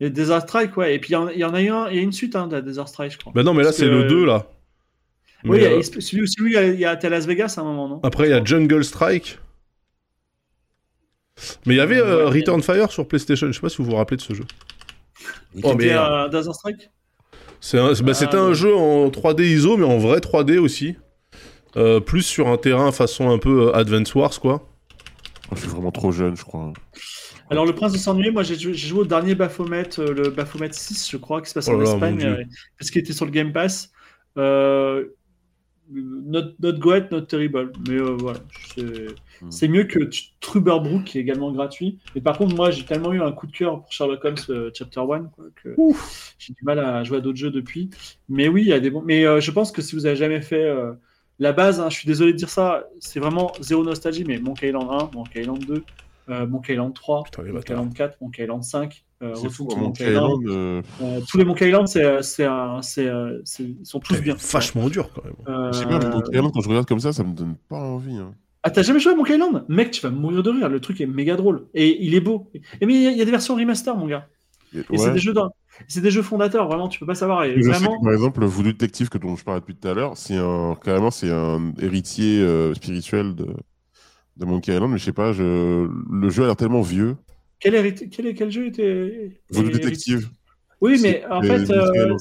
[0.00, 0.94] Desert Strike, ouais.
[0.94, 2.12] Et puis il y, en- il y en a eu un, il y a une
[2.12, 3.32] suite hein, de Desert Strike, je crois.
[3.34, 4.46] Bah non, mais là, c'est que- le 2, là.
[5.44, 7.54] Oui, Mais, il y a- euh, celui, celui, il y a été à Las Vegas
[7.56, 9.38] à un moment, non Après, il y a Jungle Strike.
[11.66, 12.40] Mais il y avait euh, Ouais.
[12.40, 13.46] Return Fire sur PlayStation.
[13.48, 14.44] Je sais pas si vous vous rappelez de ce jeu.
[15.62, 16.90] Oh, un Desert Strike
[17.60, 18.54] C'est un- bah, C'était Ah, un ouais.
[18.54, 20.96] jeu en 3D ISO, mais en vrai 3D aussi.
[21.76, 24.66] Euh, plus sur un terrain façon un peu euh, Advance Wars, quoi.
[25.52, 26.72] Je suis vraiment trop jeune, je crois.
[27.50, 30.30] Alors, le prince de s'ennuyer, moi j'ai joué, j'ai joué au dernier Baphomet, euh, le
[30.30, 32.44] Baphomet 6, je crois, qui se passe Oh en là là, Espagne, euh,
[32.78, 33.92] parce qu'il était sur le Game Pass.
[34.36, 35.04] Euh,
[35.92, 37.72] not, not great, not terrible.
[37.86, 38.40] Mais euh, voilà,
[38.74, 39.50] c'est Hmm.
[39.50, 39.98] c'est mieux que
[40.40, 41.98] Truberbrook, qui est également gratuit.
[42.14, 44.70] Mais par contre, moi j'ai tellement eu un coup de cœur pour Sherlock Holmes euh,
[44.72, 45.74] Chapter 1 quoi, que
[46.38, 47.90] j'ai du mal à jouer à d'autres jeux depuis.
[48.28, 49.02] Mais oui, il y a des bons.
[49.02, 50.74] Mais euh, je pense que si vous avez jamais fait.
[51.40, 54.38] Euh, la base, hein, je suis désolé de dire ça, c'est vraiment zéro nostalgie, mais
[54.38, 55.84] Monkey Island 1, Monkey Island 2,
[56.28, 57.72] euh, Monkey Island 3, Putain, Monkey.
[57.72, 60.42] Island 4, Monkey Island 5, Euh, Retour fou, Monkey Island.
[60.42, 64.34] Island, euh, Euh, tous les Monkey Island, c'est, c'est, euh, c'est- ils sont tous bien.
[64.52, 65.34] Vachement dur quand même.
[65.48, 67.78] Euh, Je sais pas, Monkey Island, quand je regarde comme ça, ça me donne pas
[67.78, 68.16] envie.
[68.16, 68.34] hein.
[68.62, 69.64] Ah, t'as jamais joué à Monkey Island?
[69.68, 70.68] Mec, tu vas mourir de rire.
[70.68, 71.66] Le truc est méga drôle.
[71.72, 72.50] Et il est beau.
[72.80, 74.26] Et mais il y, a- il y a des versions remaster, mon gars.
[74.74, 75.50] Et- Et c'est des jeux d'un-
[75.88, 77.44] c'est des jeux fondateurs, vraiment, tu peux pas savoir.
[77.44, 79.76] Et Je sais vraiment, que, par exemple, le Voodoo Detective que dont je parlais depuis
[79.76, 83.46] tout à l'heure, c'est un carrément c'est un héritier euh, spirituel de,
[84.36, 85.88] de Monkey Island, mais je sais pas, je...
[86.10, 87.16] le jeu a l'air tellement vieux.
[87.60, 89.40] quel, quel, quel jeu était.
[89.50, 90.28] Voodoo Detective.
[90.80, 92.16] Oui, mais en fait, euh,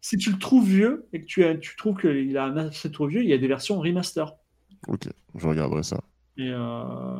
[0.00, 2.90] si- tu le trouves vieux et que tu, as- tu trouves qu'il a un assez
[2.90, 4.32] trop vieux, il y a des versions remaster.
[4.86, 6.00] Ok, je regarderai ça.
[6.38, 7.18] Et, euh,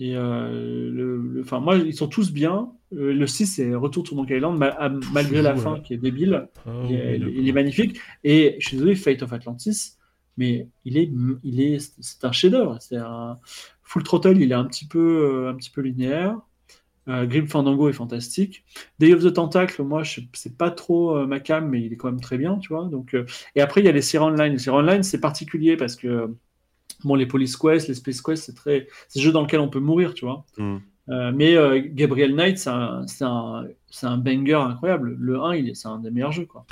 [0.00, 2.72] et euh, le, le- enfin, moi, ils sont tous bien.
[2.92, 5.60] Euh, le 6, c'est Retour to Monkey Island, ma- à- malgré la Ouais.
[5.60, 6.48] fin qui est débile.
[6.66, 7.48] Ah, il, est, oui, il d'accord.
[7.48, 8.00] est magnifique.
[8.24, 9.92] Et je suis désolé, Fate of Atlantis,
[10.36, 11.10] mais il est,
[11.44, 12.78] il est, c'est un chef-d'œuvre.
[12.80, 13.38] C'est un
[13.84, 14.98] Full Throttle, il est un petit peu,
[15.46, 16.36] euh, un petit peu linéaire.
[17.08, 18.64] Euh, Grim Fandango est fantastique.
[18.98, 21.96] Day of the Tentacle, moi, je- c'est pas trop euh, ma cam, mais il est
[21.96, 22.84] quand même très bien, tu vois.
[22.86, 23.24] Donc, euh,
[23.56, 24.52] et après, il y a les séries online.
[24.52, 26.34] Les séries online, c'est particulier parce que
[27.04, 29.68] bon, les Police Quest, les Space Quest, c'est très, c'est des jeux dans lesquels on
[29.68, 30.44] peut mourir, tu vois.
[30.58, 30.78] Hmm.
[31.08, 35.16] Euh, mais euh, Gabriel Knight, c'est un, c'est un, c'est un banger incroyable.
[35.18, 36.64] Le 1, il est, c'est un des meilleurs jeux, quoi.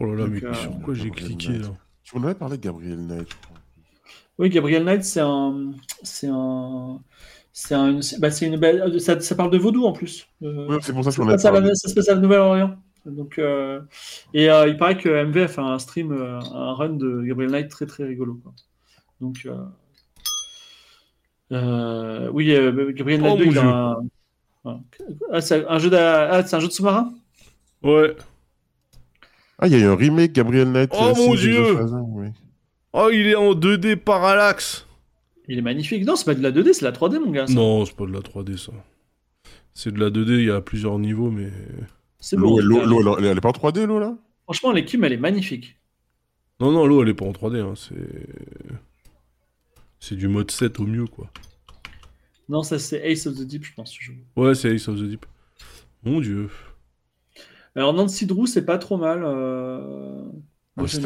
[0.00, 1.68] Oh là là, Donc, mais euh, sur quoi j'ai cliqué là
[2.02, 3.28] Tu m'en avais parlé de Gabriel Knight.
[4.38, 7.00] Oui, Gabriel Knight, c'est un, c'est un,
[7.52, 10.26] c'est un, c'est- bah, c'est une belle, ça, ça parle de vaudou en plus.
[10.42, 11.68] Euh, Ouais, c'est pour ça passe à parlé.
[11.68, 12.74] la, ça se passe à la Nouvelle-Orléans.
[13.06, 13.80] Donc, euh,
[14.34, 17.68] et euh, il paraît que MV a fait un stream, un run de Gabriel Knight
[17.70, 18.40] très très rigolo.
[18.42, 18.52] Quoi.
[19.20, 19.56] Donc, euh,
[21.52, 23.70] euh, oui, euh, Gabriel Oh, Knight 2, mon il a Dieu.
[23.70, 24.80] un,
[25.32, 27.12] ah, c'est un jeu d'a- ah, c'est un jeu de sous-marin?
[27.82, 28.16] Ouais.
[29.58, 30.90] Ah, il y a eu un remake Gabriel Knight.
[30.94, 31.76] Oh, mon Dieu
[32.14, 32.28] oui.
[32.92, 34.86] Oh, il est en 2D parallaxe
[35.48, 36.04] Il est magnifique.
[36.04, 37.46] Non, c'est pas de la 2D, c'est la 3D, mon gars.
[37.46, 37.52] ça.
[37.52, 38.72] Non, c'est pas de la 3D ça.
[39.74, 41.50] C'est de la 2D, il y a plusieurs niveaux, mais.
[42.18, 42.58] C'est bon.
[42.58, 43.10] L'eau, l'eau, putain.
[43.10, 44.14] l'eau, elle, est pas en 3D, l'eau, là?
[44.44, 45.76] Franchement, l'équipe, elle est magnifique.
[46.58, 47.74] Non, non, l'eau elle est pas en 3D, hein.
[47.76, 47.94] c'est.
[50.00, 51.30] C'est du mode 7 au mieux quoi.
[52.48, 53.96] Non, ça c'est Ace of the Deep, je pense.
[54.36, 55.24] Ouais, c'est Ace of the Deep.
[56.02, 56.48] Mon dieu.
[57.76, 59.22] Alors Nancy Drew, c'est pas trop mal.
[59.24, 60.24] euh,
[60.86, 61.00] C'est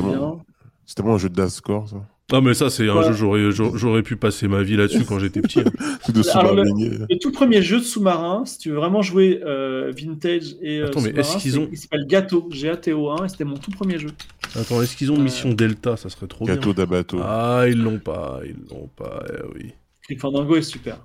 [0.95, 1.97] tellement un jeu de Dascore, ça.
[2.32, 5.61] Ah, mais ça, c'est un jeu, j'aurais, pu passer ma vie là-dessus quand j'étais petit.
[5.61, 5.64] hein.
[6.07, 9.92] Tout de Alors, le- tout premier jeu de sous-marin, si tu veux vraiment jouer euh,
[9.95, 13.45] vintage et euh, Attends, mais sous-marin, est-ce qu'ils ont- il s'appelle Gato, G-A-T-O-1, et c'était
[13.45, 14.09] mon tout premier jeu.
[14.57, 16.84] Attends, est-ce qu'ils ont Mission Delta Ça serait trop Gâteau bien.
[16.84, 17.18] d'abato.
[17.22, 19.72] Ah, ils l'ont pas, ils l'ont pas, eh oui.
[20.02, 20.98] Click Fandango est super.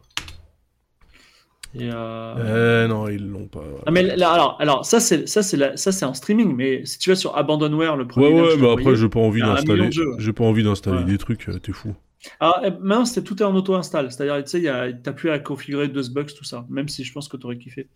[1.75, 2.85] Et euh...
[2.85, 3.59] Eh non, ils l'ont pas.
[3.61, 3.83] voilà.
[3.85, 6.83] Ah, mais là, alors, alors ça c'est ça c'est la- ça c'est en streaming, mais
[6.85, 8.27] si tu vas sur Abandonware, le premier.
[8.27, 9.85] Ouais, ouais, mais envoyé- après, j'ai pas envie d'installer.
[9.87, 10.15] de jeux, ouais.
[10.17, 11.03] J'ai pas envie d'installer Ouais.
[11.03, 11.95] des trucs, euh, t'es fou.
[12.39, 14.11] Ah, eh, maintenant, c'était tout est en auto-install.
[14.11, 16.65] C'est-à-dire, tu sais, a- t'as plus à configurer DOSBox, tout ça.
[16.69, 17.87] Même si je pense que tu aurais kiffé.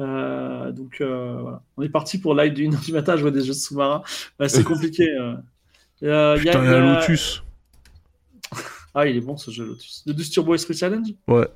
[0.00, 1.62] Euh, donc, euh, voilà.
[1.76, 4.02] On est parti pour live du 1h du matin à jouer des jeux de sous-marins.
[4.38, 5.08] Bah, c'est compliqué.
[5.10, 5.34] euh.
[6.02, 7.42] Euh, il y a- Putain, il y a- Lotus.
[8.94, 10.02] Ah, il est bon ce jeu Lotus.
[10.06, 11.06] Le Lotus Turbo Express Challenge?
[11.28, 11.46] Ouais.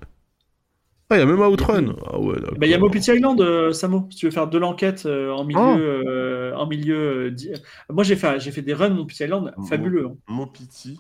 [1.11, 1.95] Ah, il y a même Outrun.
[2.07, 4.07] Ah ouais, bah, Il y a Mopiti Island, euh, Samo.
[4.11, 5.59] Si tu veux faire de l'enquête euh, en milieu.
[5.61, 5.79] Oh.
[5.79, 7.51] euh, en milieu euh, di-
[7.91, 10.07] Moi, j'ai fait, j'ai fait des runs Mopiti Island fabuleux.
[10.07, 10.17] hein.
[10.29, 10.99] Mopiti.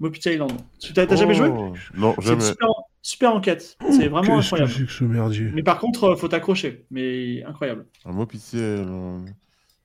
[0.00, 0.52] Mopiti Island.
[0.80, 1.48] Tu t'as t'as jamais joué?
[1.48, 2.40] Oh, Non, C'est une jamais.
[2.52, 2.68] super,
[3.06, 3.76] super enquête.
[3.90, 4.70] C'est vraiment Qu'est-ce que incroyable.
[4.72, 6.86] c'est que ce merdier Mais par contre, euh, faut t'accrocher.
[6.90, 7.86] Mais incroyable.
[8.04, 9.18] Un Mopiti, euh,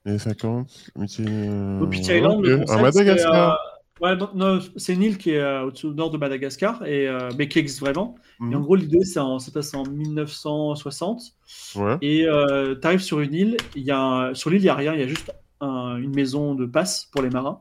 [0.04, 0.68] les 50.
[0.96, 2.60] Mopiti, euh, Island, le ok.
[2.62, 3.58] concept, À Madagascar.
[4.00, 6.18] c'est, euh, ouais, non, non, c'est une île qui est euh, au-dessus au nord de
[6.18, 8.16] Madagascar, et, euh, mais qui existe vraiment.
[8.50, 11.22] Et en gros, l'idée, c'est en, ça se passe en 1960.
[11.76, 11.96] Ouais.
[12.02, 13.56] Et tu arrives sur une île.
[13.76, 14.94] Il y a un- sur l'île, il n'y a rien.
[14.94, 17.60] Il y a juste un- une maison de passe pour les marins.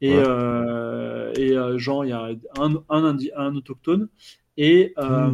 [0.00, 0.22] Et, Ouais.
[0.26, 2.28] euh, et euh, genre, il y a
[2.58, 4.08] un, un, indi- un autochtone.
[4.56, 5.32] Et euh,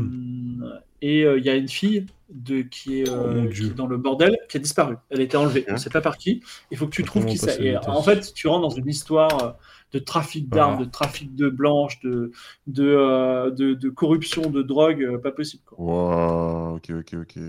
[1.01, 3.67] et euh, il y a une fille de, qui, est, euh, Oh, qui Dieu.
[3.67, 4.97] est dans le bordel qui a disparu.
[5.11, 5.65] Elle a été enlevée.
[5.69, 6.43] On ne sait pas par qui.
[6.71, 7.77] Il faut que tu trouves qui c'est.
[7.87, 9.51] en fait, tu rentres dans une histoire euh,
[9.93, 12.31] de trafic d'armes, de trafic de blanches, de,
[12.69, 15.63] de, euh, de, de corruption, de drogue, euh, pas possible.
[15.67, 15.79] Quoi.
[15.81, 17.43] Wow, ok, ok, ok.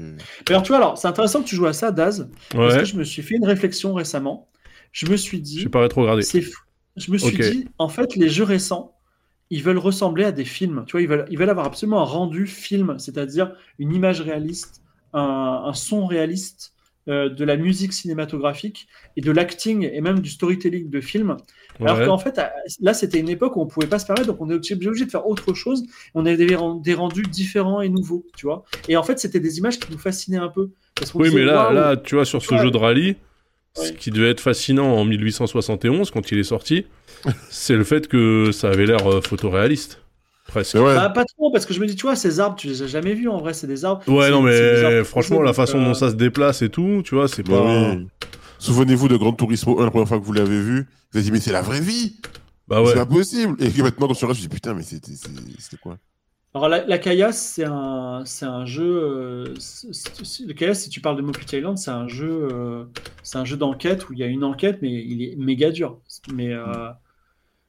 [0.49, 2.85] Alors, tu vois, alors, c'est intéressant que tu joues à ça, Daz, parce Ouais, que
[2.85, 4.49] je me suis fait une réflexion récemment.
[4.91, 6.23] Je me suis dit, j'ai pas rétrogradé.
[6.23, 6.59] c'est fou.
[6.97, 8.92] Je me suis dit, en fait, les jeux récents,
[9.49, 10.83] ils veulent ressembler à des films.
[10.87, 14.81] Tu vois, ils veulent, ils veulent avoir absolument un rendu film, c'est-à-dire une image réaliste,
[15.13, 16.71] un, un son réaliste,
[17.09, 18.87] euh, de la musique cinématographique
[19.17, 21.35] et de l'acting et même du storytelling de film.
[21.83, 22.39] Alors qu'en fait,
[22.79, 25.09] là, c'était une époque où on pouvait pas se permettre, donc on est obligé de
[25.11, 25.85] faire autre chose.
[26.13, 28.63] On avait des, ren- des rendus différents et nouveaux, tu vois.
[28.87, 30.69] Et en fait, c'était des images qui nous fascinaient un peu.
[30.95, 32.61] Parce Oui, disait, mais là, là, tu vois, sur ce Ouais.
[32.61, 33.15] jeu de rallye,
[33.75, 36.85] ce qui devait être fascinant en 1871, quand il est sorti,
[37.49, 39.99] c'est le fait que ça avait l'air euh, photoréaliste.
[40.47, 40.75] Presque.
[40.75, 40.95] Mais ouais.
[40.95, 42.87] Bah, pas trop, parce que je me dis, tu vois, ces arbres, tu les as
[42.87, 44.03] jamais vus en vrai, c'est des arbres.
[44.09, 47.01] Ouais, C'est- non, c'est mais franchement, la façon euh, dont ça se déplace et tout,
[47.05, 47.91] tu vois, c'est Bah pas.
[47.95, 48.07] oui.
[48.59, 51.31] Souvenez-vous de Gran Turismo 1, la première fois que vous l'avez vu, vous avez dit,
[51.31, 52.17] mais c'est la vraie vie
[52.67, 52.93] Bah C'est ouais.
[52.95, 55.97] pas possible Et maintenant, quand je regarde, je dis, putain, mais c'est- c'était quoi?
[56.55, 58.83] Alors, la, la c'est un, c'est un jeu.
[58.83, 62.85] euh, c'est- c'est- le Kaias, si tu parles de Monkey Island, c'est un jeu, euh,
[63.23, 65.99] c'est un jeu d'enquête où il y a une enquête, mais il est méga dur.
[66.27, 66.89] Mais euh,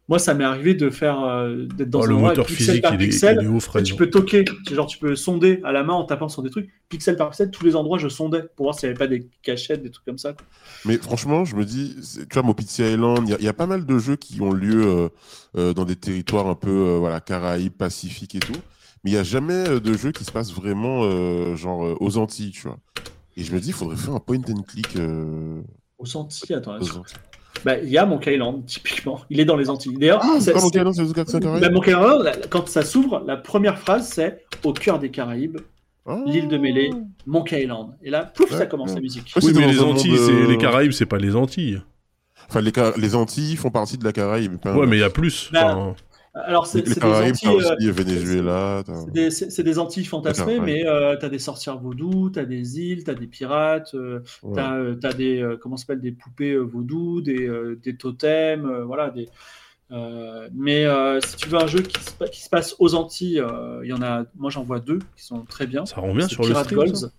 [0.09, 2.81] moi, ça m'est arrivé de faire, euh, d'être dans Oh, un le endroit moteur pixel
[2.81, 3.39] physique, par il est, pixel.
[3.39, 3.85] il est ouf, Et Fred.
[3.85, 6.71] tu peux toquer, genre tu peux sonder à la main en tapant sur des trucs,
[6.91, 9.29] pixel par pixel, tous les endroits je sondais pour voir s'il n'y avait pas des
[9.43, 10.35] cachettes, des trucs comme ça.
[10.35, 10.47] quoi.
[10.85, 13.49] Mais franchement, je me dis, c'est- tu vois, Mopiti Island, il y a- il y,
[13.49, 15.09] a pas mal de jeux qui ont lieu euh,
[15.57, 18.63] euh, dans des territoires un peu, euh, voilà, Caraïbes, Pacifique et tout.
[19.05, 21.97] Mais il n'y a jamais euh, de jeu qui se passe vraiment, euh, genre, euh,
[22.01, 22.79] aux Antilles, tu vois.
[23.37, 25.61] Et je me dis, il faudrait faire un point and click euh,
[25.99, 26.77] Aux Antilles, attends.
[26.79, 27.17] aux Antilles.
[27.65, 29.21] Bah, il y a Monkey Island, typiquement.
[29.31, 29.97] Il est dans les Antilles.
[29.99, 33.79] D'ailleurs, Ah, c'est Monkey Island, c'est bah, Monkey Island, la- quand ça s'ouvre, la première
[33.79, 35.59] phrase c'est au cœur des Caraïbes,
[36.07, 36.21] Ah.
[36.27, 36.91] l'île de Mêlée,
[37.27, 37.97] Monkey Island.
[38.03, 38.97] Et là, pouf, ça commence ouais.
[38.97, 39.33] la musique.
[39.37, 41.81] Ouais, Oui, mais les Antilles, euh, les Caraïbes, c'est pas les Antilles.
[42.49, 44.57] Enfin, les, Car- les Antilles font partie de la Caraïbe.
[44.59, 45.49] pas- Ouais, mais il y a plus.
[45.53, 45.95] Bah, enfin,
[46.35, 47.49] Alors, c'est des Antilles.
[47.49, 48.83] euh, Venezuela.
[48.87, 50.73] C'est des, des Antilles fantasmées, D'accord, ouais.
[50.83, 54.55] mais euh, t'as des sorcières vaudou, t'as des îles, t'as des pirates, euh, Ouais.
[54.57, 58.85] t'as euh, des euh, comment s'appelle des poupées euh, vaudou, des, euh, des totems, euh,
[58.85, 59.11] voilà.
[59.11, 59.29] Des,
[59.93, 62.95] euh, mais euh, si tu veux un jeu qui se, pa- qui se passe aux
[62.97, 64.25] Antilles, euh, il y en a.
[64.37, 65.87] Moi, j'en vois deux qui sont très bien.
[65.87, 66.79] ça rend bien sur le Pirate stream.
[66.81, 67.11] Golds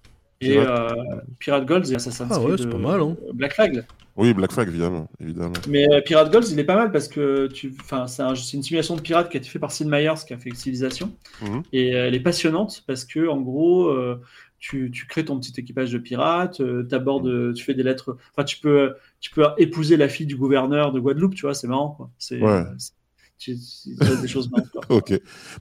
[0.41, 2.59] et Pirate- euh, Pirate Golds et Assassin's Ah ouais, Creed.
[2.63, 3.15] c'est pas mal, hein.
[3.33, 3.85] Black Flag.
[4.17, 5.09] Oui, Black Flag, évidemment.
[5.19, 5.53] évidemment.
[5.67, 8.55] Mais euh, Pirate Golds, il est pas mal parce que tu, enfin, c'est un- c'est
[8.55, 11.11] une simulation de pirate qui a été fait par Sid Meier's qui a fait Civilization.
[11.41, 11.63] Mhm.
[11.73, 14.21] Et euh, elle est passionnante parce que, en gros, euh,
[14.57, 18.17] tu, tu crées ton petit équipage de pirates, euh, t'abordes, euh, tu fais des lettres.
[18.31, 21.67] Enfin, tu peux, tu peux épouser la fille du gouverneur de Guadeloupe, tu vois, c'est
[21.67, 22.09] marrant, quoi.
[22.17, 22.63] C'est, Ouais.
[23.37, 23.59] tu- tu-
[23.99, 24.69] tu fais des choses marrantes.
[24.89, 25.11] Ok.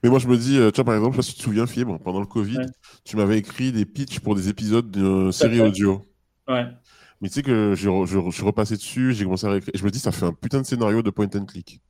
[0.03, 2.21] Mais moi, je me dis, tu vois, par exemple, si tu te souviens, Fibre, pendant
[2.21, 2.67] le Covid, Ouais.
[3.05, 5.61] tu m'avais écrit des pitchs pour des épisodes d'une série fait.
[5.63, 6.07] audio.
[6.47, 6.67] Ouais.
[7.21, 9.73] Mais tu sais que je, je suis repassé dessus, j'ai commencé à réécrire.
[9.75, 11.81] Je me dis, ça fait un putain de scénario de point and click.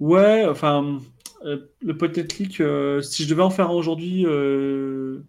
[0.00, 1.00] Ouais, enfin,
[1.44, 5.20] euh, le point and click, euh, si je devais en faire un aujourd'hui, euh,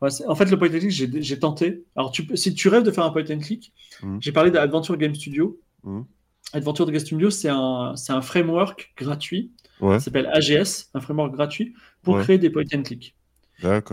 [0.00, 1.84] enfin, en fait, le point and click, j'ai tenté.
[1.96, 3.72] Alors, tu, si tu rêves de faire un point and click,
[4.02, 4.18] Mhm.
[4.20, 5.58] j'ai parlé d'Adventure Game Studio.
[5.84, 6.04] Mhm.
[6.52, 11.74] Adventure Game Studio, c'est un, un framework gratuit, Ouais, ça s'appelle AGS, un framework gratuit
[12.02, 12.22] pour Ouais.
[12.22, 13.16] créer des point and click.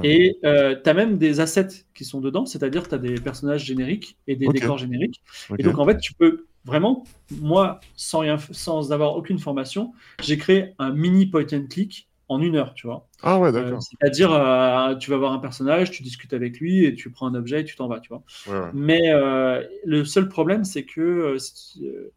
[0.03, 0.47] Et tu
[0.89, 4.47] as même des assets qui sont dedans, c'est-à-dire tu as des personnages génériques et des
[4.47, 5.21] décors génériques.
[5.57, 10.37] Et donc, en fait, tu peux vraiment, moi, sans, rien, sans avoir aucune formation, j'ai
[10.37, 13.07] créé un mini point and click en une heure, tu vois.
[13.23, 13.81] Ah ouais, Euh, d'accord.
[13.81, 17.33] C'est-à-dire, euh, tu vas voir un personnage, tu discutes avec lui et tu prends un
[17.33, 18.23] objet et tu t'en vas, tu vois.
[18.45, 18.71] Ouais, ouais.
[18.73, 21.37] Mais euh, le seul problème, c'est que, euh,
[21.81, 22.13] euh,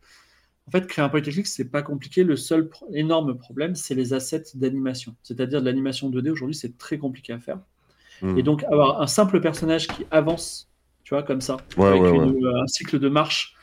[0.68, 2.24] en fait, créer un point click, c'est pas compliqué.
[2.24, 5.14] Le seul pro- énorme problème, c'est les assets d'animation.
[5.22, 7.58] C'est-à-dire de l'animation 2D, aujourd'hui, c'est très compliqué à faire.
[8.22, 8.38] Hmm.
[8.38, 10.70] Et donc, avoir un simple personnage qui avance,
[11.04, 13.54] tu vois, comme ça, Ouais, avec ouais, une- euh, un cycle de marche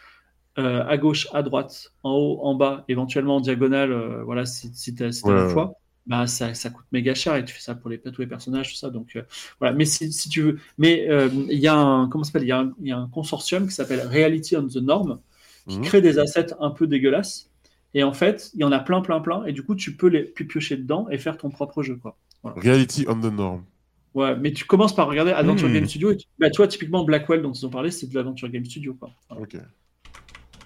[0.57, 4.69] euh, à gauche, à droite, en haut, en bas, éventuellement en diagonale, euh, voilà, si,
[4.73, 5.49] si tu as, ouais.
[5.53, 5.75] fois,
[6.05, 8.71] bah, ça, ça coûte méga cher et tu fais ça pour les, tous les personnages,
[8.71, 8.89] tout ça.
[8.89, 9.21] Donc, euh,
[9.59, 9.75] voilà.
[9.75, 11.07] Mais si, si tu veux, mais
[11.49, 14.57] il y a un, comment s'appelle, y, il y a un consortium qui s'appelle Reality
[14.57, 15.19] on the Norm
[15.67, 15.83] qui Mhm.
[15.85, 17.49] crée des assets un peu dégueulasses.
[17.93, 19.43] Et en fait, il y en a plein, plein, plein.
[19.45, 22.17] Et du coup, tu peux les piocher dedans et faire ton propre jeu, quoi.
[22.43, 23.65] Reality on the norm.
[24.13, 25.73] Ouais, mais tu commences par regarder Adventure Hmm.
[25.73, 26.11] Game Studio.
[26.11, 26.27] Et tu...
[26.39, 29.11] bah, tu vois, typiquement Blackwell dont ils ont parlé, c'est de l'Adventure Game Studio, quoi.
[29.29, 29.43] Voilà.
[29.43, 29.57] Ok.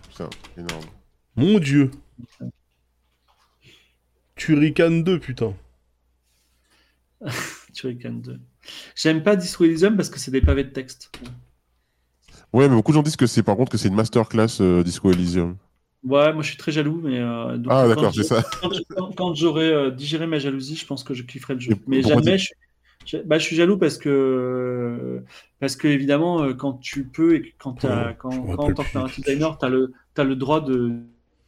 [0.10, 0.86] Putain, énorme.
[1.36, 1.92] Mon dieu.
[4.36, 5.54] Turrican 2, putain.
[7.74, 8.40] Turrican 2.
[8.96, 11.12] J'aime pas Disco Elysium parce que c'est des pavés de texte.
[12.54, 14.84] Ouais, mais beaucoup de gens disent que c'est par contre que c'est une masterclass euh,
[14.84, 15.58] Disco Elysium.
[16.04, 17.18] Ouais, moi je suis très jaloux, mais.
[17.20, 18.44] euh, donc, Ah d'accord, c'est ça.
[19.18, 21.72] Quand, j'aurai euh, digéré ma jalousie, je pense que je kifferai le jeu.
[21.72, 22.38] Et Mais jamais.
[22.38, 22.50] Je,
[23.06, 25.24] je- bah, je suis jaloux parce que.
[25.60, 27.88] Parce que, évidemment, euh, quand tu peux et quand, Oh,
[28.20, 30.92] quand, quand en tant que designer, tu as le, t'as le droit de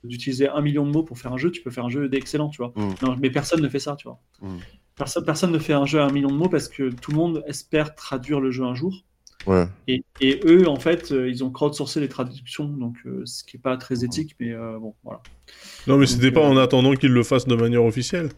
[0.05, 2.49] d'utiliser un million de mots pour faire un jeu, tu peux faire un jeu d'excellent,
[2.49, 2.71] tu vois.
[2.75, 2.93] Mm.
[3.01, 4.19] Non, mais personne ne fait ça, tu vois.
[4.41, 4.57] Mm.
[4.95, 7.17] Personne, personne ne fait un jeu à un million de mots parce que tout le
[7.17, 9.03] monde espère traduire le jeu un jour.
[9.45, 9.67] Ouais.
[9.87, 13.57] Et, et eux, en fait, euh, ils ont crowdsourcé les traductions, donc euh, ce qui
[13.57, 15.21] est pas très éthique, mais euh, bon, voilà.
[15.87, 18.29] Non, mais c'était pas euh, en attendant qu'ils le fassent de manière officielle.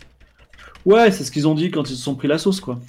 [0.86, 2.80] Ouais, c'est ce qu'ils ont dit quand ils se sont pris la sauce, quoi.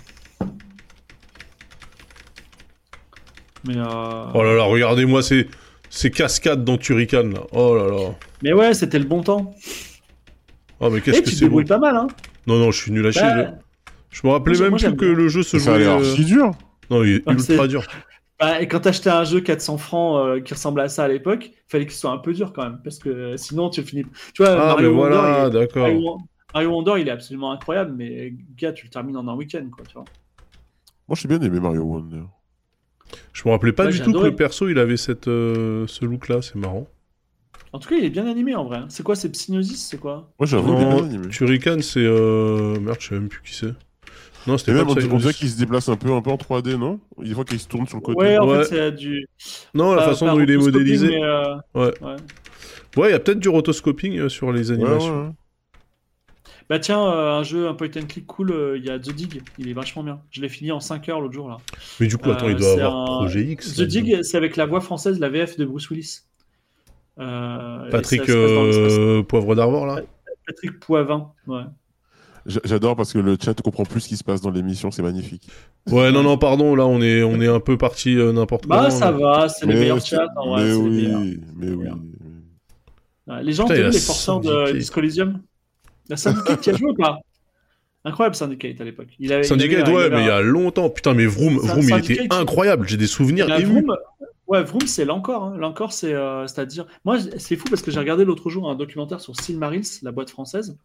[3.67, 5.49] Mais, euh, Oh là là, regardez-moi ces,
[5.91, 7.41] ces cascades dans Turrican, là.
[7.53, 8.15] Oh là là.
[8.43, 9.55] mais ouais, c'était le bon temps.
[10.81, 12.07] Oh, mais qu'est-ce Et que tu te c'est débrouilles pas mal, hein.
[12.47, 13.23] Non, non, je suis nul à chier.
[13.23, 13.51] Bah,
[14.11, 15.85] Je, je me rappelais moi, même moi, plus que le jeu se Ça a jouait...
[15.85, 16.53] l'air euh, archi dur.
[16.91, 17.83] Non, il est Ah, ultra dur.
[18.41, 21.47] bah, et quand t'achetais un jeu 400 francs euh, qui ressemblait à ça à l'époque,
[21.47, 24.05] il fallait qu'il soit un peu dur quand même, parce que sinon tu finis.
[24.35, 25.83] Tu vois, Ah, Mario mais Wonder, voilà, il est- d'accord.
[25.83, 26.19] Mario,
[26.55, 29.85] Mario Wonder, il est absolument incroyable, mais gars, tu le termines en un week-end, quoi,
[29.87, 30.05] tu vois.
[31.09, 32.23] Moi, j'ai bien aimé Mario Wonder.
[33.33, 36.05] Je me rappelais pas Ouais, du tout que le perso il avait cette, euh, ce
[36.05, 36.87] look-là, c'est marrant.
[37.73, 38.83] En tout cas, il est bien animé en vrai.
[38.91, 40.35] C'est quoi, c'est Psygnosis, c'est quoi?
[40.39, 41.33] Moi, j'avoue, il est bien animé.
[41.33, 42.01] Shuriken c'est.
[42.01, 42.79] Euh...
[42.81, 43.75] Merde, je sais même plus qui c'est.
[44.49, 46.31] Non, c'était même, pas on dirait- on dirait qu'il se déplace un peu, un peu
[46.31, 46.99] en 3D, non?
[47.19, 48.19] Des fois qu'il se tourne sur le côté.
[48.19, 48.65] Ouais, en Ouais.
[48.65, 49.27] fait, c'est du.
[49.75, 51.23] Non, la façon dont il est rotoscoping, modélisé.
[51.23, 51.93] euh, Ouais.
[52.01, 52.17] ouais.
[52.97, 55.27] Ouais, il y a peut-être du rotoscoping euh, sur les animations.
[55.27, 55.31] ouais.
[56.71, 59.11] Bah tiens, euh, un jeu, un point and click cool, euh, il y a The
[59.15, 60.21] Dig, il est vachement bien.
[60.31, 61.57] Je l'ai fini en 5 heures l'autre jour là.
[61.99, 63.75] Mais du coup, attends, Euh, il doit avoir un- Projet X.
[63.75, 63.87] The là.
[63.87, 66.21] Dig, c'est avec la voix française, la VF de Bruce Willis.
[67.19, 70.03] Euh, Patrick ça euh, Poivre d'Arvor, là
[70.47, 71.63] Patrick Poivin, ouais.
[72.49, 75.03] J'a- J'adore parce que le chat comprend plus ce qui se passe dans l'émission, c'est
[75.03, 75.49] magnifique.
[75.91, 78.87] Ouais, non, non, pardon, là, on est, on est un peu parti euh, n'importe Bah
[78.87, 78.91] comment.
[78.91, 80.63] ça va, c'est les meilleurs chats en vrai.
[80.65, 81.21] mais les oui, meilleurs.
[81.57, 81.87] mais oui.
[83.27, 84.77] Ouais, Les gens, t'as vu les forceurs de Syndicate.
[84.77, 85.01] Disco
[86.09, 87.19] La Syndicate, tu as joué ou pas?
[88.05, 89.09] Incroyable Syndicate à l'époque.
[89.19, 90.89] Il avait, il Syndicate, avait- ouais, il mais il y a longtemps.
[90.89, 92.89] Putain, mais Vroom, Vroom il était incroyable.
[92.89, 93.83] J'ai des souvenirs émus.
[93.83, 93.97] Vroom,
[94.47, 95.45] Ouais, Vroom, c'est l'encore.
[95.45, 95.57] Hein.
[95.59, 96.87] L'encore, c'est, euh, c'est-à-dire.
[97.05, 100.31] Moi, c'est fou parce que j'ai regardé l'autre jour un documentaire sur Silmarils, la boîte
[100.31, 100.79] française.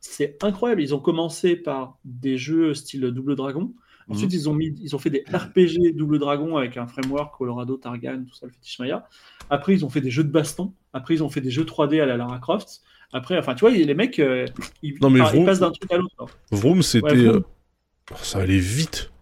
[0.00, 0.82] C'est incroyable.
[0.82, 3.72] Ils ont commencé par des jeux style Double Dragon.
[4.08, 7.76] Ensuite, ils, ont mis, ils ont fait des RPG Double Dragon avec un framework Colorado,
[7.76, 9.06] Targan, tout ça, le fétiche Maya.
[9.50, 10.72] Après, ils ont fait des jeux de baston.
[10.92, 12.80] Après, ils ont fait des jeux 3D à la Lara Croft.
[13.12, 14.46] Après, enfin, tu vois, les mecs, euh,
[14.82, 16.26] ils, Non, mais enfin, ils Vroom- passent d'un truc à l'autre.
[16.50, 17.06] Vroom, c'était.
[17.06, 17.36] Ouais, Vroom.
[17.36, 17.40] euh,
[18.12, 19.12] oh, ça allait vite.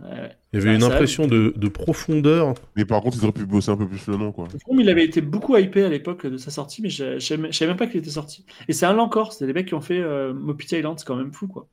[0.00, 0.36] Ouais.
[0.52, 2.54] Il y avait une impression de, de profondeur.
[2.76, 4.48] Mais par contre, ils auraient pu bosser un peu plus le nom, quoi.
[4.66, 7.52] Vroom, il avait été beaucoup hypé à l'époque de sa sortie, mais je je savais
[7.52, 8.44] je savais même pas qu'il était sorti.
[8.68, 11.16] Et c'est un encore, c'est des mecs qui ont fait euh, Mopiti Island, c'est quand
[11.16, 11.68] même fou, quoi.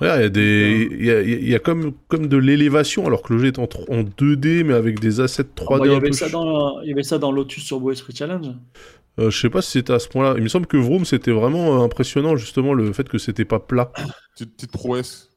[0.00, 3.06] Ouais, il y a des, il y a, il y a comme, comme de l'élévation,
[3.06, 5.86] alors que le jeu est en, en 2D, mais avec des assets 3D Ah, bah,
[5.86, 6.12] il, y un avait peu.
[6.12, 8.48] ça dans, il y avait ça dans Lotus Turbo Street Challenge.
[9.18, 10.34] Euh, je sais pas si c'était à ce point-là.
[10.36, 13.60] Il me semble que Vroom, c'était vraiment euh, impressionnant, justement, le fait que c'était pas
[13.60, 13.92] plat.
[14.34, 15.30] Petite, petite prouesse.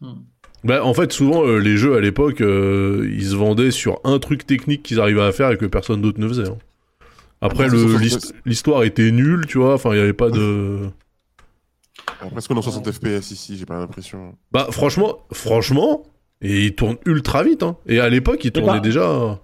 [0.00, 0.29] Hmm.
[0.64, 4.18] Bah, en fait, souvent, euh, les jeux à l'époque, euh, ils se vendaient sur un
[4.18, 6.48] truc technique qu'ils arrivaient à faire et que personne d'autre ne faisait.
[6.48, 6.58] hein.
[7.40, 9.72] Après, le- l'hist- l'histoire était nulle, tu vois.
[9.74, 10.80] Enfin, il n'y avait pas de.
[12.20, 14.34] Après, qu'on est en 60 FPS ici, j'ai pas l'impression.
[14.52, 16.02] Bah, franchement, franchement,
[16.42, 17.62] et il tourne ultra vite.
[17.62, 17.76] Hein.
[17.86, 19.38] Et à l'époque, il tournait pas- déjà.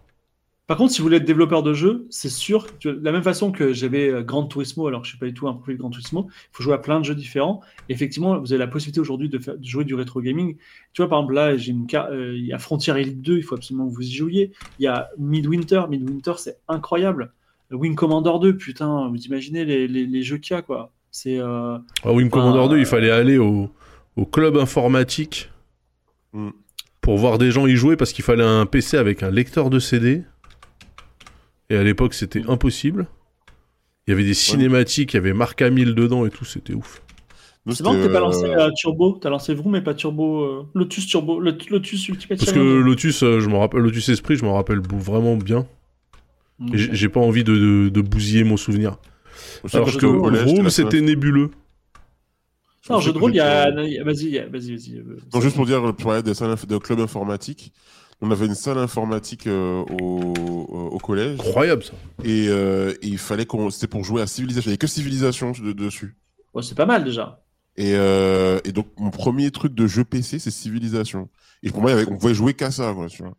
[0.67, 3.23] Par contre, si vous voulez être développeur de jeu, c'est sûr que de la même
[3.23, 5.77] façon que j'avais euh, Gran Turismo, alors que je suis pas du tout un profil
[5.77, 7.61] Gran Turismo, il faut jouer à plein de jeux différents.
[7.89, 10.57] Effectivement, vous avez la possibilité aujourd'hui de, jouer du rétro gaming.
[10.93, 13.37] Tu vois, par exemple, là, j'ai une car- euh, il y a Frontier Elite 2,
[13.39, 14.51] il faut absolument que vous y jouiez.
[14.81, 17.33] Il y a Midwinter, Midwinter, c'est incroyable.
[17.71, 20.93] Wing Commander 2, putain, vous imaginez les, les- les jeux qu'il y a, quoi.
[21.13, 23.71] C'est euh, À Wing Commander Ah, 2, il fallait aller au,
[24.17, 25.49] au club informatique
[26.33, 26.51] Hmm.
[27.01, 29.79] pour voir des gens y jouer parce qu'il fallait un PC avec un lecteur de
[29.79, 30.25] CD.
[31.71, 33.07] Et à l'époque, c'était impossible.
[34.07, 37.03] Il y avait des cinématiques, il y avait Mark Hamill dedans et tout, c'était ouf.
[37.69, 39.95] C'est marrant que t'aies pas c'était, lancé euh, euh, Turbo, t'as lancé Vroom mais pas
[39.95, 42.61] Turbo, euh, Lotus Turbo, Lot- Lotus Ultimate Parce que.
[42.61, 45.67] Lotus, euh, je me rappelle, Lotus Esprit, je m'en rappelle vraiment bien.
[46.61, 46.75] Mm.
[46.75, 48.99] Et j'ai- pas envie de, de- de bousiller mon souvenir.
[49.73, 51.51] Alors parce que Vroom, c'était nébuleux.
[52.89, 53.65] Non, je jeu de rôle, il y a.
[53.65, 54.99] a- Vas-y, vas-y, vas-y.
[54.99, 55.83] euh, Non, juste pour dire,
[56.23, 57.73] des salles inf- de club informatique.
[58.23, 61.93] On avait une salle informatique euh, au, au- au collège Incroyable ça.
[62.25, 63.69] et, euh, et il fallait qu'on.
[63.71, 64.69] C'était pour jouer à Civilisation.
[64.69, 66.17] Il n'y avait que Civilisation de- dessus.
[66.55, 67.43] Ouais, c'est pas mal déjà.
[67.77, 71.29] Et, euh, et donc, mon premier truc de jeu PC, c'est Civilisation.
[71.63, 73.37] Et pour moi, avait- on pouvait jouer qu'à ça, quoi, tu vois.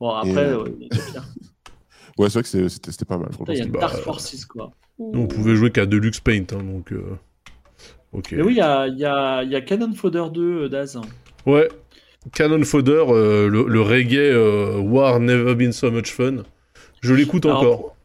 [0.00, 0.72] Bon, après, Et, euh, ouais.
[2.16, 3.28] Ouais, c'est vrai que c'était c'était pas mal.
[3.48, 4.70] Il y a c'était- Dark Forces, quoi.
[4.98, 6.92] On pouvait jouer qu'à Deluxe Paint, hein, donc.
[6.92, 7.18] euh,
[8.12, 8.28] Ok.
[8.32, 10.98] Mais oui, il y a, il y, a, y a Cannon Fodder 2 euh, Daz.
[11.44, 11.68] Ouais.
[12.32, 16.44] Cannon Fodder, euh, le, le reggae euh, War Never Been So Much Fun.
[17.00, 17.78] Je l'écoute encore.
[17.80, 17.96] Pour,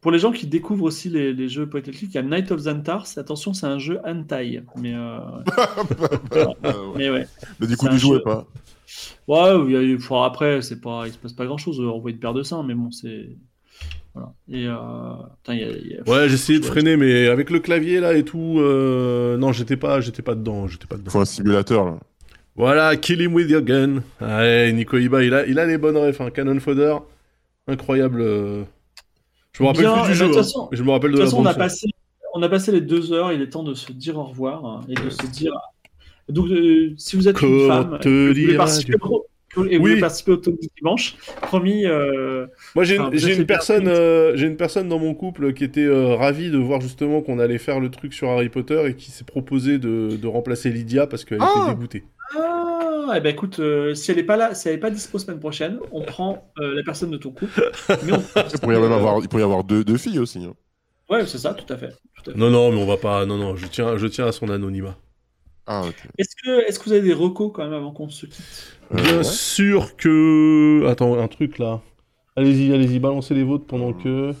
[0.00, 2.60] pour les gens qui découvrent aussi les, les jeux point il y a Night of
[2.62, 3.06] Xanthars.
[3.18, 4.62] Attention, c'est un jeu hentai.
[4.80, 5.18] Mais, euh,
[6.96, 7.26] mais ouais.
[7.60, 8.46] Mais du coup, jouais jeu- pas.
[9.26, 11.78] Ouais, il y a eu- enfin, après, c'est pas, il se passe pas grand chose.
[11.80, 13.28] On voit une paire de seins, mais bon, c'est.
[14.14, 14.32] Voilà.
[14.50, 14.66] Et.
[14.66, 14.76] Euh...
[15.42, 18.00] putain, il y a- y a- Ouais, j'ai essayé de freiner, mais avec le clavier
[18.00, 21.10] là et tout, euh, non, j'étais pas, j'étais pas dedans, j'étais pas dedans.
[21.10, 21.98] Faut un simulateur, là.
[22.58, 24.02] Voilà, kill him with your gun.
[24.20, 26.30] Ouais, Nico Iba, il a, il a les bonnes refs, hein.
[26.30, 26.96] Cannon Fodder,
[27.68, 28.20] incroyable.
[28.20, 28.64] euh.
[29.52, 31.16] Je me rappelle Bien, plus du ben, jeu, hein, façon- mais je me rappelle De
[31.16, 31.86] de, la façon, on a, passé,
[32.34, 33.32] on a passé les deux heures.
[33.32, 35.52] Il est temps de se dire au revoir hein, et de se dire.
[36.28, 39.24] Donc, euh, si vous êtes une Comment femme vous voulez participer au-
[39.66, 39.90] et vous Oui.
[39.90, 41.86] voulez participer au talk du dimanche, promis.
[41.86, 45.84] euh, Moi, j'ai Enfin, une, personne, euh, j'ai une personne dans mon couple qui était
[45.84, 49.10] euh, ravie de voir justement qu'on allait faire le truc sur Harry Potter et qui
[49.10, 52.04] s'est proposé de, de remplacer Lydia parce qu'elle Ah était dégoûtée.
[52.36, 55.18] Ah, eh ben écoute, euh, si elle est pas là, si elle est pas dispo
[55.18, 57.70] semaine prochaine, on prend euh, la personne de ton couple.
[58.04, 58.18] Mais on...
[58.52, 60.44] Il pourrait y même avoir, il pourrait y avoir deux, deux filles aussi.
[60.44, 60.54] hein.
[61.08, 61.88] Ouais, c'est ça, tout à fait.
[62.22, 62.38] tout à fait.
[62.38, 63.24] Non, non, mais on va pas.
[63.24, 64.96] Non, non, je tiens, je tiens à son anonymat.
[65.66, 65.96] Ah, ok.
[66.18, 68.77] Est-ce que, est-ce que vous avez des recos quand même avant qu'on se quitte?
[68.77, 69.24] Euh, Bien ouais.
[69.24, 70.86] sûr que.
[70.86, 71.80] Attends, un truc là.
[72.36, 74.32] Allez-y, allez-y, balancez les vôtres pendant que.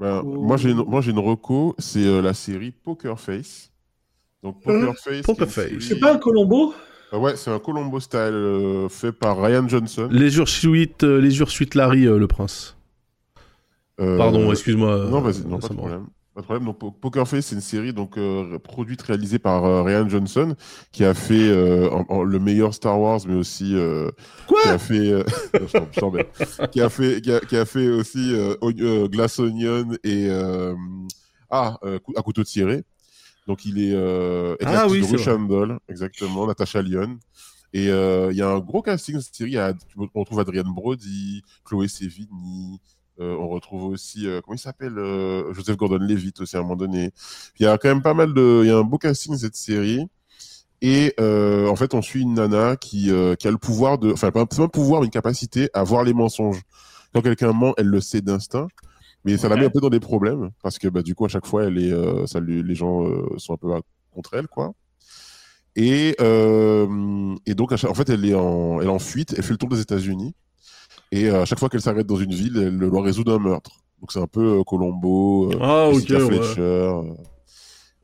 [0.00, 3.70] Ben, moi, j'ai une, moi, j'ai une reco, c'est euh, la série Poker Face.
[4.42, 5.22] Donc, Poker Face.
[5.22, 5.68] Poker Face.
[5.68, 6.74] série- C'est pas un Colombo?
[7.12, 10.08] Ah ouais, c'est un Colombo style euh, fait par Ryan Johnson.
[10.10, 11.38] Les Ursuite, euh, les
[11.74, 12.76] Larry, euh, le prince.
[14.00, 15.06] Euh, Pardon, excuse-moi.
[15.08, 16.06] Non, vas-y, non, pas de me- problème.
[16.36, 16.66] Pas de problème.
[16.66, 20.54] Donc, Po- Poker Face, c'est une série donc euh, produite, réalisée par euh, Ryan Johnson,
[20.92, 23.74] qui a fait euh, en- en- le meilleur Star Wars, mais aussi
[24.46, 25.12] Quoi qui a fait,
[26.72, 30.28] qui a fait, qui a, qui a fait aussi euh, euh, Glass Onion et
[31.50, 32.84] ah, à couteau tiré.
[33.46, 35.06] Donc, il est euh, avec Ah oui, de
[35.88, 37.18] exactement, Natasha Lyon.
[37.72, 39.52] Et il y a un gros casting dans cette série.
[39.52, 39.72] Il y a-
[40.14, 42.78] on retrouve Adrienne Brody, Chloé Sevigny.
[43.20, 46.76] Euh, on retrouve aussi, euh, comment il s'appelle euh, Joseph Gordon-Levitt aussi à un moment
[46.76, 47.12] donné.
[47.58, 48.60] Il y a quand même pas mal de...
[48.62, 50.06] Il y a un beau casting cette série.
[50.82, 54.12] Et euh, en fait, on suit une nana qui, euh, qui a le pouvoir de...
[54.12, 56.60] Enfin, pas un pouvoir, mais une capacité à voir les mensonges.
[57.14, 58.68] Quand quelqu'un ment, elle le sait d'instinct.
[59.24, 60.50] Mais ça la met un peu dans des problèmes.
[60.62, 63.06] Parce que bah, du coup, à chaque fois, elle est, euh, ça, lui- les gens
[63.06, 63.68] euh, sont un peu
[64.12, 64.72] contre elle, quoi.
[65.74, 69.52] Et, euh, et donc, en fait, elle est, en, elle est en fuite, elle fait
[69.52, 70.34] le tour des États-Unis.
[71.16, 73.70] Et euh, à chaque fois qu'elle s'arrête dans une ville, elle doit résoudre un meurtre.
[74.00, 76.42] Donc, c'est un peu euh, Colombo, euh, Ah, ok, Jessica ouais.
[76.42, 76.92] Fletcher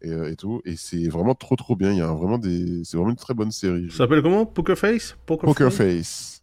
[0.02, 0.62] et, et tout.
[0.64, 1.92] Et c'est vraiment trop, trop bien.
[1.92, 2.82] Il y a vraiment des...
[2.84, 3.90] C'est vraiment une très bonne série.
[3.90, 4.46] Ça s'appelle comment?
[4.46, 5.16] Poker Face?
[5.26, 6.41] Poker Face.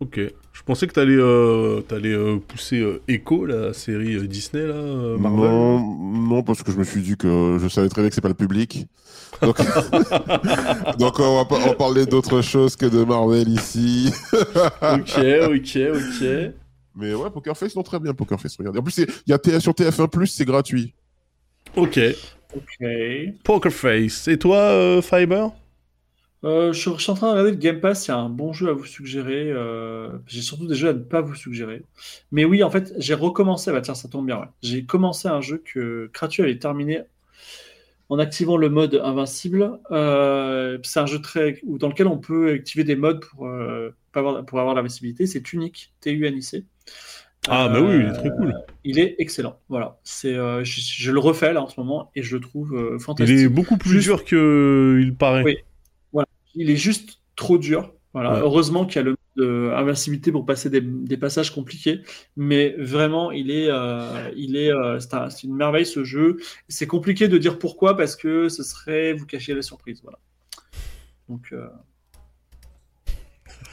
[0.00, 0.20] Ok.
[0.52, 4.74] Je pensais que t'allais euh, t'allais, euh, pousser euh, Echo, la série euh, Disney, là,
[4.74, 5.50] euh, Marvel.
[5.50, 8.20] Non, non, parce que je me suis dit que je savais très bien que c'est
[8.20, 8.86] pas le public.
[9.42, 9.56] Donc,
[10.98, 14.12] Donc on, va on va parler d'autre chose que de Marvel ici.
[14.32, 15.18] ok,
[15.48, 16.54] ok, ok.
[16.96, 18.56] Mais ouais, Poker Face, non, très bien, Poker Face.
[18.56, 18.78] Regardez.
[18.78, 20.94] En plus, il y a TF sur TF1+, c'est gratuit.
[21.76, 21.98] Ok.
[22.54, 22.88] Ok.
[23.42, 24.28] Poker Face.
[24.28, 25.48] Et toi, euh, Fiber?
[26.44, 28.52] Euh, je, suis, en train de regarder le Game Pass, il y a un bon
[28.52, 29.50] jeu à vous suggérer.
[29.50, 31.82] euh, j'ai surtout des jeux à ne pas vous suggérer.
[32.32, 33.72] Mais oui, en fait, j'ai recommencé.
[33.72, 34.38] Bah tiens, ça tombe bien.
[34.38, 34.46] ouais.
[34.62, 37.00] J'ai commencé un jeu que Kratu avait terminé
[38.10, 39.78] en activant le mode invincible.
[39.90, 43.48] Euh, c'est un jeu très ou dans lequel on peut activer des modes pour,
[44.14, 45.26] avoir, pour avoir l'invincibilité.
[45.26, 46.64] C'est Tunic, T-U-N-I-C.
[47.48, 48.54] Ah, bah oui, il est très cool.
[48.84, 49.58] Il est excellent.
[49.70, 49.98] Voilà.
[50.04, 53.00] C'est, je, je le refais là en ce moment et je le trouve euh, Il
[53.00, 53.38] fantastique.
[53.38, 55.42] est beaucoup plus Juste- dur qu'il paraît.
[55.42, 55.56] Oui.
[56.54, 57.92] Il est juste trop dur.
[58.12, 58.34] Voilà.
[58.34, 58.40] Ouais.
[58.40, 62.02] Heureusement qu'il y a le de invincibilité pour passer des, des passages compliqués,
[62.36, 66.36] mais vraiment, il est, euh, il est, euh, c'est un- c'est une merveille ce jeu.
[66.68, 69.98] C'est compliqué de dire pourquoi parce que ce serait vous cacher la surprise.
[70.04, 70.20] Voilà.
[71.28, 71.66] Donc, euh,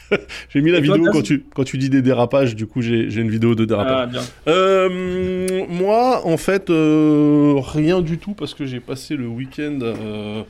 [0.50, 3.10] J'ai mis la Et vidéo quand tu, quand tu dis des dérapages, du coup j'ai
[3.10, 4.16] j'ai une vidéo de dérapage.
[4.18, 4.50] ah.
[4.50, 10.44] Euh, moi, en fait, euh, rien du tout parce que j'ai passé le week-end euh,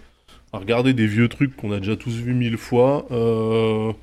[0.53, 3.05] à regarder des vieux trucs qu'on a déjà tous vus mille fois.
[3.11, 3.93] Euh,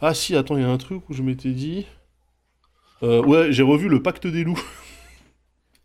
[0.00, 1.86] Ah si, attends, il y a un truc où je m'étais dit...
[3.02, 4.60] Euh, ouais, j'ai revu le Pacte des loups.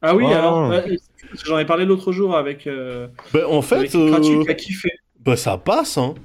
[0.01, 0.37] Ah oui, Ah.
[0.39, 0.97] alors, ouais,
[1.45, 4.89] j'en ai parlé l'autre jour avec, euh, Ben, en fait, Kratu euh, qui a kiffé.
[5.19, 6.15] bah, ça passe, hein.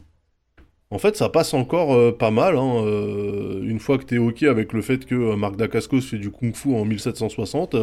[0.90, 2.82] En fait, ça passe encore euh, pas mal, hein.
[2.84, 6.30] euh, une fois que t'es ok avec le fait que euh, Marc Dacascos fait du
[6.30, 7.74] kung-fu en 1760,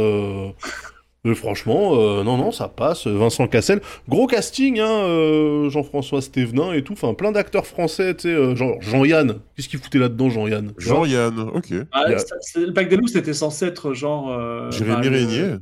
[1.34, 3.08] franchement, euh, non, non, ça passe.
[3.08, 8.24] Vincent Cassel, gros casting, hein, euh, Jean-François Stévenin et tout, enfin plein d'acteurs français, tu
[8.24, 9.36] sais, euh, genre Jean-Yann.
[9.56, 11.74] Qu'est-ce qu'il foutait là-dedans, Jean-Yann Jean-Yann, ok.
[11.92, 14.30] Ah, a- ça- le pack des loups, c'était censé être genre.
[14.32, 15.56] euh, Jérémy bah, le- Régnier.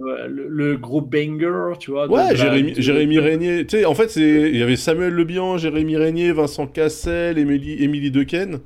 [0.00, 2.08] Le, le gros banger, tu vois.
[2.10, 3.66] Ouais, la- Jérémy, Jérémy Régnier.
[3.66, 8.10] Tu sais, en fait, il y avait Samuel Lebihan, Jérémy Régnier, Vincent Cassel, Émilie, Émilie
[8.10, 8.60] Dequesne.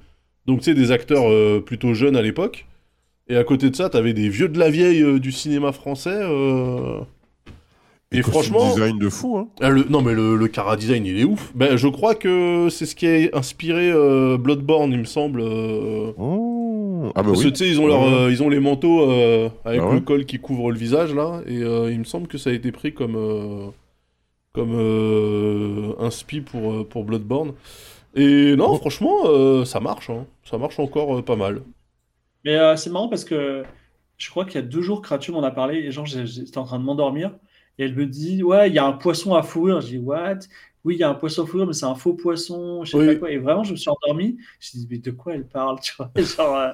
[0.47, 2.67] Donc, tu sais, des acteurs euh, plutôt jeunes à l'époque.
[3.29, 6.11] Et à côté de ça, t'avais des vieux de la vieille euh, du cinéma français.
[6.13, 7.01] euh,
[8.13, 9.49] Et Costume franchement, design de fou, hein.
[9.61, 11.53] ah, le, non mais le, le Cara Design, il est ouf.
[11.57, 15.41] Ben, je crois que c'est ce qui a inspiré euh, Bloodborne, il me semble.
[15.43, 17.11] euh, Oh.
[17.15, 17.53] Ah bah Parce que oui.
[17.53, 18.33] tu sais, ils ont, leur, Ouais.
[18.33, 19.95] ils ont les manteaux avec Ah ouais.
[19.95, 22.73] le col qui couvre le visage là, et il me semble que ça a été
[22.73, 23.73] pris comme,
[24.53, 27.53] comme inspi pour, pour Bloodborne.
[28.15, 28.77] Et non, Oh.
[28.77, 30.27] franchement, ça marche, hein.
[30.49, 31.61] ça marche encore pas mal.
[32.47, 33.65] Mais euh, c'est marrant parce que
[34.17, 36.57] je crois qu'il y a deux jours, Kratu m'en a parlé et genre j'ai- j'étais
[36.59, 37.33] en train de m'endormir
[37.79, 39.83] et elle me dit Ouais, il y a un poisson à fourrure.
[39.83, 40.39] Je dis What?
[40.85, 42.97] Oui, il y a un poisson à fourrure, mais c'est un faux poisson, je sais
[42.97, 43.07] Oui.
[43.07, 43.31] pas quoi.
[43.33, 44.37] Et vraiment, je me suis endormi.
[44.61, 45.81] Je me dis Mais de quoi elle parle?
[45.81, 46.69] Tu vois Genre, euh,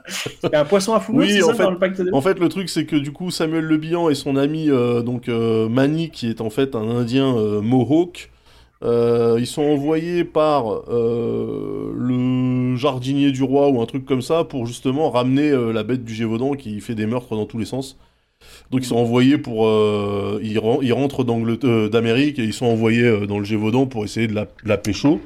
[0.44, 2.00] il y a un poisson à fourrure, Oui, c'est en ça fait- dans le pacte
[2.02, 4.68] des En fait, le truc, c'est que du coup, Samuel Le Bihan et son ami,
[4.70, 8.30] euh, donc euh, Mani, qui est en fait un Indien euh, Mohawk,
[8.82, 14.44] euh, ils sont envoyés par euh, le jardinier du roi ou un truc comme ça
[14.44, 17.64] pour justement ramener euh, la bête du Gévaudan qui fait des meurtres dans tous les
[17.64, 17.98] sens.
[18.70, 19.68] Donc ils sont envoyés pour...
[20.42, 24.34] ils, ren- ils rentrent d'Amérique et ils sont envoyés dans le Gévaudan pour essayer de
[24.34, 25.20] la, de la pécho.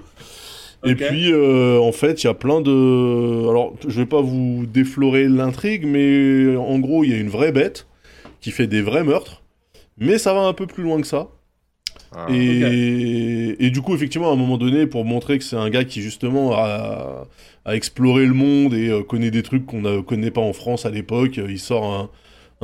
[0.84, 3.48] Et puis, en fait, il y a plein de...
[3.48, 7.52] Alors, je vais pas vous déflorer l'intrigue, mais en gros, il y a une vraie
[7.52, 7.86] bête
[8.40, 9.42] qui fait des vrais meurtres.
[9.98, 11.28] Mais ça va un peu plus loin que ça.
[12.12, 12.76] Ah.
[12.78, 15.84] Et, et du coup, effectivement, à un moment donné, pour montrer que c'est un gars
[15.84, 17.26] qui, justement, a,
[17.64, 20.86] a exploré le monde et euh, connaît des trucs qu'on ne connaît pas en France
[20.86, 22.10] à l'époque, euh, il sort un,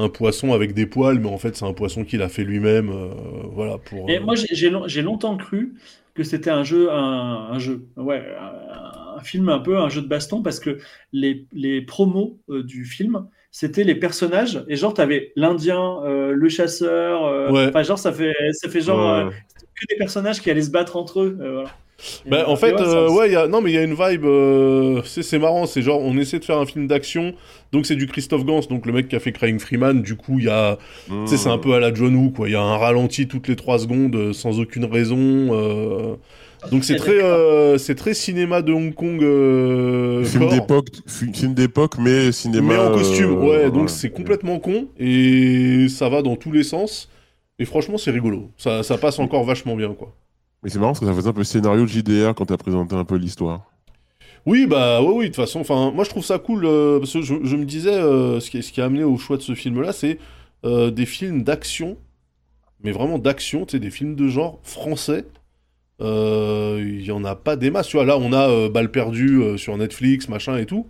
[0.04, 2.90] un poisson avec des poils, mais en fait, c'est un poisson qu'il a fait lui-même.
[2.90, 3.10] euh,
[3.52, 4.08] voilà, pour...
[4.08, 5.74] Et moi, j'ai- j'ai long- j'ai longtemps cru
[6.14, 10.02] que c'était un jeu, un, un jeu, ouais, un, un film un peu, un jeu
[10.02, 10.78] de baston, parce que
[11.12, 16.48] les, les promos euh, du film, c'était les personnages, et genre, t'avais l'Indien, euh, le
[16.48, 17.66] chasseur, euh, Ouais.
[17.68, 19.24] enfin, genre, ça fait, ça fait genre Ouais.
[19.26, 19.30] euh,
[19.80, 21.38] que des personnages qui allaient se battre entre eux.
[21.40, 21.70] euh, voilà.
[22.26, 23.46] Bah, en fait, ouais, ça- euh, ouais, il y a...
[23.46, 24.24] non, mais il y a une vibe.
[24.24, 27.34] euh, C'est c'est marrant, c'est genre, on essaie de faire un film d'action,
[27.70, 30.02] donc c'est du Christophe Gans, donc le mec qui a fait Crying Freeman.
[30.02, 30.78] Du coup, il y a,
[31.08, 31.24] Mmh.
[31.26, 32.48] tu sais, c'est un peu à la John Woo, quoi.
[32.48, 36.18] Il y a un ralenti toutes les 3 secondes sans aucune raison.
[36.64, 39.22] Euh, Donc c'est très, euh, c'est très cinéma de Hong Kong.
[39.22, 42.74] euh, Film d'époque, fi- film d'époque, mais cinéma.
[42.74, 43.88] Mais en costume, euh, ouais, donc voilà.
[43.88, 47.08] c'est complètement con et ça va dans tous les sens.
[47.58, 48.50] Et franchement, c'est rigolo.
[48.56, 50.14] Ça, ça passe encore vachement bien, quoi.
[50.62, 52.94] Mais c'est marrant parce que ça faisait un peu scénario de JDR quand t'as présenté
[52.96, 53.62] un peu l'histoire.
[54.46, 57.12] Oui, bah oui, oui, de toute façon, enfin, moi je trouve ça cool euh, parce
[57.12, 59.42] que je, je me disais, euh, ce, qui, ce qui a amené au choix de
[59.42, 60.18] ce film-là, c'est
[60.64, 61.96] euh, des films d'action,
[62.82, 65.26] mais vraiment d'action, tu sais, des films de genre français.
[66.02, 68.04] Euh, Il y en a pas des masses, tu vois.
[68.06, 70.86] Là, on a euh, Balle perdue euh, sur Netflix, machin et tout.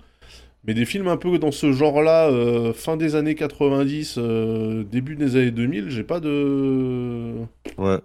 [0.65, 5.17] Mais des films un peu dans ce genre-là, euh, fin des années 90, euh, début
[5.17, 7.35] des années 2000, j'ai pas de.
[7.79, 7.99] Ouais.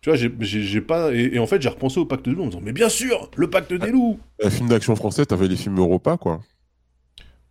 [0.00, 1.14] Tu vois, j'ai- pas.
[1.14, 2.88] Et, et en fait, j'ai repensé au Pacte des loups en me disant, mais bien
[2.88, 6.40] sûr, le Pacte des loups Un film d'action français, t'avais les films Europa, quoi.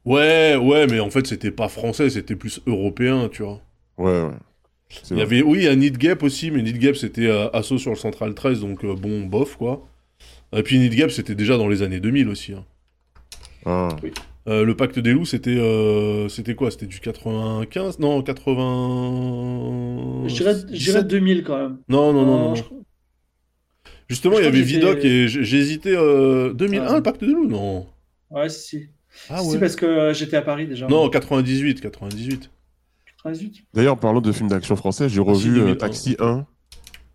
[0.03, 3.61] Ouais, ouais, mais en fait, c'était pas français, c'était plus européen, tu vois.
[3.97, 4.35] Ouais, ouais.
[5.11, 7.49] Il y avait, oui, il y a Need Gap aussi, mais Need Gap, c'était euh,
[7.51, 9.87] assaut sur le Central 13, donc euh, bon, bof, quoi.
[10.53, 12.53] Et puis Need Gap, c'était déjà dans les années 2000 aussi.
[12.53, 12.65] hein.
[13.65, 13.89] Ah.
[14.47, 16.71] Euh, le Pacte des loups, c'était euh, c'était quoi?
[16.71, 20.23] C'était du 95 Non, 80...
[20.27, 21.77] Je dirais, je dirais 2000 quand même.
[21.89, 22.45] Non, non, non, non.
[22.45, 22.55] Euh, non.
[22.55, 22.63] je-
[24.09, 25.93] Justement, je il y avait Vidoc et j- j'ai hésité...
[25.95, 26.95] euh, 2001, Ah.
[26.97, 27.47] le Pacte des loups?
[27.47, 27.87] Non.
[28.29, 28.87] Ouais, si, si.
[29.29, 29.59] Ah Si, ouais.
[29.59, 30.87] parce que euh, j'étais à Paris déjà.
[30.87, 32.49] Non, 98, 98.
[33.23, 33.63] 98.
[33.73, 35.75] D'ailleurs, en parlant de films d'action français, j'ai Taxi revu euh, 2001.
[35.75, 36.45] Taxi 1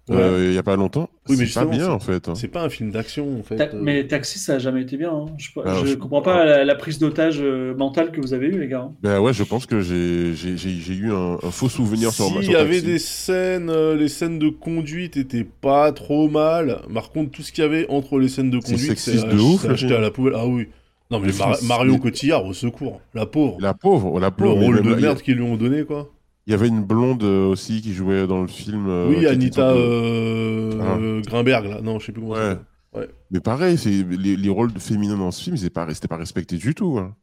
[0.09, 0.15] Ouais.
[0.19, 1.11] euh, il y a pas longtemps.
[1.29, 2.29] Oui, mais c'est pas bien, en fait.
[2.29, 2.37] hein.
[2.37, 3.57] C'est pas un film d'action, en fait.
[3.57, 3.81] Ta- euh.
[3.83, 5.11] Mais Taxi, ça a jamais été bien.
[5.13, 5.25] hein.
[5.37, 8.47] Je, Ah, je je- comprends pas la, la prise d'otage euh, mentale que vous avez
[8.47, 8.83] eue, les gars.
[8.83, 8.95] hein.
[9.03, 12.53] Ben ouais, je pense que j'ai eu un, un faux souvenir sur ma S'il sur
[12.53, 16.83] y avait des scènes, euh, les scènes de conduite étaient pas trop mal.
[16.95, 19.41] Par contre, tout ce qu'il y avait entre les scènes de conduite, sexiste c'est de
[19.41, 20.35] ouf, acheté à la poubelle.
[20.37, 20.69] Ah oui.
[21.11, 23.57] Non mais Mar- c'est- Mario mais- Cotillard, au secours, la pauvre.
[23.61, 24.59] La pauvre, la Le pauvre.
[24.59, 26.11] mais rôle de a- merde qu'ils lui ont donné, quoi.
[26.49, 28.87] Il y avait une blonde euh, aussi qui jouait dans le film.
[28.89, 30.97] euh, oui, Anita euh, Ah.
[31.01, 31.81] euh, Grimberg, là.
[31.81, 32.55] Non, je sais plus comment Ouais.
[32.55, 33.09] ça Ouais.
[33.31, 36.17] Mais pareil, c'est les, les rôles de féminins dans ce film, c'était pas, c'était pas
[36.17, 36.99] respecté du tout.
[36.99, 37.15] hein.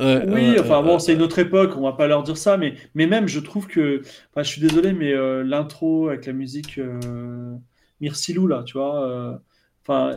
[0.00, 3.06] Oui, enfin bon, c'est une autre époque, on va pas leur dire ça, mais, mais
[3.06, 4.00] même je trouve que,
[4.32, 7.54] enfin, je suis désolé, mais euh, l'intro avec la musique euh,
[8.00, 9.34] Mircilou là, tu vois, euh,
[9.86, 10.16] enfin,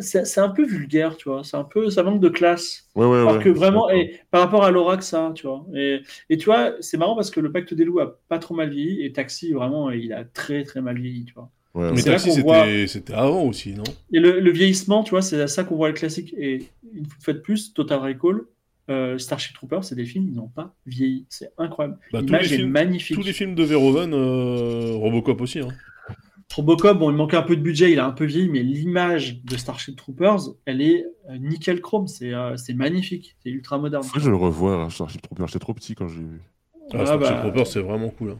[0.00, 2.88] c'est un peu vulgaire, tu vois, c'est un peu, ça manque de classe.
[2.94, 3.42] Ouais, ouais, Alors ouais.
[3.42, 5.66] que vraiment, et par rapport à Laura que ça, tu vois.
[5.74, 8.54] Et, et tu vois, c'est marrant parce que le Pacte des loups a pas trop
[8.54, 11.50] mal vieilli et Taxi, vraiment, il a très très mal vieilli, tu vois.
[11.74, 13.84] Ouais, Mais Taxi, c'était voit- avant aussi, non?
[14.12, 16.34] Et le, le vieillissement, tu vois, c'est à ça qu'on voit le classique.
[16.36, 18.42] Et une fois de plus, Total Recall,
[18.90, 21.24] euh, Starship Troopers, c'est des films, ils n'ont pas vieilli.
[21.30, 21.98] C'est incroyable.
[22.12, 23.16] Bah, tous, les L'image est films, magnifique.
[23.16, 25.60] tous les films de Verhoeven, euh, Robocop aussi.
[25.60, 25.68] Hein.
[26.54, 29.42] Robocop, bon, il manquait un peu de budget, il a un peu vieilli, mais l'image
[29.42, 32.06] de Starship Troopers, elle est euh, nickel chrome.
[32.06, 33.36] C'est euh, c'est magnifique.
[33.42, 34.02] C'est ultra moderne.
[34.02, 35.46] Faut que je le revoie, Starship Troopers.
[35.48, 36.40] J'étais trop petit quand j'ai vu.
[36.92, 38.30] Ah, Ah, Starship bah, Troopers, c'est vraiment cool.
[38.32, 38.38] hein.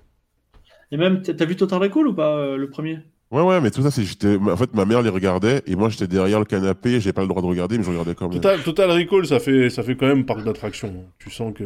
[0.90, 2.98] Et même, t'as t'as vu Total Recall ou pas, euh, le premier?
[3.32, 4.36] Ouais, ouais, mais tout ça, c'est j'étais.
[4.36, 7.00] En fait, ma mère les regardait et moi, j'étais derrière le canapé.
[7.00, 8.34] J'ai pas le droit de regarder, mais je regardais quand même.
[8.40, 10.92] Total, Total Recall, ça fait, ça fait quand même parc d'attraction.
[11.18, 11.64] Tu sens que.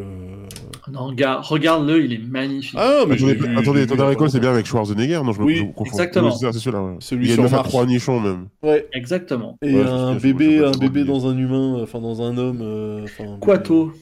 [0.92, 2.78] Non, gars, regarde-le, il est magnifique.
[2.80, 3.16] Ah non, mais
[3.58, 5.90] Attendez, vu- Total Recall, c'est bien avec Schwarzenegger, non je me, Oui, me confonds.
[5.90, 6.28] exactement.
[6.28, 6.82] Oui, c'est ça, c'est celui-là.
[6.84, 6.94] ouais.
[7.00, 8.46] Celui Il y a sur trois nichons même.
[8.62, 8.86] Ouais.
[8.92, 9.58] Exactement.
[9.60, 13.06] Et Ouais, un bébé, un bébé dans un humain, enfin dans un homme, euh,
[13.40, 13.92] Quato.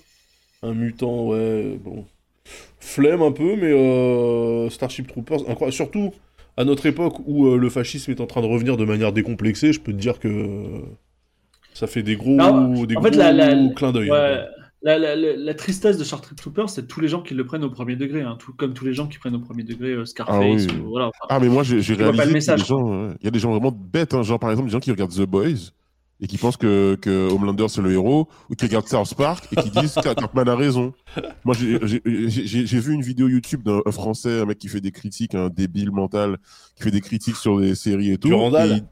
[0.63, 2.05] Un mutant, ouais, bon.
[2.79, 5.73] Flemme un peu, mais euh, Starship Troopers, incroyable.
[5.73, 6.13] Surtout
[6.57, 9.73] à notre époque où euh, le fascisme est en train de revenir de manière décomplexée,
[9.73, 10.81] je peux te dire que euh,
[11.73, 14.11] ça fait des gros, Non, des en gros fait, la- la- clins d'œil.
[14.11, 14.45] Ouais, hein.
[14.83, 17.65] la, la- la- la tristesse de Starship Troopers, c'est tous les gens qui le prennent
[17.65, 20.05] au premier degré, hein, tout, comme tous les gens qui prennent au premier degré euh,
[20.05, 20.37] Scarface.
[20.39, 20.67] Ah oui.
[20.81, 22.23] ou- voilà, enfin, Ah, mais moi, j'ai réalisé
[23.21, 25.15] il y a des gens vraiment bêtes, hein, genre par exemple des gens qui regardent
[25.15, 25.73] The Boys
[26.25, 29.57] et qui pensent que, que Homelander c'est le héros, ou qui regardent South Park et
[29.63, 30.95] qui disent que Cartman a raison.
[31.45, 31.79] Moi, j'ai-
[32.81, 35.91] vu une vidéo YouTube d'un un Français, un mec qui fait des critiques, un débile
[35.93, 36.39] mental,
[36.77, 38.29] qui fait des critiques sur des séries et tout.
[38.65, 38.85] Et il-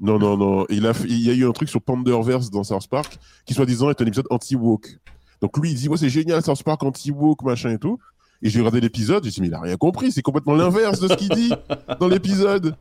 [0.00, 0.64] Non, non, non.
[0.68, 3.54] Et Il, a, il y a eu un truc sur Panderverse dans South Park, qui
[3.54, 5.00] soi-disant est un épisode anti-woke.
[5.42, 7.98] Donc lui, il dit, ouais, c'est génial, South Park anti-woke, machin et tout.
[8.40, 11.08] Et j'ai regardé l'épisode, j'ai dit, mais il a rien compris, c'est complètement l'inverse de
[11.08, 11.52] ce qu'il dit
[11.98, 12.76] dans l'épisode.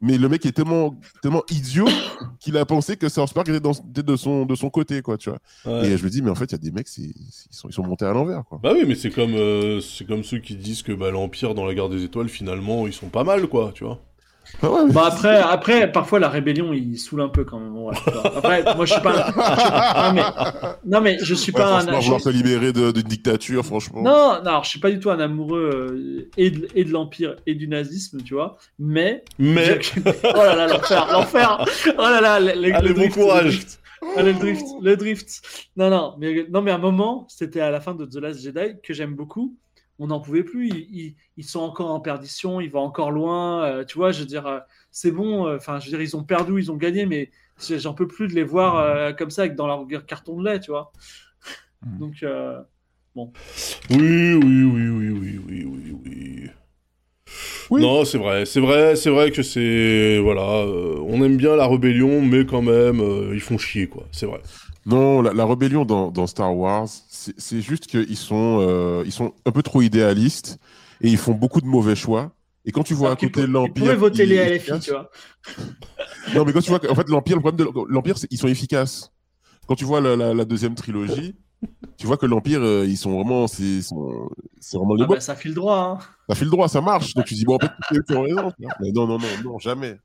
[0.00, 1.86] Mais le mec est tellement, tellement idiot
[2.40, 5.16] qu'il a pensé que South Park était, dans, était de, son, de son côté, quoi,
[5.16, 5.38] tu vois.
[5.64, 5.88] Ouais.
[5.88, 7.54] Et je me dis, mais en fait, il y a des mecs, c'est- c'est- ils,
[7.56, 8.60] sont, ils sont montés à l'envers, quoi.
[8.62, 11.64] Bah oui, mais c'est comme, euh, c'est comme ceux qui disent que bah, l'Empire dans
[11.64, 14.00] la guerre des étoiles, finalement, ils sont pas mal, quoi, tu vois.
[14.62, 17.76] Ah ouais, Bah après, après, parfois la rébellion, il saoule un peu quand même.
[17.76, 17.94] ouais,
[18.36, 19.28] après, moi je suis pas.
[19.28, 20.22] un- non, mais...
[20.86, 22.00] non mais je suis Ouais, pas franchement, un.
[22.00, 24.02] vouloir se libérer de- d'une dictature, franchement.
[24.02, 24.10] Non,
[24.42, 27.36] non, alors, je suis pas du tout un amoureux euh, et de, et de l'empire
[27.46, 28.56] et du nazisme, tu vois.
[28.78, 29.24] Mais.
[29.38, 31.64] Mais, oh là là, l'enfer, l'enfer.
[31.98, 33.44] Oh là là, le, le- Allez, le bon drift, courage.
[33.44, 33.80] le drift.
[34.16, 35.42] Ah, le drift, le drift.
[35.76, 38.42] Non, non, mais non, mais à un moment, c'était à la fin de The Last
[38.42, 39.56] Jedi que j'aime beaucoup
[39.98, 40.68] on n'en pouvait plus.
[41.36, 43.64] Ils, sont encore en perdition, ils vont encore loin.
[43.64, 45.46] Euh, tu vois, je veux dire, euh, c'est bon.
[45.46, 48.28] Euh, enfin, je veux dire, ils ont perdu, ils ont gagné, mais j'en peux plus
[48.28, 50.92] de les voir comme ça, avec dans leur carton de lait, tu vois.
[51.84, 51.98] Hmm.
[51.98, 52.24] Donc,
[53.14, 53.32] bon.
[53.90, 55.10] Oui, oui, oui, oui,
[55.46, 56.50] oui, oui.
[57.70, 57.80] oui.
[57.80, 62.20] Non, c'est vrai, c'est vrai, c'est vrai que c'est voilà, on aime bien la rébellion,
[62.20, 63.00] mais quand même,
[63.32, 64.40] ils font chier quoi, c'est vrai.
[64.86, 69.32] Non, la, la rébellion dans, dans Star Wars, c'est juste qu'ils sont, euh, ils sont
[69.46, 70.58] un peu trop idéalistes
[71.00, 72.32] et ils font beaucoup de mauvais choix.
[72.66, 73.74] Et quand tu vois à alors qu'ils côté l'Empire.
[73.84, 75.10] Pourraient voter les LFI, efficace- tu vois.
[76.34, 78.48] Non, mais quand tu vois qu'en fait, l'Empire, le problème de l'Empire, c'est qu'ils sont
[78.48, 79.12] efficaces.
[79.66, 81.34] Quand tu vois la, la- la deuxième trilogie,
[81.98, 83.80] tu vois que l'Empire, euh, ils sont vraiment, c'est
[84.72, 85.14] vraiment les Ah bons.
[85.14, 85.76] bah, ça file droit.
[85.78, 85.98] Hein.
[86.28, 87.14] Ça fait le droit, ça marche.
[87.14, 87.70] Donc tu dis, bon, en fait,
[88.06, 88.50] tu as raison.
[88.58, 88.66] tu.
[88.80, 89.98] Mais non, non, non, non, jamais.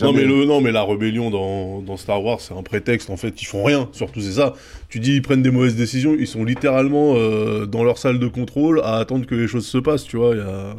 [0.00, 3.16] Non mais, le, non mais la rébellion dans, dans Star Wars c'est un prétexte en
[3.16, 4.54] fait, ils font rien, surtout c'est ça.
[4.88, 8.28] Tu dis ils prennent des mauvaises décisions, ils sont littéralement euh, dans leur salle de
[8.28, 10.76] contrôle à attendre que les choses se passent, tu vois, il y a,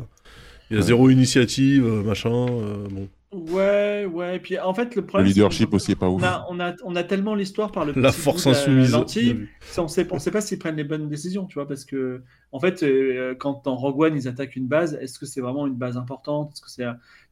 [0.72, 0.84] il y a Ouais.
[0.84, 3.10] zéro initiative, euh, machin, euh, bon.
[3.32, 4.38] Ouais, ouais.
[4.38, 5.32] Et puis en fait, le Le problème.
[5.36, 6.20] c'est leadership que aussi est pas ouf.
[6.22, 8.92] On a, on, a, on a tellement l'histoire par le La force bout la insoumise.
[9.62, 12.24] ça, on sait, on sait pas s'ils prennent les bonnes décisions, tu vois, parce que
[12.52, 15.68] en fait, euh, quand dans Rogue One ils attaquent une base, est-ce que c'est vraiment
[15.68, 16.54] une base importante?
[16.54, 16.86] Est-ce que c'est,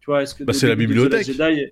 [0.07, 1.27] tu vois, est-ce que Bah, c'est la bibliothèque.
[1.27, 1.69] Jedi-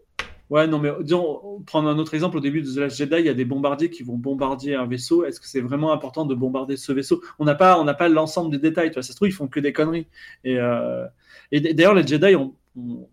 [0.49, 3.25] Ouais, non, mais disons, prendre un autre exemple, au début de The Last Jedi, il
[3.25, 5.23] y a des bombardiers qui vont bombarder un vaisseau.
[5.25, 7.21] Est-ce que c'est vraiment important de bombarder ce vaisseau?
[7.39, 8.89] On n'a pas, on n'a pas l'ensemble des détails.
[8.89, 10.05] Tu vois, ça se trouve, ils font que des conneries.
[10.43, 11.05] Et, euh,
[11.53, 13.07] et d'ailleurs, les Jedi ont, ont-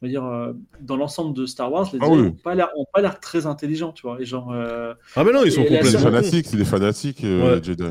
[0.00, 2.26] on va dire, euh, dans l'ensemble de Star Wars, les Ah Jedi oui.
[2.28, 4.18] ont pas l'air, ont pas l'air très intelligents, tu vois.
[4.20, 6.00] Et genre, euh, Ah mais non, ils sont C'est des complètement...
[6.00, 7.56] fanatiques, c'est des fanatiques, euh, Ouais.
[7.58, 7.84] les Jedi.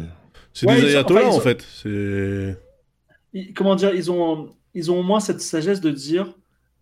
[0.54, 2.58] C'est Ouais, des ayatollahs enfin, en fait, c'est...
[3.34, 6.34] ils- comment dire, ils ont, ils ont au moins cette sagesse de dire,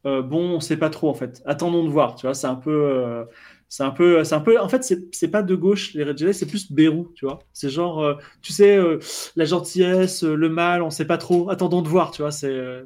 [0.05, 1.41] euh, bon, on sait pas trop en fait.
[1.45, 2.33] Attendons de voir, tu vois.
[2.33, 3.23] C'est un peu, euh,
[3.69, 4.59] c'est un peu, c'est un peu.
[4.59, 7.39] En fait, c'est c'est pas de gauche les Red Jedi, c'est plus Bérou, tu vois.
[7.53, 8.99] C'est genre, euh, tu sais, euh,
[9.35, 11.49] la gentillesse, euh, le mal, on sait pas trop.
[11.49, 12.31] Attendons de voir, tu vois.
[12.31, 12.83] C'est euh,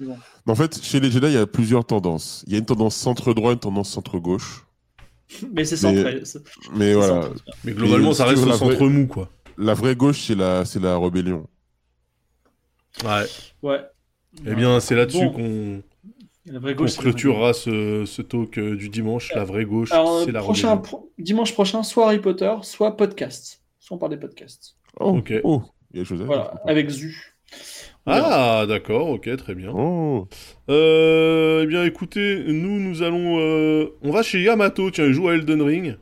[0.00, 0.16] bon.
[0.46, 2.44] En fait, chez les Jedi, il y a plusieurs tendances.
[2.46, 4.64] Il y a une tendance centre-droit, une tendance centre-gauche.
[5.54, 6.20] Mais c'est centré.
[6.24, 6.40] c'est-
[6.74, 7.28] Mais c'est voilà.
[7.64, 9.28] Mais globalement, Et ça reste au centre vraie- mou, quoi.
[9.56, 11.46] la vraie gauche, c'est la, c'est la rébellion.
[13.04, 13.24] Ouais.
[13.62, 13.80] Ouais.
[14.46, 15.82] Eh bien, c'est là-dessus Bon, qu'on
[16.46, 16.92] la vraie qu'on gauche.
[16.92, 19.32] c'est- clôturera ce, ce talk euh, du dimanche.
[19.34, 23.62] La vraie gauche, Alors, c'est la prochain, pro- dimanche prochain, soit Harry Potter, soit podcast.
[23.78, 24.76] Soit on parle des podcasts.
[24.98, 25.32] Oh, Ok.
[25.44, 25.62] oh,
[25.92, 26.60] il y a des choses à Voilà, dire.
[26.66, 27.34] avec Zu.
[28.06, 28.12] On.
[28.12, 29.72] Ah, d'accord, ok, très bien.
[29.74, 30.26] Oh,
[30.68, 33.38] Euh, eh bien, écoutez, nous, nous allons...
[33.38, 35.96] euh, On va chez Yamato, tiens, il joue à Elden Ring.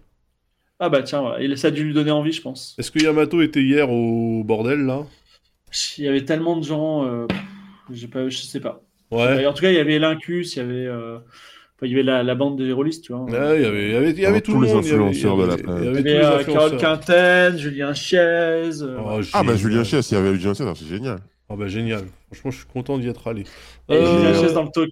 [0.81, 1.57] Ah bah tiens, voilà.
[1.57, 2.77] Ça a dû lui donner envie, je pense.
[2.79, 5.05] Est-ce que Yamato était hier au bordel, là?
[5.99, 7.27] Il y avait tellement de gens, euh,
[8.13, 8.83] pas, je sais pas.
[9.11, 9.47] Ouais.
[9.47, 12.03] En tout cas, il y avait l'Incus, il y avait, euh, enfin, il y avait
[12.03, 13.23] la, la bande des rôlistes, tu vois.
[13.25, 14.85] Ouais, il y avait, il y avait, il y avait Tous tout les monde.
[14.85, 15.83] il y avait- influenceurs il de la planète.
[15.83, 16.77] Il y Il avait tous les euh, Carole.
[16.79, 18.19] Quinten, Julien Chiez.
[18.21, 19.21] euh, Oh.
[19.33, 19.57] Ah bah.
[19.57, 21.19] Julien Chies, s'il y avait Julien alors c'est génial.
[21.51, 22.05] Ah bah génial.
[22.31, 23.43] Franchement, je suis content d'y être allé.
[23.89, 24.91] Et Euh, Julien Chiez dans le talk.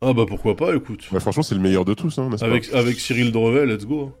[0.00, 1.04] Ah bah pourquoi pas, écoute.
[1.12, 3.84] Bah, franchement, c'est le meilleur de tous, hein, n'est-ce pas Avec, avec Cyril Drevet, let's
[3.84, 4.12] go.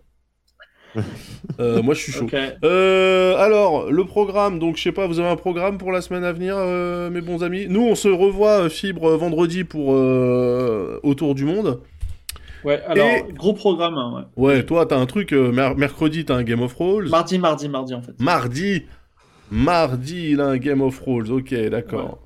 [1.60, 2.26] Euh, moi, je suis chaud.
[2.64, 6.24] Euh, alors, le programme, donc je sais pas, vous avez un programme pour la semaine
[6.24, 7.66] à venir, euh, mes bons amis?
[7.68, 9.88] Nous, on se revoit, Fibre, vendredi pour
[11.02, 11.80] Autour du Monde.
[12.64, 13.94] Ouais, alors, Et- gros programme.
[13.96, 14.44] hein, ouais.
[14.56, 17.08] Ouais, toi, t'as un truc, mer- mercredi, t'as un Game of Thrones.
[17.08, 18.12] Mardi, mardi, mardi, en fait.
[18.18, 18.82] Mardi,
[19.50, 22.18] mardi, il a un Game of Thrones, ok, d'accord.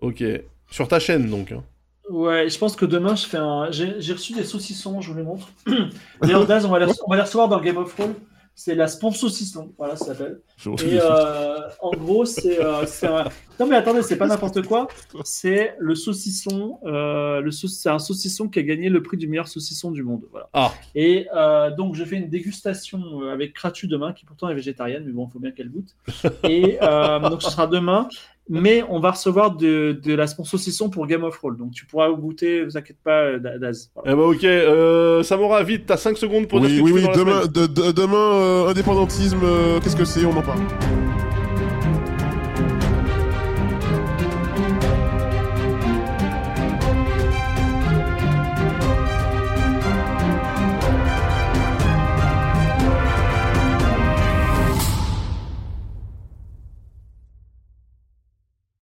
[0.00, 0.22] Ok.
[0.70, 1.52] Sur ta chaîne, donc.
[1.52, 1.62] hein.
[2.10, 3.70] Ouais, je pense que demain, je fais un.
[3.70, 5.48] J'ai reçu des saucissons, je vous les montre.
[6.22, 8.14] D'ailleurs, Daz, on va les, on va les recevoir dans Game of Thrones.
[8.56, 10.40] C'est la sponsor saucisson, voilà, ça s'appelle.
[10.84, 13.24] Et euh, en gros, c'est euh, c'est un...
[13.58, 14.86] non mais attendez, c'est pas n'importe quoi.
[15.24, 16.78] C'est le saucisson.
[16.84, 20.04] Euh, le sau- c'est un saucisson qui a gagné le prix du meilleur saucisson du
[20.04, 20.22] monde.
[20.30, 20.48] Voilà.
[20.52, 20.72] Ah.
[20.94, 21.26] Et
[21.76, 25.32] donc je fais une dégustation avec Kratu demain, qui pourtant est végétarienne, mais bon, il
[25.32, 25.96] faut bien qu'elle goûte.
[26.44, 28.08] Et donc ce sera demain.
[28.48, 31.56] Mais on va recevoir de, de la sponsor saucisson pour Game of Roll.
[31.56, 33.90] Donc tu pourras goûter, ne vous inquiète pas, euh, Daz.
[33.94, 34.12] Voilà.
[34.12, 36.90] Eh bah ok, euh, Samora, vite, t'as 5 secondes pour dire ce Oui, que oui,
[37.02, 40.26] tu oui, fais dans la demain, de- demain euh, indépendantisme, euh, qu'est-ce que c'est?
[40.26, 40.60] On en parle.